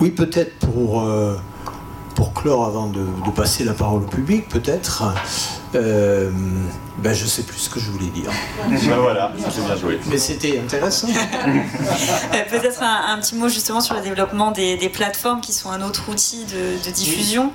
Oui, 0.00 0.10
peut-être 0.10 0.58
pour, 0.58 1.06
pour 2.16 2.32
clore 2.32 2.64
avant 2.64 2.88
de, 2.88 3.04
de, 3.24 3.30
passer 3.30 3.62
la 3.62 3.72
parole 3.72 4.02
au 4.02 4.06
public, 4.06 4.48
peut-être. 4.48 5.04
Euh, 5.74 6.30
ben 6.98 7.14
je 7.14 7.26
sais 7.26 7.42
plus 7.42 7.58
ce 7.58 7.70
que 7.70 7.80
je 7.80 7.90
voulais 7.90 8.06
dire. 8.10 8.30
Ben 8.68 8.96
voilà, 8.96 9.32
c'est 9.50 9.64
bien 9.64 9.76
joué. 9.76 9.98
Mais 10.06 10.18
c'était 10.18 10.58
intéressant. 10.58 11.08
Euh, 12.34 12.42
Peut-être 12.50 12.82
un, 12.82 13.14
un 13.14 13.18
petit 13.18 13.34
mot 13.34 13.48
justement 13.48 13.80
sur 13.80 13.94
le 13.94 14.00
développement 14.00 14.50
des, 14.50 14.76
des 14.76 14.88
plateformes 14.88 15.40
qui 15.40 15.52
sont 15.52 15.70
un 15.70 15.82
autre 15.82 16.08
outil 16.08 16.44
de, 16.44 16.84
de 16.84 16.90
diffusion. 16.90 17.52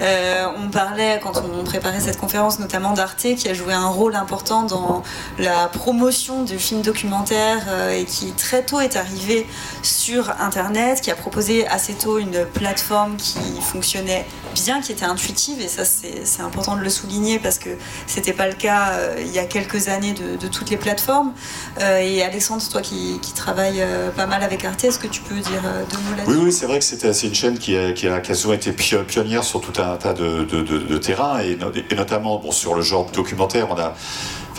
Euh, 0.00 0.46
on 0.56 0.68
parlait 0.68 1.20
quand 1.22 1.42
on 1.44 1.64
préparait 1.64 2.00
cette 2.00 2.18
conférence 2.18 2.58
notamment 2.58 2.92
d'Arte 2.92 3.34
qui 3.36 3.48
a 3.48 3.54
joué 3.54 3.72
un 3.72 3.88
rôle 3.88 4.14
important 4.16 4.62
dans 4.62 5.02
la 5.38 5.68
promotion 5.68 6.44
de 6.44 6.56
films 6.56 6.82
documentaires 6.82 7.64
euh, 7.68 7.90
et 7.98 8.04
qui 8.04 8.32
très 8.32 8.62
tôt 8.64 8.80
est 8.80 8.96
arrivé 8.96 9.46
sur 9.82 10.30
Internet, 10.40 11.00
qui 11.00 11.10
a 11.10 11.14
proposé 11.16 11.66
assez 11.68 11.94
tôt 11.94 12.18
une 12.18 12.44
plateforme 12.44 13.16
qui 13.16 13.38
fonctionnait 13.60 14.26
bien, 14.64 14.80
qui 14.80 14.92
était 14.92 15.04
intuitive 15.04 15.60
et 15.60 15.68
ça 15.68 15.84
c'est 15.84 16.42
important 16.42 16.76
de 16.76 16.82
le 16.82 16.90
souligner 16.90 17.38
parce 17.38 17.58
que 17.58 17.70
c'était 18.06 18.32
pas 18.32 18.46
le 18.46 18.54
cas 18.54 18.92
euh, 18.92 19.16
il 19.20 19.32
y 19.32 19.38
a 19.38 19.44
quelques 19.44 19.88
années 19.88 20.12
de, 20.12 20.46
toutes 20.48 20.70
les 20.70 20.76
plateformes. 20.76 21.32
Euh, 21.80 21.98
et 21.98 22.22
Alexandre, 22.22 22.62
toi 22.70 22.80
qui, 22.80 23.18
qui 23.20 23.32
travailles 23.32 23.80
euh, 23.80 24.10
pas 24.10 24.26
mal 24.26 24.42
avec 24.42 24.64
Arte, 24.64 24.84
est-ce 24.84 24.98
que 24.98 25.06
tu 25.06 25.20
peux 25.20 25.36
dire 25.36 25.62
euh, 25.64 25.84
deux 25.90 25.98
mots 25.98 26.16
là-dessus? 26.16 26.36
Oui, 26.36 26.44
oui, 26.46 26.52
c'est 26.52 26.66
vrai 26.66 26.78
que 26.78 26.84
c'est 26.84 27.26
une 27.26 27.34
chaîne 27.34 27.58
qui 27.58 27.76
a, 27.76 27.92
qui 27.92 28.06
a, 28.06 28.34
souvent 28.34 28.54
été 28.54 28.72
pio- 28.72 29.04
pionnière 29.04 29.44
sur 29.44 29.60
tout 29.60 29.80
un 29.80 29.96
tas 29.96 30.12
de, 30.14 30.44
de, 30.44 30.98
terrains 30.98 31.40
et, 31.40 31.58
et 31.90 31.94
notamment 31.94 32.38
bon, 32.38 32.50
sur 32.52 32.74
le 32.74 32.82
genre 32.82 33.10
documentaire. 33.10 33.68
On 33.70 33.78
a, 33.78 33.94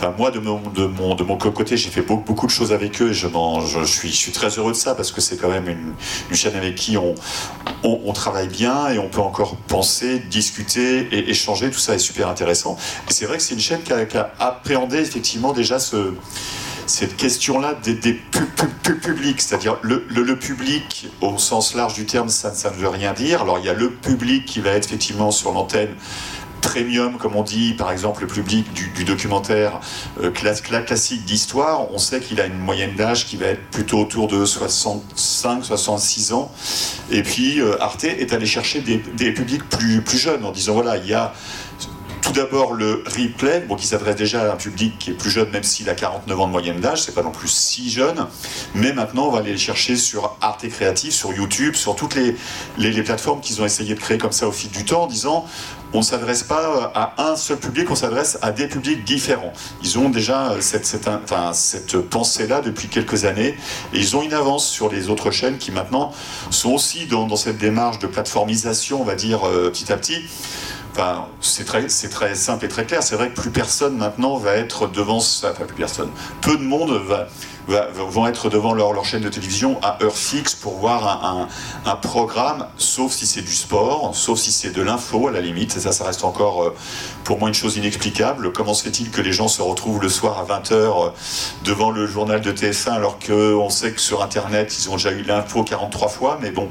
enfin 0.00 0.14
moi 0.16 0.30
de 0.30 0.38
mon 0.38 1.36
côté, 1.36 1.76
j'ai 1.76 1.90
fait 1.90 2.00
beaucoup, 2.02 2.46
de 2.46 2.50
choses 2.50 2.72
avec 2.72 3.02
eux 3.02 3.10
et 3.10 3.14
je 3.14 3.84
suis 3.84 4.32
très 4.32 4.48
heureux 4.48 4.72
de 4.72 4.76
ça 4.76 4.94
parce 4.94 5.12
que 5.12 5.20
c'est 5.20 5.36
quand 5.36 5.50
même 5.50 5.68
une, 5.68 5.94
chaîne 6.34 6.56
avec 6.56 6.74
qui 6.74 6.96
on, 6.96 7.14
travaille 8.12 8.48
bien 8.48 8.88
et 8.88 8.98
on 8.98 9.08
peut 9.08 9.20
encore 9.20 9.56
penser, 9.56 10.18
discuter 10.18 11.08
et 11.12 11.30
échanger. 11.30 11.70
Tout 11.70 11.78
ça 11.78 11.94
est 11.94 11.98
super 11.98 12.28
intéressant. 12.28 12.76
C'est 13.08 13.26
vrai 13.26 13.36
que 13.36 13.42
c'est 13.42 13.54
une 13.54 13.60
chaîne 13.60 13.82
qui 13.82 13.92
a, 13.92 14.32
appréhendé 14.38 14.98
effectivement 14.98 15.52
déjà 15.52 15.78
ce 15.78 16.14
cette 16.86 17.16
question-là 17.16 17.74
des, 17.84 17.94
des 17.94 18.14
pu- 18.14 18.46
pu- 18.46 18.66
pu- 18.82 18.96
publics, 18.96 19.40
c'est-à-dire 19.40 19.76
le, 19.82 20.00
public 20.34 21.06
au 21.20 21.38
sens 21.38 21.76
large 21.76 21.94
du 21.94 22.04
terme, 22.04 22.28
ça 22.28 22.50
ne 22.50 22.74
veut 22.74 22.88
rien 22.88 23.12
dire. 23.12 23.42
Alors 23.42 23.60
il 23.60 23.64
y 23.64 23.68
a 23.68 23.74
le 23.74 23.90
public 23.90 24.44
qui 24.44 24.60
va 24.60 24.70
être 24.70 24.86
effectivement 24.86 25.30
sur 25.30 25.52
l'antenne 25.52 25.94
premium, 26.60 27.18
comme 27.18 27.36
on 27.36 27.42
dit, 27.42 27.74
par 27.74 27.90
exemple 27.90 28.22
le 28.22 28.28
public 28.28 28.72
du, 28.72 29.04
documentaire 29.04 29.80
euh, 30.22 30.30
classique 30.30 31.24
d'histoire, 31.24 31.92
on 31.92 31.98
sait 31.98 32.20
qu'il 32.20 32.40
a 32.40 32.46
une 32.46 32.58
moyenne 32.58 32.94
d'âge 32.94 33.26
qui 33.26 33.36
va 33.36 33.46
être 33.46 33.70
plutôt 33.70 33.98
autour 34.00 34.28
de 34.28 34.44
65-66 34.44 36.32
ans. 36.32 36.50
Et 37.10 37.22
puis 37.22 37.60
euh, 37.60 37.82
Arte 37.82 38.04
est 38.04 38.32
allé 38.32 38.46
chercher 38.46 38.80
des, 38.80 38.98
publics 39.32 39.68
plus, 39.68 40.18
jeunes 40.18 40.44
en 40.44 40.52
disant 40.52 40.74
voilà, 40.74 40.96
il 40.96 41.06
y 41.06 41.14
a 41.14 41.32
tout 42.22 42.32
d'abord 42.32 42.74
le 42.74 43.02
replay, 43.06 43.60
bon, 43.60 43.76
qui 43.76 43.86
s'adresse 43.86 44.16
déjà 44.16 44.42
à 44.42 44.52
un 44.52 44.56
public 44.56 44.98
qui 44.98 45.10
est 45.10 45.14
plus 45.14 45.30
jeune, 45.30 45.50
même 45.50 45.62
s'il 45.62 45.88
a 45.88 45.94
49 45.94 46.40
ans 46.40 46.46
de 46.46 46.52
moyenne 46.52 46.78
d'âge, 46.78 47.02
c'est 47.02 47.14
pas 47.14 47.22
non 47.22 47.32
plus 47.32 47.48
si 47.48 47.90
jeune. 47.90 48.26
Mais 48.74 48.92
maintenant, 48.92 49.26
on 49.26 49.30
va 49.30 49.38
aller 49.38 49.52
le 49.52 49.58
chercher 49.58 49.96
sur 49.96 50.36
Arte 50.40 50.68
Créatif, 50.68 51.12
sur 51.14 51.32
YouTube, 51.32 51.74
sur 51.74 51.96
toutes 51.96 52.14
les, 52.14 52.36
les, 52.78 52.92
les 52.92 53.02
plateformes 53.02 53.40
qu'ils 53.40 53.62
ont 53.62 53.64
essayé 53.64 53.94
de 53.94 54.00
créer 54.00 54.18
comme 54.18 54.32
ça 54.32 54.46
au 54.46 54.52
fil 54.52 54.70
du 54.70 54.84
temps, 54.84 55.04
en 55.04 55.06
disant 55.06 55.46
on 55.92 55.98
ne 55.98 56.02
s'adresse 56.02 56.42
pas 56.42 56.92
à 56.94 57.14
un 57.30 57.36
seul 57.36 57.58
public, 57.58 57.90
on 57.90 57.94
s'adresse 57.94 58.38
à 58.42 58.52
des 58.52 58.68
publics 58.68 59.04
différents. 59.04 59.52
Ils 59.82 59.98
ont 59.98 60.08
déjà 60.08 60.54
cette, 60.60 60.86
cette, 60.86 61.98
pensée-là 62.08 62.60
depuis 62.60 62.88
quelques 62.88 63.24
années 63.24 63.56
et 63.92 63.98
ils 63.98 64.16
ont 64.16 64.22
une 64.22 64.34
avance 64.34 64.66
sur 64.66 64.90
les 64.90 65.08
autres 65.08 65.30
chaînes 65.30 65.58
qui 65.58 65.72
maintenant 65.72 66.12
sont 66.50 66.70
aussi 66.70 67.06
dans, 67.06 67.34
cette 67.36 67.58
démarche 67.58 67.98
de 67.98 68.06
plateformisation, 68.06 69.00
on 69.00 69.04
va 69.04 69.14
dire, 69.14 69.46
euh, 69.46 69.70
petit 69.70 69.92
à 69.92 69.96
petit. 69.96 70.22
Enfin, 70.92 71.26
c'est 71.40 71.64
très 71.64 72.34
simple 72.34 72.64
et 72.64 72.68
très 72.68 72.84
clair. 72.84 73.02
C'est 73.02 73.14
vrai 73.14 73.30
que 73.30 73.40
plus 73.40 73.50
personne 73.50 73.96
maintenant 73.96 74.36
va 74.36 74.54
être 74.54 74.88
devant, 74.88 75.20
ça- 75.20 75.52
enfin 75.52 75.64
plus 75.64 75.76
personne, 75.76 76.10
peu 76.40 76.56
de 76.56 76.62
monde 76.62 76.90
va, 77.06 77.28
vont 77.68 78.26
être 78.26 78.48
devant 78.50 78.74
leur, 78.74 79.04
chaîne 79.04 79.22
de 79.22 79.28
télévision 79.28 79.78
à 79.82 80.02
heure 80.02 80.16
fixe 80.16 80.54
pour 80.54 80.76
voir 80.78 81.48
un, 81.86 81.96
programme, 81.96 82.66
sauf 82.76 83.12
si 83.12 83.26
c'est 83.26 83.42
du 83.42 83.54
sport, 83.54 84.14
sauf 84.14 84.38
si 84.38 84.52
c'est 84.52 84.70
de 84.70 84.82
l'info 84.82 85.28
à 85.28 85.30
la 85.30 85.40
limite. 85.40 85.78
Ça, 85.78 85.92
ça 85.92 86.04
reste 86.04 86.24
encore 86.24 86.64
euh, 86.64 86.74
pour 87.24 87.38
moi 87.38 87.48
une 87.48 87.54
chose 87.54 87.76
inexplicable. 87.76 88.52
Comment 88.52 88.74
se 88.74 88.82
fait-il 88.84 89.10
que 89.10 89.20
les 89.20 89.32
gens 89.32 89.48
se 89.48 89.62
retrouvent 89.62 90.00
le 90.02 90.08
soir 90.08 90.38
à 90.38 90.44
20h 90.60 91.12
devant 91.64 91.90
le 91.90 92.06
journal 92.06 92.40
de 92.40 92.52
TF1 92.52 92.90
alors 92.92 93.18
qu'on 93.18 93.70
sait 93.70 93.92
que 93.92 94.00
sur 94.00 94.22
Internet, 94.22 94.74
ils 94.78 94.90
ont 94.90 94.94
déjà 94.96 95.12
eu 95.12 95.22
l'info 95.22 95.62
43 95.62 96.08
fois? 96.08 96.38
Mais 96.40 96.50
bon, 96.50 96.68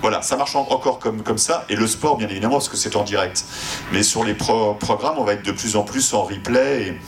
voilà, 0.00 0.22
ça 0.22 0.36
marche 0.36 0.54
en- 0.56 0.66
encore 0.70 0.98
comme, 0.98 1.22
ça. 1.38 1.64
Et 1.68 1.76
le 1.76 1.86
sport, 1.86 2.16
bien 2.16 2.28
évidemment, 2.28 2.54
parce 2.54 2.68
que 2.68 2.76
c'est 2.76 2.96
en 2.96 3.02
direct. 3.04 3.44
Mais 3.92 4.02
sur 4.02 4.24
les 4.24 4.34
pro- 4.34 4.74
programmes, 4.74 5.16
on 5.18 5.24
va 5.24 5.32
être 5.34 5.44
de 5.44 5.52
plus 5.52 5.76
en 5.76 5.82
plus 5.82 6.12
en 6.14 6.22
replay 6.24 6.98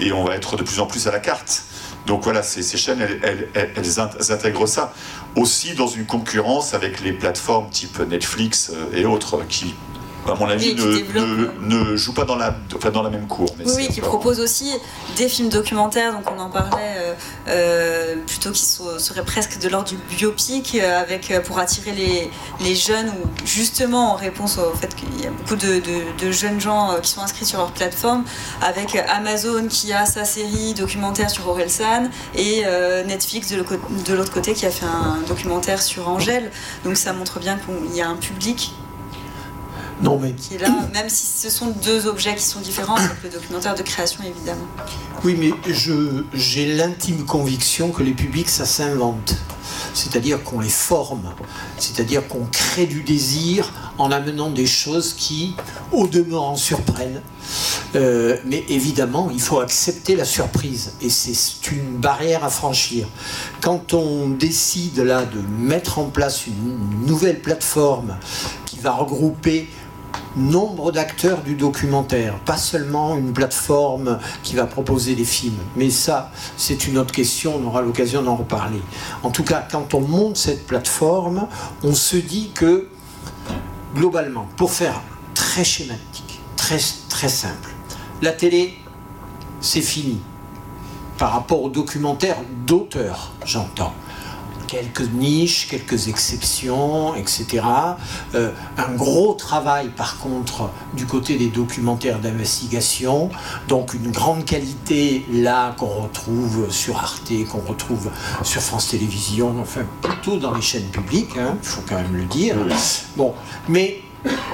et 0.00 0.12
on 0.12 0.24
va 0.24 0.34
être 0.34 0.56
de 0.56 0.62
plus 0.62 0.80
en 0.80 0.86
plus 0.86 1.06
à 1.06 1.10
la 1.12 1.18
carte. 1.20 1.62
Donc 2.08 2.24
voilà, 2.24 2.42
ces, 2.42 2.62
chaînes, 2.78 3.06
elles 3.54 4.32
intègrent 4.32 4.66
ça. 4.66 4.94
Aussi 5.36 5.74
dans 5.74 5.86
une 5.86 6.06
concurrence 6.06 6.72
avec 6.72 7.00
les 7.02 7.12
plateformes 7.12 7.68
type 7.68 8.00
Netflix 8.00 8.72
euh, 8.74 8.96
et 8.96 9.04
autres 9.04 9.44
qui, 9.46 9.74
à 10.30 10.34
mon 10.34 10.46
avis, 10.48 10.74
ne, 10.74 10.84
ne, 11.20 11.90
ne 11.90 11.96
jouent 11.96 12.12
pas 12.14 12.24
dans 12.24 12.36
la, 12.36 12.54
enfin, 12.76 12.90
dans 12.90 13.02
la 13.02 13.10
même 13.10 13.26
cour. 13.26 13.48
Mais 13.58 13.64
Oui, 13.74 13.88
qui 13.88 14.00
propose 14.00 14.40
aussi 14.40 14.72
des 15.16 15.28
films 15.28 15.48
documentaires, 15.48 16.12
donc 16.12 16.30
on 16.30 16.38
en 16.40 16.50
parlait, 16.50 16.94
euh, 16.98 17.14
euh, 17.48 18.14
plutôt 18.26 18.50
qui 18.50 18.64
so- 18.64 18.98
seraient 18.98 19.24
presque 19.24 19.58
de 19.58 19.68
l'ordre 19.68 19.88
du 19.88 19.96
biopic, 20.16 20.74
euh, 20.74 21.00
avec, 21.00 21.32
pour 21.44 21.58
attirer 21.58 21.92
les, 21.92 22.30
les 22.60 22.74
jeunes, 22.74 23.08
ou 23.08 23.46
justement 23.46 24.12
en 24.12 24.16
réponse 24.16 24.58
au 24.58 24.74
fait 24.76 24.94
qu'il 24.94 25.20
y 25.22 25.26
a 25.26 25.30
beaucoup 25.30 25.56
de, 25.56 25.74
de- 25.80 26.24
de 26.26 26.30
jeunes 26.32 26.60
gens 26.60 26.96
qui 27.02 27.10
sont 27.10 27.20
inscrits 27.20 27.46
sur 27.46 27.58
leur 27.58 27.72
plateforme, 27.72 28.24
avec 28.62 28.94
Amazon 29.08 29.66
qui 29.68 29.92
a 29.92 30.06
sa 30.06 30.24
série 30.24 30.74
documentaire 30.74 31.30
sur 31.30 31.48
Orelsan, 31.48 32.08
et 32.34 32.62
euh, 32.66 33.04
Netflix 33.04 33.48
de 33.50 34.14
l'autre 34.14 34.32
côté 34.32 34.52
qui 34.54 34.66
a 34.66 34.70
fait 34.70 34.84
un 34.86 35.18
documentaire 35.26 35.80
sur 35.82 36.08
Angèle. 36.08 36.50
Donc 36.84 36.96
ça 36.96 37.12
montre 37.12 37.38
bien 37.40 37.56
qu'il 37.58 37.96
y 37.96 38.00
a 38.02 38.08
un 38.08 38.16
public 38.16 38.72
Non, 40.02 40.18
mais 40.18 40.32
qui 40.32 40.54
est 40.54 40.58
là, 40.58 40.68
même 40.94 41.08
si 41.08 41.26
ce 41.26 41.50
sont 41.50 41.70
deux 41.82 42.06
objets 42.06 42.34
qui 42.34 42.44
sont 42.44 42.60
différents, 42.60 42.96
avec 42.96 43.22
le 43.24 43.30
documentaire 43.30 43.74
de 43.74 43.82
création 43.82 44.22
évidemment. 44.22 44.66
Oui, 45.24 45.36
mais 45.38 45.52
je, 45.72 46.24
j'ai 46.32 46.76
l'intime 46.76 47.24
conviction 47.24 47.90
que 47.90 48.02
les 48.02 48.12
publics, 48.12 48.48
ça 48.48 48.64
s'invente. 48.64 49.34
C'est-à-dire 49.94 50.42
qu'on 50.44 50.60
les 50.60 50.68
forme. 50.68 51.32
C'est-à-dire 51.78 52.26
qu'on 52.28 52.46
crée 52.50 52.86
du 52.86 53.02
désir 53.02 53.72
en 53.98 54.12
amenant 54.12 54.50
des 54.50 54.66
choses 54.66 55.14
qui, 55.14 55.54
au 55.92 56.06
demeurant, 56.06 56.56
surprennent. 56.56 57.20
Euh, 57.94 58.36
mais 58.44 58.64
évidemment, 58.68 59.30
il 59.32 59.40
faut 59.40 59.60
accepter 59.60 60.14
la 60.14 60.24
surprise. 60.24 60.92
Et 61.00 61.10
c'est 61.10 61.72
une 61.72 61.96
barrière 61.96 62.44
à 62.44 62.50
franchir. 62.50 63.08
Quand 63.60 63.94
on 63.94 64.28
décide 64.28 64.98
là 64.98 65.24
de 65.24 65.40
mettre 65.40 65.98
en 65.98 66.04
place 66.04 66.46
une 66.46 67.06
nouvelle 67.06 67.40
plateforme 67.40 68.16
qui 68.66 68.78
va 68.78 68.92
regrouper 68.92 69.68
nombre 70.38 70.92
d'acteurs 70.92 71.42
du 71.42 71.54
documentaire, 71.54 72.38
pas 72.40 72.56
seulement 72.56 73.16
une 73.16 73.32
plateforme 73.32 74.18
qui 74.42 74.54
va 74.54 74.66
proposer 74.66 75.14
des 75.14 75.24
films. 75.24 75.58
Mais 75.76 75.90
ça, 75.90 76.30
c'est 76.56 76.86
une 76.86 76.98
autre 76.98 77.12
question, 77.12 77.60
on 77.62 77.66
aura 77.66 77.82
l'occasion 77.82 78.22
d'en 78.22 78.36
reparler. 78.36 78.80
En 79.22 79.30
tout 79.30 79.44
cas, 79.44 79.66
quand 79.70 79.94
on 79.94 80.00
monte 80.00 80.36
cette 80.36 80.66
plateforme, 80.66 81.46
on 81.82 81.94
se 81.94 82.16
dit 82.16 82.50
que, 82.54 82.88
globalement, 83.94 84.46
pour 84.56 84.70
faire 84.70 85.00
très 85.34 85.64
schématique, 85.64 86.40
très, 86.56 86.78
très 87.08 87.28
simple, 87.28 87.70
la 88.22 88.32
télé, 88.32 88.78
c'est 89.60 89.82
fini. 89.82 90.20
Par 91.18 91.32
rapport 91.32 91.62
au 91.62 91.68
documentaire 91.68 92.36
d'auteur, 92.66 93.32
j'entends 93.44 93.92
quelques 94.68 95.10
niches, 95.12 95.66
quelques 95.68 96.06
exceptions, 96.06 97.16
etc. 97.16 97.64
Euh, 98.34 98.52
un 98.76 98.94
gros 98.94 99.34
travail 99.34 99.88
par 99.88 100.18
contre 100.18 100.70
du 100.94 101.06
côté 101.06 101.36
des 101.36 101.48
documentaires 101.48 102.20
d'investigation, 102.20 103.30
donc 103.66 103.94
une 103.94 104.12
grande 104.12 104.44
qualité 104.44 105.24
là 105.32 105.74
qu'on 105.76 106.02
retrouve 106.02 106.70
sur 106.70 106.98
Arte, 106.98 107.32
qu'on 107.50 107.60
retrouve 107.68 108.10
sur 108.44 108.60
France 108.60 108.88
Télévisions, 108.88 109.56
enfin 109.60 109.82
plutôt 110.02 110.36
dans 110.36 110.54
les 110.54 110.62
chaînes 110.62 110.90
publiques, 110.90 111.36
hein, 111.36 111.56
il 111.60 111.68
faut 111.68 111.82
quand 111.88 111.96
même 111.96 112.14
le 112.14 112.24
dire. 112.26 112.56
Bon, 113.16 113.34
mais 113.68 114.02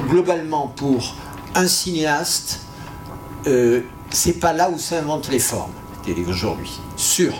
globalement 0.09 0.69
pour 0.69 1.17
un 1.55 1.67
cinéaste, 1.67 2.61
euh, 3.47 3.83
c'est 4.11 4.41
pas 4.41 4.53
là 4.53 4.71
où 4.71 4.79
s'inventent 4.79 5.31
les 5.31 5.39
formes, 5.39 5.73
aujourd'hui. 6.29 6.79
Sûr. 6.97 7.35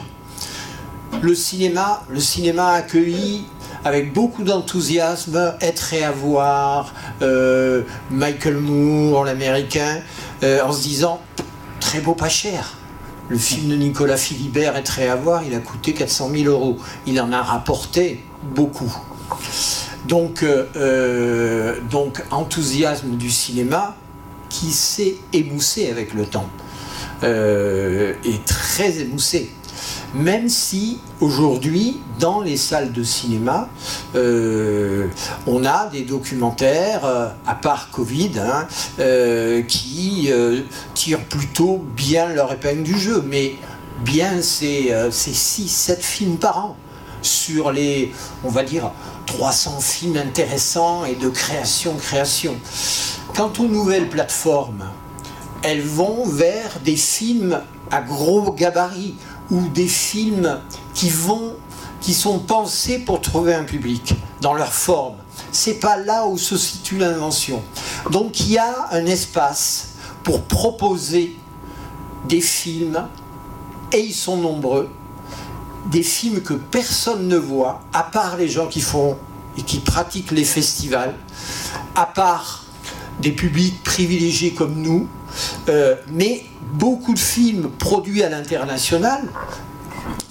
Le 1.23 1.35
cinéma, 1.35 2.03
le 2.11 2.21
cinéma 2.21 2.73
accueilli 2.73 3.45
avec 3.85 4.13
beaucoup 4.13 4.43
d'enthousiasme 4.43 5.55
Être 5.61 5.95
et 5.95 6.05
avoir, 6.05 6.95
euh, 7.23 7.83
Michael 8.11 8.57
Moore, 8.57 9.25
l'américain, 9.25 10.01
euh, 10.43 10.63
en 10.63 10.73
se 10.73 10.83
disant 10.83 11.21
très 11.81 12.01
beau, 12.01 12.15
pas 12.15 12.29
cher. 12.29 12.79
Le 13.29 13.39
film 13.39 13.69
de 13.69 13.77
Nicolas 13.77 14.17
Philibert, 14.17 14.77
Être 14.77 14.99
et 14.99 15.09
avoir, 15.09 15.43
il 15.45 15.55
a 15.55 15.59
coûté 15.59 15.93
400 15.93 16.31
000 16.35 16.45
euros. 16.51 16.79
Il 17.07 17.21
en 17.21 17.33
a 17.33 17.43
rapporté 17.43 18.25
beaucoup. 18.43 18.95
Donc, 20.07 20.43
euh, 20.43 21.79
donc 21.91 22.23
enthousiasme 22.31 23.17
du 23.17 23.31
cinéma 23.31 23.97
qui 24.49 24.71
s'est 24.71 25.17
émoussé 25.33 25.91
avec 25.91 26.15
le 26.15 26.27
temps, 26.27 26.49
et 27.23 28.41
très 28.47 29.01
émoussé 29.01 29.51
même 30.15 30.49
si 30.49 30.99
aujourd'hui, 31.21 32.01
dans 32.21 32.41
les 32.41 32.57
salles 32.57 32.93
de 32.93 33.03
cinéma, 33.03 33.69
euh, 34.15 35.09
on 35.47 35.65
a 35.65 35.87
des 35.87 36.03
documentaires, 36.03 37.05
euh, 37.05 37.29
à 37.47 37.55
part 37.55 37.91
Covid, 37.91 38.33
hein, 38.39 38.67
euh, 39.01 39.63
qui 39.63 40.31
tirent 40.95 41.25
plutôt 41.25 41.85
bien 41.97 42.29
leur 42.29 42.53
épingle 42.53 42.85
du 42.85 42.99
jeu. 42.99 43.25
Mais 43.27 43.57
bien, 44.05 44.41
c'est 44.41 44.93
6-7 45.11 46.01
films 46.01 46.37
par 46.37 46.59
an 46.65 46.77
sur 47.23 47.73
les, 47.73 48.13
on 48.45 48.51
va 48.51 48.63
dire, 48.63 48.93
300 49.27 49.81
films 49.81 50.17
intéressants 50.17 51.05
et 51.05 51.15
de 51.15 51.29
création, 51.29 51.95
création. 51.97 52.55
Quant 53.35 53.53
aux 53.59 53.67
nouvelles 53.67 54.09
plateformes, 54.09 54.85
elles 55.63 55.83
vont 55.83 56.27
vers 56.27 56.79
des 56.85 56.97
films 56.97 57.61
à 57.91 58.03
gros 58.03 58.53
gabarit 58.53 59.15
ou 59.51 59.69
des 59.69 59.89
films 59.89 60.59
qui 60.95 61.11
vont 61.11 61.55
qui 62.01 62.13
sont 62.13 62.39
pensés 62.39 62.99
pour 62.99 63.23
trouver 63.23 63.55
un 63.55 63.65
public 63.65 64.15
dans 64.43 64.53
leur 64.53 64.75
forme. 64.75 65.15
C'est 65.53 65.81
pas 65.81 65.97
là 65.97 66.27
où 66.27 66.37
se 66.37 66.59
situe 66.59 66.99
l'invention. 66.99 67.63
Donc 68.11 68.41
il 68.41 68.53
y 68.53 68.59
a 68.59 68.89
un 68.93 69.07
espace 69.07 69.95
pour 70.23 70.43
proposer 70.43 71.35
des 72.29 72.43
films 72.43 73.07
et 73.91 74.01
ils 74.01 74.15
sont 74.15 74.37
nombreux, 74.37 74.91
des 75.91 76.03
films 76.03 76.43
que 76.43 76.53
personne 76.53 77.27
ne 77.27 77.37
voit 77.37 77.81
à 77.95 78.03
part 78.03 78.37
les 78.37 78.49
gens 78.49 78.67
qui 78.67 78.83
font 78.83 79.17
et 79.57 79.63
qui 79.63 79.79
pratiquent 79.79 80.33
les 80.33 80.45
festivals, 80.45 81.15
à 81.95 82.05
part 82.05 82.65
des 83.21 83.33
publics 83.33 83.83
privilégiés 83.83 84.53
comme 84.53 84.75
nous, 84.75 85.09
euh, 85.69 85.97
mais 86.09 86.45
beaucoup 86.73 87.15
de 87.15 87.19
films 87.19 87.71
produits 87.79 88.23
à 88.23 88.29
l'international, 88.29 89.23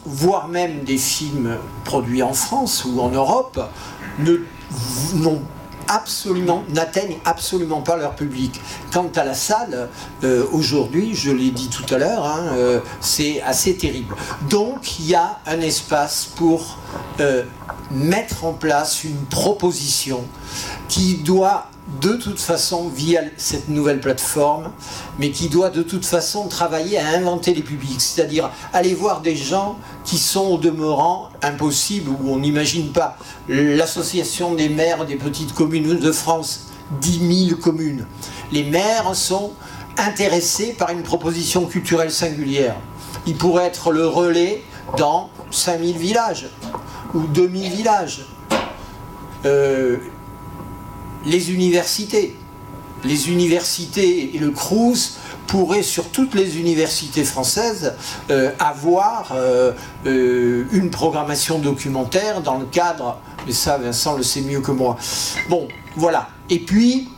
voire 0.06 0.47
même 0.47 0.84
des 0.84 0.97
films 0.97 1.58
produits 1.84 2.24
en 2.24 2.34
France 2.34 2.86
ou 2.86 2.99
en 2.99 3.10
Europe, 3.10 3.60
n'atteignent 6.70 7.18
absolument 7.26 7.82
pas 7.82 7.97
leur 7.97 8.16
public. 8.16 8.60
Quant 8.91 9.12
à 9.16 9.24
la 9.24 9.34
salle, 9.34 9.89
euh, 10.24 10.45
aujourd'hui, 10.51 11.14
je 11.14 11.32
l'ai 11.32 11.51
dit 11.51 11.70
tout 11.70 11.93
à 11.93 11.97
l'heure, 11.97 12.26
hein, 12.26 12.54
euh, 12.54 12.80
c'est 13.01 13.41
assez 13.41 13.76
terrible. 13.76 14.16
Donc 14.49 14.99
il 14.99 15.08
y 15.08 15.16
a 15.16 15.39
un 15.45 15.60
espace 15.62 16.26
pour 16.36 16.78
mettre 17.91 18.45
en 18.45 18.53
place 18.53 19.03
une 19.03 19.26
proposition 19.26 20.22
qui 20.88 21.16
doit 21.16 21.68
de 22.01 22.14
toute 22.14 22.39
façon 22.39 22.88
via 22.88 23.22
cette 23.38 23.68
nouvelle 23.68 23.99
plateforme, 23.99 24.72
mais 25.20 25.32
qui 25.32 25.49
doit 25.49 25.70
de 25.70 25.84
toute 25.84 26.05
façon 26.05 26.47
travailler 26.47 26.97
à 26.97 27.09
inventer 27.09 27.53
les 27.53 27.61
publics, 27.61 27.99
c'est-à-dire 27.99 28.49
aller 28.72 28.93
voir 28.93 29.22
des 29.22 29.36
gens 29.36 29.78
qui 30.05 30.18
sont 30.18 30.45
au 30.45 30.57
demeurant 30.57 31.30
impossibles, 31.41 32.09
où 32.09 32.30
on 32.30 32.39
n'imagine 32.39 32.91
pas. 32.91 33.18
L'association 33.49 34.53
des 34.53 34.70
maires 34.70 35.05
des 35.05 35.16
petites 35.16 35.53
communes 35.53 35.99
de 35.99 36.11
France, 36.11 36.68
10 37.01 37.47
000 37.49 37.59
communes. 37.59 38.07
Les 38.51 38.64
maires 38.64 39.14
sont 39.16 39.51
intéressés 39.97 40.74
par 40.78 40.89
une 40.89 41.03
proposition 41.03 41.66
culturelle 41.66 42.11
singulière. 42.11 42.76
Ils 43.28 43.36
pourraient 43.36 43.66
être 43.66 43.91
le 43.91 44.07
relais 44.07 44.64
dans 44.98 45.30
5000 45.52 45.98
villages 45.98 46.48
ou 47.14 47.22
2000 47.22 47.72
villages. 47.72 48.26
Euh, 49.46 49.98
les 51.26 51.52
universités. 51.52 52.36
Les 53.04 53.30
universités 53.30 54.36
et 54.36 54.39
le 54.39 54.52
CRUS 54.52 55.18
pourraient, 55.48 55.84
sur 55.84 56.10
toutes 56.10 56.36
les 56.36 56.58
universités 56.58 57.26
françaises, 57.26 57.94
euh, 58.30 58.52
avoir 58.60 59.34
euh, 59.36 59.74
une 60.06 60.89
programmation 60.89 61.60
documentaire 61.60 62.41
dans 62.41 62.58
le 62.58 62.66
cadre, 62.66 63.20
mais 63.46 63.52
ça 63.52 63.78
Vincent 63.78 64.16
le 64.16 64.24
sait 64.24 64.41
mieux 64.41 64.62
que 64.62 64.72
moi. 64.72 64.98
Bon, 65.50 65.68
voilà. 65.98 66.30
Et 66.50 66.60
puis, 66.60 67.10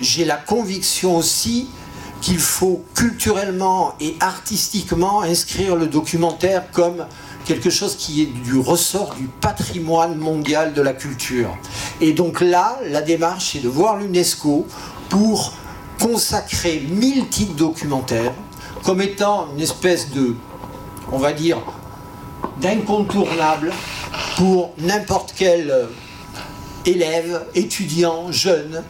j'ai 0.00 0.26
la 0.26 0.36
conviction 0.36 1.16
aussi 1.16 1.68
qu'il 2.20 2.38
faut 2.38 2.84
culturellement 2.94 3.94
et 4.00 4.16
artistiquement 4.20 5.22
inscrire 5.22 5.76
le 5.76 5.86
documentaire 5.86 6.70
comme 6.72 7.06
quelque 7.44 7.70
chose 7.70 7.96
qui 7.96 8.22
est 8.22 8.26
du 8.26 8.58
ressort 8.58 9.14
du 9.14 9.26
patrimoine 9.26 10.16
mondial 10.16 10.74
de 10.74 10.82
la 10.82 10.92
culture. 10.92 11.56
Et 12.00 12.12
donc 12.12 12.40
là, 12.40 12.78
la 12.86 13.02
démarche 13.02 13.56
est 13.56 13.60
de 13.60 13.68
voir 13.68 13.96
l'UNESCO 13.96 14.66
pour 15.08 15.52
consacrer 16.00 16.84
1000 16.88 17.28
titres 17.28 17.54
documentaires 17.54 18.34
comme 18.84 19.00
étant 19.00 19.48
une 19.54 19.60
espèce 19.60 20.10
de, 20.10 20.36
on 21.10 21.18
va 21.18 21.32
dire, 21.32 21.58
d'incontournable 22.60 23.72
pour 24.36 24.72
n'importe 24.78 25.34
quel 25.36 25.88
élève, 26.86 27.44
étudiant, 27.54 28.30
jeune, 28.30 28.82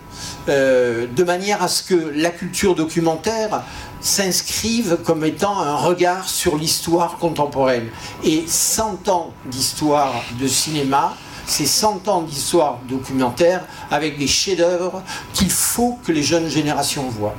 euh, 0.49 1.07
de 1.07 1.25
manière 1.25 1.63
à 1.63 1.69
ce 1.69 1.83
que 1.83 2.13
la 2.15 2.31
culture 2.31 2.75
documentaire 2.75 3.63
s'inscrivent 4.01 4.99
comme 5.05 5.25
étant 5.25 5.61
un 5.61 5.77
regard 5.77 6.29
sur 6.29 6.57
l'histoire 6.57 7.19
contemporaine. 7.19 7.89
Et 8.25 8.45
100 8.47 9.09
ans 9.09 9.33
d'histoire 9.47 10.15
de 10.41 10.47
cinéma, 10.47 11.15
c'est 11.47 11.67
100 11.67 12.09
ans 12.09 12.23
d'histoire 12.23 12.79
documentaire 12.89 13.65
avec 13.91 14.19
des 14.19 14.27
chefs-d'œuvre 14.27 15.03
qu'il 15.33 15.51
faut 15.51 15.99
que 16.05 16.13
les 16.13 16.23
jeunes 16.23 16.49
générations 16.49 17.09
voient. 17.09 17.35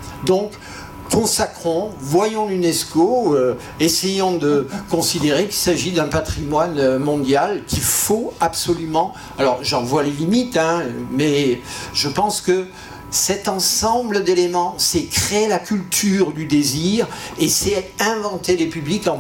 Consacrons, 1.12 1.92
voyons 2.00 2.48
l'UNESCO, 2.48 3.36
euh, 3.36 3.58
essayons 3.80 4.38
de 4.38 4.68
considérer 4.90 5.46
qu'il 5.46 5.54
s'agit 5.54 5.92
d'un 5.92 6.08
patrimoine 6.08 6.98
mondial 6.98 7.64
qu'il 7.68 7.82
faut 7.82 8.34
absolument. 8.40 9.14
Alors, 9.38 9.60
j'en 9.62 9.84
vois 9.84 10.04
les 10.04 10.12
limites, 10.12 10.58
hein, 10.58 10.84
mais 11.12 11.62
je 11.94 12.08
pense 12.08 12.42
que 12.42 12.66
cet 13.12 13.48
ensemble 13.48 14.24
d'éléments, 14.24 14.76
c'est 14.78 15.06
créer 15.06 15.48
la 15.48 15.60
culture 15.60 16.32
du 16.32 16.46
désir 16.46 17.08
et 17.40 17.50
c'est 17.50 17.92
inventer 18.00 18.56
les 18.56 18.68
publics 18.68 19.08
en 19.08 19.20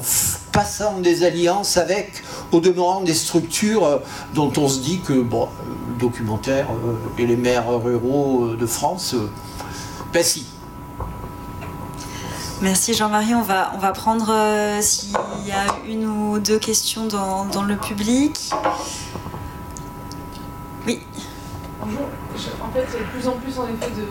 passant 0.52 1.00
des 1.00 1.24
alliances 1.24 1.78
avec, 1.78 2.24
au 2.52 2.60
demeurant, 2.60 3.02
des 3.02 3.14
structures 3.14 3.86
euh, 3.86 3.98
dont 4.36 4.52
on 4.58 4.68
se 4.68 4.80
dit 4.80 5.00
que, 5.00 5.14
bon, 5.14 5.48
le 5.88 6.00
documentaire 6.00 6.68
euh, 6.72 7.22
et 7.22 7.26
les 7.26 7.36
maires 7.36 7.70
ruraux 7.70 8.46
euh, 8.46 8.58
de 8.58 8.66
France, 8.66 9.16
ben 10.14 10.24
si. 10.24 10.46
Merci 12.62 12.94
Jean-Marie. 12.94 13.36
On 13.36 13.42
va, 13.42 13.72
on 13.76 13.78
va 13.78 13.92
prendre 13.92 14.34
s'il 14.82 15.12
y 15.46 15.52
a 15.52 15.66
une 15.88 16.06
ou 16.06 16.40
deux 16.40 16.60
questions 16.60 17.08
dans, 17.08 17.46
dans 17.46 17.64
le 17.64 17.76
public. 17.76 18.52
Oui. 20.86 21.02
Bonjour 21.82 22.08
en 22.62 22.72
fait, 22.72 22.86
il 22.94 22.94
y 22.94 23.04
a 23.04 23.06
de 23.06 23.12
plus 23.12 23.28
en 23.28 23.34
plus 23.34 23.60
en 23.60 23.68
effet 23.68 23.92
de, 23.92 24.06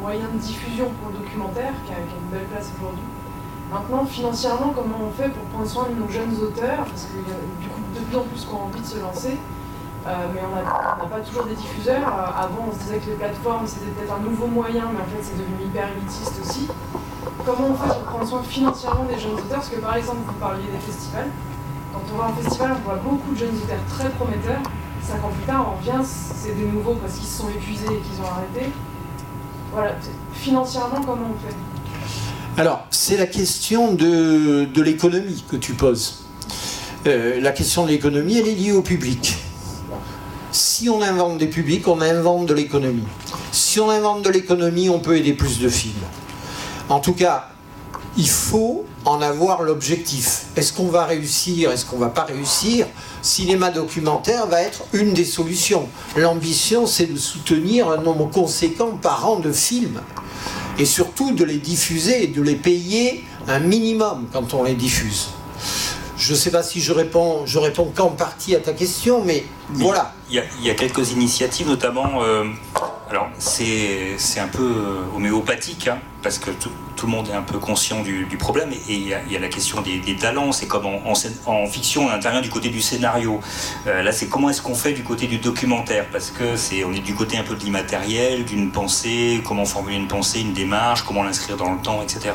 moyens 0.00 0.30
de 0.32 0.38
diffusion 0.38 0.90
pour 1.00 1.10
le 1.10 1.18
documentaire 1.18 1.72
qui 1.84 1.92
a, 1.92 1.98
une 1.98 2.30
belle 2.30 2.46
place 2.46 2.70
aujourd'hui. 2.78 3.04
Maintenant, 3.72 4.04
financièrement, 4.06 4.72
comment 4.74 4.98
on 5.02 5.10
fait 5.10 5.28
pour 5.30 5.42
prendre 5.46 5.66
soin 5.66 5.88
de 5.90 6.00
nos 6.00 6.08
jeunes 6.08 6.36
auteurs? 6.40 6.84
Parce 6.84 7.06
qu'il 7.06 7.26
y 7.26 7.34
a 7.34 7.40
du 7.60 7.68
coup 7.68 7.80
de 7.94 8.00
plus 8.00 8.16
en 8.16 8.22
plus 8.22 8.44
qui 8.44 8.54
ont 8.54 8.62
envie 8.62 8.80
de 8.80 8.86
se 8.86 8.98
lancer, 9.00 9.36
euh, 10.06 10.10
mais 10.32 10.40
on 10.46 10.54
n'a 10.54 11.08
pas 11.08 11.20
toujours 11.20 11.46
des 11.46 11.56
diffuseurs. 11.56 12.06
Euh, 12.06 12.44
avant, 12.44 12.68
on 12.70 12.72
se 12.72 12.84
disait 12.84 12.98
que 12.98 13.10
les 13.10 13.16
plateformes 13.16 13.66
c'était 13.66 13.90
peut-être 13.90 14.14
un 14.14 14.22
nouveau 14.22 14.46
moyen, 14.46 14.84
mais 14.92 15.00
en 15.00 15.10
fait, 15.10 15.22
c'est 15.22 15.38
devenu 15.38 15.66
hyper 15.66 15.88
élitiste 15.96 16.34
aussi. 16.44 16.68
Comment 17.46 17.68
on 17.70 17.74
fait 17.74 17.94
pour 17.94 18.02
prendre 18.02 18.28
soin 18.28 18.42
financièrement 18.42 19.04
des 19.04 19.18
jeunes 19.18 19.34
auteurs 19.34 19.48
Parce 19.60 19.68
que 19.68 19.80
par 19.80 19.96
exemple, 19.96 20.18
vous 20.26 20.32
parliez 20.34 20.66
des 20.66 20.92
festivals. 20.92 21.30
Quand 21.94 22.02
on 22.12 22.18
va 22.18 22.24
en 22.24 22.34
festival, 22.34 22.72
on 22.76 22.84
voit 22.84 22.96
beaucoup 22.96 23.32
de 23.32 23.38
jeunes 23.38 23.56
auteurs 23.56 23.78
très 23.88 24.10
prometteurs 24.10 24.62
cinq 25.06 25.24
ans 25.24 25.30
plus 25.30 25.46
tard, 25.46 25.72
on 25.72 25.78
revient, 25.78 26.04
c'est 26.04 26.56
des 26.56 26.64
nouveaux 26.64 26.94
parce 26.94 27.14
qu'ils 27.14 27.28
se 27.28 27.38
sont 27.38 27.48
épuisés 27.48 27.84
et 27.84 28.00
qu'ils 28.00 28.20
ont 28.22 28.28
arrêté. 28.28 28.72
Voilà, 29.72 29.94
financièrement, 30.32 31.00
comment 31.00 31.30
on 31.34 31.48
fait? 31.48 31.54
Alors, 32.60 32.86
c'est 32.90 33.16
la 33.16 33.26
question 33.26 33.92
de, 33.92 34.68
l'économie 34.80 35.44
que 35.48 35.56
tu 35.56 35.74
poses. 35.74 36.24
Euh, 37.06 37.40
la 37.40 37.52
question 37.52 37.84
de 37.84 37.90
l'économie, 37.90 38.38
elle 38.38 38.48
est 38.48 38.54
liée 38.54 38.72
au 38.72 38.82
public. 38.82 39.36
Si 40.50 40.88
on 40.88 41.02
invente 41.02 41.38
des 41.38 41.48
publics, 41.48 41.86
on 41.86 42.00
invente 42.00 42.46
de 42.46 42.54
l'économie. 42.54 43.06
Si 43.52 43.78
on 43.78 43.90
invente 43.90 44.22
de 44.22 44.30
l'économie, 44.30 44.88
on 44.88 44.98
peut 44.98 45.16
aider 45.16 45.34
plus 45.34 45.60
de 45.60 45.68
films. 45.68 45.94
En 46.88 47.00
tout 47.00 47.14
cas, 47.14 47.48
il 48.16 48.28
faut 48.28 48.84
en 49.04 49.20
avoir 49.20 49.62
l'objectif. 49.62 50.46
Est-ce 50.56 50.72
qu'on 50.72 50.86
va 50.86 51.04
réussir 51.04 51.70
Est-ce 51.70 51.84
qu'on 51.84 51.98
va 51.98 52.08
pas 52.08 52.24
réussir? 52.24 52.86
Cinéma 53.22 53.70
documentaire 53.70 54.46
va 54.46 54.62
être 54.62 54.84
une 54.92 55.12
des 55.12 55.24
solutions. 55.24 55.88
L'ambition, 56.16 56.86
c'est 56.86 57.06
de 57.06 57.18
soutenir 57.18 57.90
un 57.90 57.98
nombre 57.98 58.30
conséquent 58.30 58.92
par 59.00 59.28
an 59.28 59.40
de 59.40 59.52
films. 59.52 60.00
Et 60.78 60.84
surtout 60.84 61.32
de 61.32 61.44
les 61.44 61.58
diffuser 61.58 62.24
et 62.24 62.26
de 62.28 62.42
les 62.42 62.54
payer 62.54 63.24
un 63.48 63.58
minimum 63.58 64.26
quand 64.32 64.54
on 64.54 64.62
les 64.62 64.74
diffuse. 64.74 65.30
Je 66.16 66.32
ne 66.32 66.36
sais 66.36 66.50
pas 66.50 66.62
si 66.62 66.80
je 66.80 66.92
réponds, 66.92 67.44
je 67.46 67.58
réponds 67.58 67.92
qu'en 67.94 68.10
partie 68.10 68.54
à 68.54 68.60
ta 68.60 68.72
question, 68.72 69.22
mais 69.24 69.44
voilà. 69.70 70.14
Il 70.30 70.42
y, 70.62 70.70
a, 70.70 70.74
quelques 70.74 71.12
initiatives, 71.12 71.68
notamment 71.68 72.22
euh, 72.22 72.44
alors 73.10 73.28
c'est 73.38 74.16
un 74.38 74.48
peu 74.48 74.72
homéopathique, 75.14 75.88
hein, 75.88 75.98
parce 76.22 76.38
que 76.38 76.50
tout, 76.50 76.70
tout, 76.96 77.06
le 77.06 77.12
monde 77.12 77.28
est 77.28 77.34
un 77.34 77.42
peu 77.42 77.58
conscient 77.58 78.02
du, 78.02 78.36
problème, 78.38 78.72
et 78.72 78.94
il 78.94 79.06
y, 79.08 79.14
a 79.14 79.38
la 79.38 79.48
question 79.48 79.80
des, 79.82 80.16
talents, 80.16 80.52
c'est 80.52 80.66
comme 80.66 80.86
en, 80.86 81.02
en, 81.06 81.14
en, 81.46 81.66
fiction, 81.66 82.06
on 82.06 82.10
intervient 82.10 82.40
du 82.40 82.50
côté 82.50 82.68
du 82.68 82.80
scénario. 82.80 83.40
Euh, 83.86 84.02
là 84.02 84.12
c'est 84.12 84.28
comment 84.28 84.50
est-ce 84.50 84.62
qu'on 84.62 84.74
fait 84.74 84.92
du 84.92 85.02
côté 85.02 85.26
du 85.26 85.38
documentaire, 85.38 86.06
parce 86.10 86.30
que 86.30 86.56
c'est 86.56 86.84
on 86.84 86.92
est 86.92 87.00
du 87.00 87.14
côté 87.14 87.36
un 87.38 87.42
peu 87.42 87.54
de 87.54 87.60
l'immatériel, 87.60 88.44
d'une 88.44 88.70
pensée, 88.70 89.42
comment 89.44 89.64
formuler 89.64 89.96
une 89.96 90.08
pensée, 90.08 90.40
une 90.40 90.52
démarche, 90.52 91.02
comment 91.02 91.22
l'inscrire 91.22 91.56
dans 91.56 91.72
le 91.72 91.80
temps, 91.80 92.02
etc. 92.02 92.34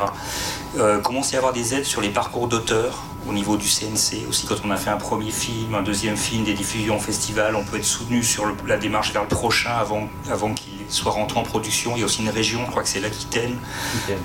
Euh, 0.78 1.00
commence 1.00 1.34
à 1.34 1.38
avoir 1.38 1.54
des 1.54 1.74
aides 1.74 1.86
sur 1.86 2.02
les 2.02 2.10
parcours 2.10 2.48
d'auteurs, 2.48 3.04
au 3.28 3.34
niveau 3.34 3.58
du 3.58 3.68
CNC, 3.68 4.28
aussi 4.28 4.48
quand 4.48 4.56
on 4.66 4.72
a 4.72 4.78
fait 4.78 4.90
un 4.90 4.98
premier 4.98 5.32
film, 5.32 5.76
un 5.76 5.84
deuxième 5.84 6.18
film, 6.18 6.44
des 6.44 6.54
diffusions 6.54 6.98
au 6.98 7.00
festival, 7.00 7.56
on 7.56 7.64
peut 7.64 7.78
être 7.78 7.86
soutenu 7.86 8.24
sur 8.24 8.46
la 8.68 8.78
démarche 8.78 9.14
vers 9.14 9.24
le 9.24 9.28
prochain 9.28 9.72
avant 9.72 10.54
qu'il 10.54 10.81
soit 10.94 11.12
rentré 11.12 11.40
en 11.40 11.44
production. 11.44 11.94
Il 11.96 12.00
y 12.00 12.04
a 12.04 12.06
aussi 12.06 12.22
une 12.22 12.30
région, 12.30 12.62
je 12.66 12.72
crois 12.72 12.84
que 12.84 12.90
c'est 12.90 13.00
l'Aquitaine, 13.00 13.58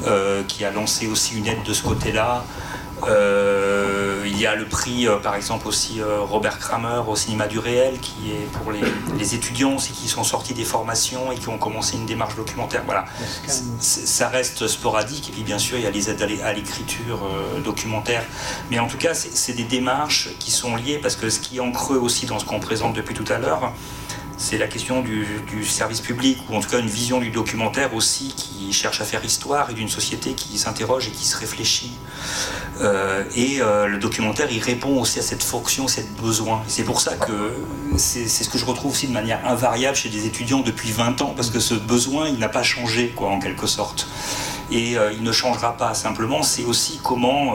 euh, 0.06 0.42
qui 0.44 0.64
a 0.64 0.70
lancé 0.70 1.06
aussi 1.06 1.36
une 1.36 1.46
aide 1.46 1.62
de 1.64 1.72
ce 1.72 1.82
côté-là. 1.82 2.44
Euh, 3.04 4.22
il 4.26 4.38
y 4.40 4.46
a 4.46 4.54
le 4.54 4.64
prix, 4.64 5.06
euh, 5.06 5.16
par 5.16 5.34
exemple, 5.34 5.68
aussi 5.68 6.00
euh, 6.00 6.20
Robert 6.20 6.58
Kramer 6.58 7.02
au 7.06 7.14
cinéma 7.14 7.46
du 7.46 7.58
réel, 7.58 7.98
qui 8.00 8.30
est 8.30 8.50
pour 8.52 8.72
les, 8.72 8.80
les, 9.18 9.34
étudiants 9.34 9.76
aussi 9.76 9.92
qui 9.92 10.08
sont 10.08 10.24
sortis 10.24 10.54
des 10.54 10.64
formations 10.64 11.30
et 11.30 11.36
qui 11.36 11.48
ont 11.48 11.58
commencé 11.58 11.96
une 11.96 12.06
démarche 12.06 12.36
documentaire. 12.36 12.82
Voilà, 12.86 13.04
ça 13.80 14.28
reste 14.28 14.66
sporadique. 14.66 15.28
Et 15.28 15.32
puis, 15.32 15.42
bien 15.42 15.58
sûr, 15.58 15.76
il 15.76 15.84
y 15.84 15.86
a 15.86 15.90
les 15.90 16.10
aides 16.10 16.22
à 16.42 16.52
l'écriture 16.52 17.20
documentaire. 17.64 18.24
Mais 18.70 18.78
en 18.78 18.86
tout 18.86 18.98
cas, 18.98 19.14
c'est 19.14 19.52
des 19.52 19.64
démarches 19.64 20.30
qui 20.38 20.50
sont 20.50 20.76
liées 20.76 20.98
parce 20.98 21.16
que 21.16 21.28
ce 21.28 21.40
qui 21.40 21.58
est 21.58 21.60
en 21.60 21.72
creux 21.72 21.98
aussi 21.98 22.26
dans 22.26 22.38
ce 22.38 22.44
qu'on 22.44 22.60
présente 22.60 22.94
depuis 22.94 23.14
tout 23.14 23.30
à 23.30 23.38
l'heure, 23.38 23.72
c'est 24.38 24.58
la 24.58 24.66
question 24.66 25.02
du, 25.02 25.26
service 25.64 26.00
public, 26.00 26.38
ou 26.50 26.56
en 26.56 26.60
tout 26.60 26.68
cas 26.68 26.78
une 26.78 26.88
vision 26.88 27.20
du 27.20 27.30
documentaire 27.30 27.94
aussi 27.94 28.34
qui 28.36 28.72
cherche 28.72 29.00
à 29.00 29.04
faire 29.04 29.24
histoire 29.24 29.70
et 29.70 29.74
d'une 29.74 29.88
société 29.88 30.34
qui 30.34 30.58
s'interroge 30.58 31.08
et 31.08 31.10
qui 31.10 31.24
se 31.24 31.36
réfléchit. 31.36 31.92
Euh, 32.80 33.24
et 33.34 33.60
euh, 33.60 33.86
le 33.86 33.98
documentaire, 33.98 34.48
il 34.50 34.62
répond 34.62 35.00
aussi 35.00 35.18
à 35.18 35.22
cette 35.22 35.42
fonction, 35.42 35.88
cette 35.88 36.14
besoin. 36.16 36.62
C'est 36.68 36.84
pour 36.84 37.00
ça 37.00 37.16
que 37.16 37.54
c'est 37.96 38.28
ce 38.28 38.48
que 38.48 38.58
je 38.58 38.66
retrouve 38.66 38.92
aussi 38.92 39.08
de 39.08 39.12
manière 39.12 39.46
invariable 39.46 39.96
chez 39.96 40.10
des 40.10 40.26
étudiants 40.26 40.60
depuis 40.60 40.92
20 40.92 41.22
ans, 41.22 41.32
parce 41.34 41.50
que 41.50 41.60
ce 41.60 41.74
besoin, 41.74 42.28
il 42.28 42.38
n'a 42.38 42.48
pas 42.48 42.62
changé, 42.62 43.12
quoi, 43.16 43.30
en 43.30 43.38
quelque 43.38 43.66
sorte. 43.66 44.06
Et 44.70 44.98
euh, 44.98 45.12
il 45.12 45.22
ne 45.22 45.32
changera 45.32 45.76
pas. 45.76 45.94
Simplement, 45.94 46.42
c'est 46.42 46.64
aussi 46.64 47.00
comment 47.02 47.54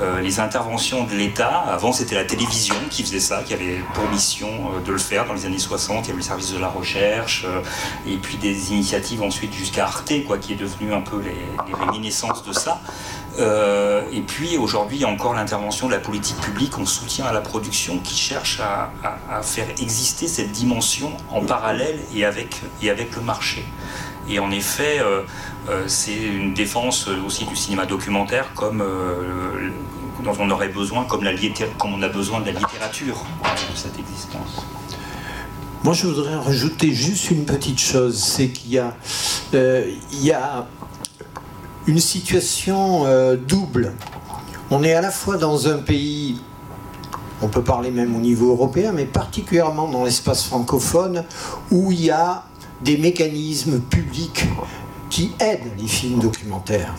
euh, 0.00 0.20
les 0.20 0.40
interventions 0.40 1.04
de 1.04 1.14
l'État, 1.14 1.64
avant 1.68 1.92
c'était 1.92 2.16
la 2.16 2.24
télévision 2.24 2.74
qui 2.90 3.02
faisait 3.02 3.20
ça, 3.20 3.42
qui 3.44 3.54
avait 3.54 3.78
pour 3.94 4.08
mission 4.10 4.48
euh, 4.48 4.80
de 4.84 4.90
le 4.90 4.98
faire 4.98 5.24
dans 5.24 5.34
les 5.34 5.46
années 5.46 5.58
60, 5.58 6.04
il 6.04 6.08
y 6.08 6.10
avait 6.10 6.16
le 6.18 6.22
service 6.22 6.52
de 6.52 6.58
la 6.58 6.68
recherche, 6.68 7.44
euh, 7.46 7.60
et 8.06 8.16
puis 8.16 8.36
des 8.36 8.72
initiatives 8.72 9.22
ensuite 9.22 9.52
jusqu'à 9.52 9.84
Arte, 9.84 10.12
quoi, 10.26 10.38
qui 10.38 10.54
est 10.54 10.56
devenu 10.56 10.92
un 10.92 11.00
peu 11.00 11.20
les, 11.20 11.36
réminiscences 11.84 12.42
de 12.44 12.52
ça. 12.52 12.80
Et 14.12 14.20
puis 14.20 14.56
aujourd'hui, 14.56 14.98
il 14.98 15.00
y 15.00 15.04
a 15.04 15.08
encore 15.08 15.34
l'intervention 15.34 15.88
de 15.88 15.92
la 15.92 15.98
politique 15.98 16.36
publique 16.40 16.78
en 16.78 16.86
soutien 16.86 17.26
à 17.26 17.32
la 17.32 17.40
production 17.40 17.98
qui 17.98 18.14
cherche 18.14 18.60
à, 18.60 18.92
à, 19.02 19.38
à 19.38 19.42
faire 19.42 19.66
exister 19.80 20.28
cette 20.28 20.52
dimension 20.52 21.12
en 21.30 21.40
parallèle 21.44 21.98
et 22.14 22.24
avec, 22.24 22.60
et 22.80 22.90
avec 22.90 23.16
le 23.16 23.22
marché. 23.22 23.64
Et 24.28 24.38
en 24.38 24.50
effet, 24.50 25.00
euh, 25.00 25.22
euh, 25.68 25.84
c'est 25.86 26.16
une 26.16 26.54
défense 26.54 27.08
aussi 27.26 27.44
du 27.44 27.56
cinéma 27.56 27.86
documentaire 27.86 28.52
comme 28.54 28.80
euh, 28.80 29.70
dont 30.22 30.32
on 30.38 30.50
aurait 30.50 30.68
besoin, 30.68 31.04
comme, 31.04 31.24
la 31.24 31.32
comme 31.78 31.94
on 31.94 32.02
a 32.02 32.08
besoin 32.08 32.40
de 32.40 32.46
la 32.46 32.52
littérature 32.52 33.24
de 33.44 33.76
cette 33.76 33.98
existence. 33.98 34.64
Moi, 35.82 35.92
je 35.92 36.06
voudrais 36.06 36.36
rajouter 36.36 36.92
juste 36.92 37.30
une 37.30 37.44
petite 37.44 37.78
chose, 37.78 38.18
c'est 38.18 38.48
qu'il 38.48 38.72
y 38.72 40.32
a, 40.32 40.66
une 41.86 41.98
situation 41.98 43.04
double. 43.46 43.92
On 44.70 44.82
est 44.82 44.94
à 44.94 45.02
la 45.02 45.10
fois 45.10 45.36
dans 45.36 45.68
un 45.68 45.76
pays, 45.76 46.40
on 47.42 47.48
peut 47.48 47.62
parler 47.62 47.90
même 47.90 48.16
au 48.16 48.20
niveau 48.20 48.52
européen, 48.52 48.92
mais 48.92 49.04
particulièrement 49.04 49.88
dans 49.88 50.04
l'espace 50.04 50.44
francophone, 50.44 51.24
où 51.70 51.92
il 51.92 52.00
y 52.00 52.10
a 52.10 52.44
des 52.82 52.96
mécanismes 52.96 53.80
publics 53.80 54.44
qui 55.10 55.32
aident 55.40 55.72
les 55.78 55.86
films 55.86 56.20
documentaires. 56.20 56.94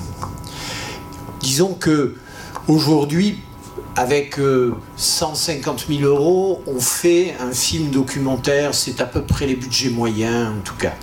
Disons 1.42 1.74
que 1.74 2.16
aujourd'hui, 2.68 3.40
avec 3.96 4.40
euh, 4.40 4.76
150 4.98 5.86
000 5.88 6.02
euros, 6.02 6.62
on 6.68 6.80
fait 6.80 7.36
un 7.40 7.52
film 7.52 7.90
documentaire, 7.90 8.74
c'est 8.74 9.02
à 9.02 9.06
peu 9.06 9.22
près 9.22 9.48
les 9.48 9.56
budgets 9.56 9.90
moyens 9.90 10.54
en 10.58 10.62
tout 10.62 10.76
cas. 10.76 10.94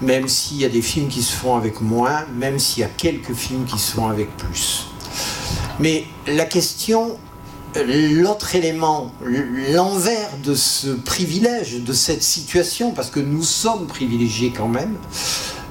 Même 0.00 0.26
s'il 0.26 0.58
y 0.58 0.64
a 0.64 0.68
des 0.68 0.82
films 0.82 1.08
qui 1.08 1.22
se 1.22 1.32
font 1.32 1.56
avec 1.56 1.80
moins, 1.80 2.24
même 2.34 2.58
s'il 2.58 2.80
y 2.80 2.84
a 2.84 2.88
quelques 2.88 3.34
films 3.34 3.64
qui 3.64 3.78
se 3.78 3.92
font 3.92 4.08
avec 4.08 4.36
plus. 4.36 4.86
Mais 5.78 6.04
la 6.26 6.44
question, 6.44 7.18
l'autre 7.80 8.54
élément, 8.54 9.12
l'envers 9.72 10.30
de 10.44 10.54
ce 10.54 10.88
privilège, 10.88 11.82
de 11.82 11.92
cette 11.92 12.22
situation, 12.22 12.92
parce 12.92 13.10
que 13.10 13.20
nous 13.20 13.42
sommes 13.42 13.86
privilégiés 13.86 14.52
quand 14.56 14.68
même, 14.68 14.96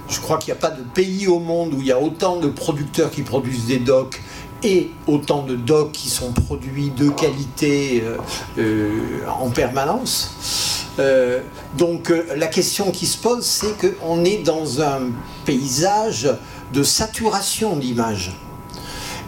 je 0.10 0.20
crois 0.20 0.38
qu'il 0.38 0.54
n'y 0.54 0.60
a 0.60 0.62
pas 0.62 0.72
de 0.72 0.84
pays 0.84 1.28
au 1.28 1.39
monde 1.39 1.74
où 1.74 1.78
il 1.80 1.88
y 1.88 1.91
a 1.91 1.99
autant 1.99 2.38
de 2.38 2.47
producteurs 2.47 3.12
qui 3.12 3.22
produisent 3.22 3.66
des 3.66 3.80
docs 3.80 4.22
et 4.64 4.91
autant 5.08 5.43
de 5.43 5.56
docs 5.56 5.93
qui 5.93 6.10
sont 6.10 6.34
produits 6.34 6.89
de 6.89 7.10
qualité 7.10 8.04
euh, 8.06 8.18
euh, 8.60 9.26
en 9.28 9.49
permanence. 9.49 10.88
Euh, 10.99 11.39
donc 11.78 12.14
la 12.36 12.47
question 12.47 12.91
qui 12.91 13.06
se 13.06 13.18
pose, 13.18 13.45
c'est 13.45 13.76
qu'on 13.78 14.24
est 14.26 14.43
dans 14.43 14.82
un 14.82 15.12
paysage 15.45 16.30
de 16.74 16.84
saturation 16.84 17.78
d'images. 17.78 18.32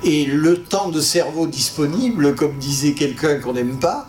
Et 0.05 0.25
le 0.25 0.61
temps 0.61 0.89
de 0.89 0.99
cerveau 0.99 1.47
disponible, 1.47 2.35
comme 2.35 2.57
disait 2.57 2.93
quelqu'un 2.93 3.39
qu'on 3.39 3.53
n'aime 3.53 3.79
pas, 3.79 4.07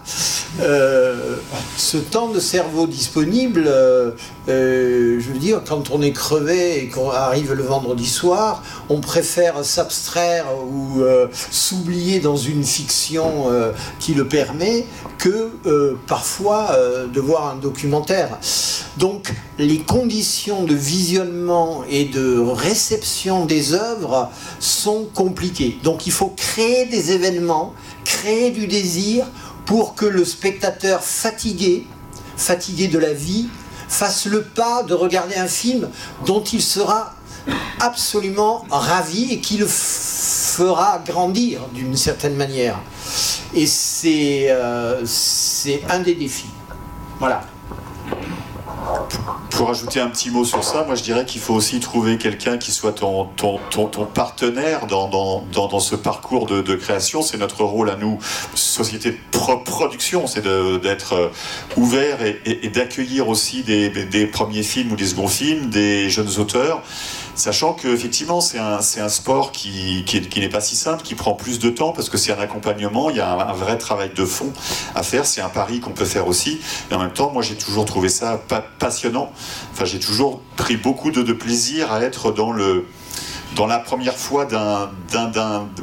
euh, 0.61 1.37
ce 1.77 1.97
temps 1.97 2.29
de 2.29 2.39
cerveau 2.39 2.87
disponible, 2.87 3.65
euh, 3.67 4.13
euh, 4.49 5.19
je 5.21 5.33
veux 5.33 5.39
dire, 5.39 5.63
quand 5.67 5.91
on 5.91 6.01
est 6.01 6.13
crevé 6.13 6.79
et 6.79 6.89
qu'on 6.89 7.11
arrive 7.11 7.53
le 7.53 7.63
vendredi 7.63 8.07
soir, 8.07 8.63
on 8.89 9.01
préfère 9.01 9.65
s'abstraire 9.65 10.47
ou 10.69 11.03
s'oublier 11.51 12.21
dans 12.21 12.37
une 12.37 12.65
fiction 12.65 13.47
qui 13.99 14.15
le 14.15 14.27
permet 14.27 14.87
que 15.19 15.51
parfois 16.07 16.77
de 17.13 17.21
voir 17.21 17.53
un 17.53 17.57
documentaire. 17.57 18.39
Donc 18.99 19.33
les 19.59 19.79
conditions 19.79 20.65
de 20.65 20.75
visionnement 20.75 21.85
et 21.89 22.05
de 22.05 22.39
réception 22.39 23.47
des 23.47 23.73
œuvres 23.73 24.31
sont 24.59 25.07
compliquées. 25.15 25.79
Donc 25.83 26.07
il 26.07 26.13
faut 26.13 26.35
créer 26.37 26.87
des 26.87 27.13
événements, 27.13 27.75
créer 28.05 28.51
du 28.51 28.67
désir 28.67 29.27
pour 29.67 29.95
que 29.95 30.07
le 30.07 30.25
spectateur 30.25 31.03
fatigué, 31.03 31.87
fatigué 32.37 32.89
de 32.89 32.99
la 32.99 33.13
vie, 33.13 33.49
fasse 33.89 34.27
le 34.27 34.43
pas 34.43 34.83
de 34.83 34.95
regarder 34.95 35.37
un 35.37 35.47
film 35.47 35.89
dont 36.27 36.43
il 36.43 36.63
sera 36.63 37.15
absolument 37.81 38.65
ravi 38.71 39.33
et 39.33 39.41
qui 39.41 39.59
le 39.59 39.67
fera 39.69 41.03
grandir 41.07 41.61
d'une 41.73 41.97
certaine 41.97 42.35
manière. 42.35 42.79
Et 43.55 43.67
c'est 43.67 44.47
euh, 44.49 45.05
un 45.91 46.01
des 46.01 46.15
défis. 46.15 46.51
Voilà. 47.21 47.43
Pour 49.57 49.71
ajouter 49.71 50.01
un 50.01 50.09
petit 50.09 50.31
mot 50.31 50.45
sur 50.45 50.65
ça, 50.65 50.83
moi 50.85 50.97
je 50.97 51.03
dirais 51.03 51.25
qu'il 51.25 51.41
faut 51.41 51.55
aussi 51.55 51.79
trouver 51.79 52.19
quelqu'un 52.19 52.59
qui 52.59 52.73
soit 52.73 52.93
ton, 52.93 53.27
ton, 53.37 53.59
ton, 53.71 54.05
partenaire 54.05 54.87
dans, 54.87 55.09
dans, 55.09 55.45
dans, 55.53 55.81
ce 55.81 55.95
parcours 55.95 56.47
de, 56.47 56.61
de 56.61 56.75
création. 56.75 57.23
C'est 57.23 57.39
notre 57.39 57.63
rôle 57.63 57.89
à 57.89 57.97
nous, 57.97 58.19
société 58.55 59.13
pro 59.31 59.59
production, 59.59 60.27
c'est 60.27 60.43
d'être 60.43 61.31
ouvert 61.77 62.19
et, 62.23 62.69
d'accueillir 62.69 63.29
aussi 63.29 63.63
des, 63.63 63.91
des 63.91 64.27
premiers 64.27 64.65
films 64.65 64.93
ou 64.93 64.97
des 64.97 65.07
seconds 65.07 65.29
films, 65.29 65.71
des 65.71 66.11
jeunes 66.11 66.39
auteurs. 66.39 66.83
Sachant 67.35 67.73
qu'effectivement 67.73 68.41
c'est 68.41 68.61
un, 68.61 68.79
un 68.79 69.09
sport 69.09 69.51
qui, 69.51 70.05
qui, 70.05 70.41
n'est 70.41 70.49
pas 70.49 70.61
si 70.61 70.77
simple, 70.77 71.03
qui 71.03 71.17
prend 71.17 71.35
plus 71.35 71.59
de 71.59 71.69
temps 71.69 71.91
parce 71.91 72.09
que 72.09 72.17
c'est 72.17 72.33
un 72.33 72.39
accompagnement, 72.39 73.11
il 73.11 73.17
y 73.17 73.21
a 73.21 73.49
un, 73.49 73.53
vrai 73.53 73.77
travail 73.77 74.11
de 74.15 74.25
fond 74.25 74.53
à 74.95 75.03
faire, 75.03 75.27
c'est 75.27 75.41
un 75.41 75.49
pari 75.49 75.81
qu'on 75.81 75.91
peut 75.91 76.05
faire 76.05 76.29
aussi, 76.29 76.61
et 76.91 76.95
en 76.95 77.01
même 77.01 77.13
temps 77.13 77.33
moi 77.33 77.43
j'ai 77.43 77.57
toujours 77.57 77.87
trouvé 77.87 78.09
ça 78.09 78.41
pa 78.49 78.65
passionnant, 78.79 79.33
enfin 79.73 79.85
j'ai 79.85 79.99
toujours 79.99 80.41
pris 80.57 80.77
beaucoup 80.77 81.11
de, 81.11 81.33
plaisir 81.33 81.93
à 81.93 82.01
être 82.01 82.33
dans 82.33 82.53
le 82.53 82.87
dans 83.57 83.67
la 83.67 83.79
première 83.79 84.17
fois 84.17 84.47
d'un 84.47 84.91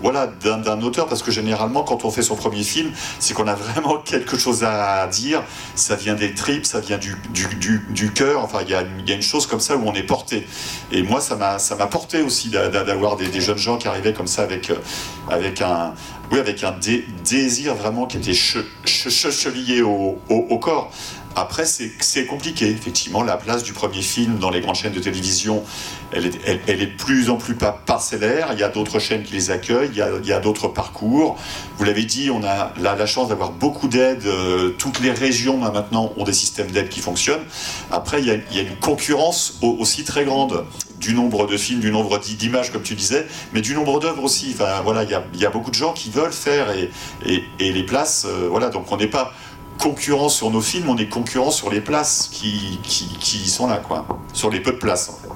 voilà, 0.01 0.27
d'un 0.27 0.81
auteur, 0.81 1.07
parce 1.07 1.23
que 1.23 1.31
généralement, 1.31 1.83
quand 1.83 2.03
on 2.03 2.11
fait 2.11 2.21
son 2.21 2.35
premier 2.35 2.63
film, 2.63 2.91
c'est 3.19 3.33
qu'on 3.33 3.47
a 3.47 3.55
vraiment 3.55 3.97
quelque 4.05 4.37
chose 4.37 4.63
à 4.63 5.07
dire. 5.07 5.41
Ça 5.75 5.95
vient 5.95 6.15
des 6.15 6.33
tripes, 6.33 6.65
ça 6.65 6.79
vient 6.79 6.97
du, 6.97 7.15
du, 7.29 7.85
du, 7.89 8.11
cœur. 8.11 8.43
Enfin, 8.43 8.59
il 8.63 8.69
y 8.69 8.75
a, 8.75 8.83
y 9.05 9.11
a, 9.11 9.15
une 9.15 9.21
chose 9.21 9.47
comme 9.47 9.59
ça 9.59 9.77
où 9.77 9.83
on 9.85 9.93
est 9.93 10.03
porté. 10.03 10.45
Et 10.91 11.03
moi, 11.03 11.21
ça 11.21 11.35
m'a 11.35 11.87
porté 11.87 12.21
aussi 12.21 12.49
d'avoir 12.49 13.15
des, 13.15 13.41
jeunes 13.41 13.57
gens 13.57 13.77
qui 13.77 13.87
arrivaient 13.87 14.13
comme 14.13 14.27
ça 14.27 14.43
avec, 14.43 14.71
avec 15.29 15.61
un, 15.61 15.93
oui, 16.31 16.39
avec 16.39 16.63
un 16.63 16.71
dé, 16.71 17.05
désir 17.23 17.75
vraiment 17.75 18.05
qui 18.05 18.17
était 18.17 18.33
che, 18.33 18.59
che, 18.85 19.09
chevillé 19.09 19.81
au, 19.81 20.17
corps. 20.59 20.91
Après, 21.35 21.65
c'est 21.65 22.25
compliqué, 22.25 22.67
effectivement. 22.69 23.23
La 23.23 23.37
place 23.37 23.63
du 23.63 23.73
premier 23.73 24.01
film 24.01 24.37
dans 24.37 24.49
les 24.49 24.61
grandes 24.61 24.75
chaînes 24.75 24.93
de 24.93 24.99
télévision, 24.99 25.63
elle 26.11 26.25
est, 26.25 26.75
de 26.75 26.97
plus 26.97 27.29
en 27.29 27.37
plus 27.37 27.55
parcellaire. 27.55 28.49
Il 28.53 28.59
y 28.59 28.63
a 28.63 28.69
d'autres 28.69 28.99
chaînes 28.99 29.23
qui 29.23 29.33
les 29.33 29.51
accueillent, 29.51 29.91
il 29.93 30.27
y 30.27 30.33
a, 30.33 30.39
d'autres 30.39 30.67
parcours. 30.67 31.37
Vous 31.77 31.83
l'avez 31.83 32.03
dit, 32.03 32.29
on 32.29 32.43
a 32.43 32.73
la, 32.79 33.05
chance 33.05 33.29
d'avoir 33.29 33.51
beaucoup 33.51 33.87
d'aides. 33.87 34.25
Euh, 34.25 34.69
toutes 34.77 34.99
les 34.99 35.11
régions, 35.11 35.57
maintenant, 35.57 36.11
ont 36.17 36.23
des 36.23 36.33
systèmes 36.33 36.69
d'aide 36.71 36.89
qui 36.89 36.99
fonctionnent. 36.99 37.43
Après, 37.91 38.21
il 38.21 38.27
y, 38.27 38.31
a, 38.31 38.61
une 38.61 38.75
concurrence 38.81 39.57
aussi 39.61 40.03
très 40.03 40.25
grande 40.25 40.65
du 40.99 41.13
nombre 41.15 41.47
de 41.47 41.57
films, 41.57 41.79
du 41.79 41.91
nombre 41.91 42.19
d'images, 42.19 42.71
comme 42.71 42.83
tu 42.83 42.93
disais, 42.93 43.25
mais 43.53 43.61
du 43.61 43.73
nombre 43.73 43.99
d'œuvres 43.99 44.23
aussi. 44.23 44.51
Enfin, 44.53 44.81
voilà, 44.83 45.03
il 45.03 45.39
y 45.39 45.45
a, 45.45 45.49
beaucoup 45.49 45.71
de 45.71 45.75
gens 45.75 45.93
qui 45.93 46.11
veulent 46.11 46.33
faire 46.33 46.67
et 46.71 46.91
les 47.59 47.83
places, 47.83 48.25
euh, 48.27 48.47
voilà, 48.49 48.69
donc 48.69 48.91
on 48.91 48.97
n'est 48.97 49.07
pas 49.07 49.33
concurrents 49.81 50.29
sur 50.29 50.51
nos 50.51 50.61
films, 50.61 50.89
on 50.89 50.97
est 50.97 51.09
concurrents 51.09 51.51
sur 51.51 51.69
les 51.69 51.81
places 51.81 52.29
qui, 52.31 52.79
qui, 52.83 53.49
sont 53.49 53.67
là, 53.67 53.77
quoi. 53.77 54.05
Sur 54.33 54.49
les 54.49 54.59
peu 54.59 54.71
de 54.71 54.77
places, 54.77 55.09
en 55.09 55.13
fait. 55.13 55.29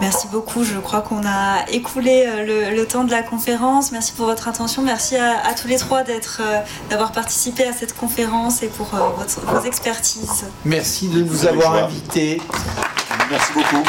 Merci 0.00 0.26
beaucoup. 0.32 0.64
Je 0.64 0.78
crois 0.78 1.00
qu'on 1.00 1.24
a 1.24 1.64
écoulé 1.70 2.24
euh, 2.26 2.74
le, 2.74 2.86
temps 2.86 3.04
de 3.04 3.10
la 3.10 3.22
conférence. 3.22 3.92
Merci 3.92 4.12
pour 4.12 4.26
votre 4.26 4.48
attention. 4.48 4.82
Merci 4.82 5.16
à, 5.16 5.54
tous 5.54 5.68
les 5.68 5.76
trois 5.76 6.02
d'être, 6.02 6.40
euh, 6.42 6.58
d'avoir 6.90 7.12
participé 7.12 7.64
à 7.64 7.72
cette 7.72 7.96
conférence 7.96 8.64
et 8.64 8.68
pour 8.68 8.92
euh, 8.94 8.98
votre, 9.16 9.40
vos 9.46 9.64
expertises. 9.64 10.46
Merci 10.64 11.08
de 11.08 11.22
nous 11.22 11.46
avoir 11.46 11.84
invités. 11.84 12.42
Merci 13.30 13.52
beaucoup. 13.52 13.84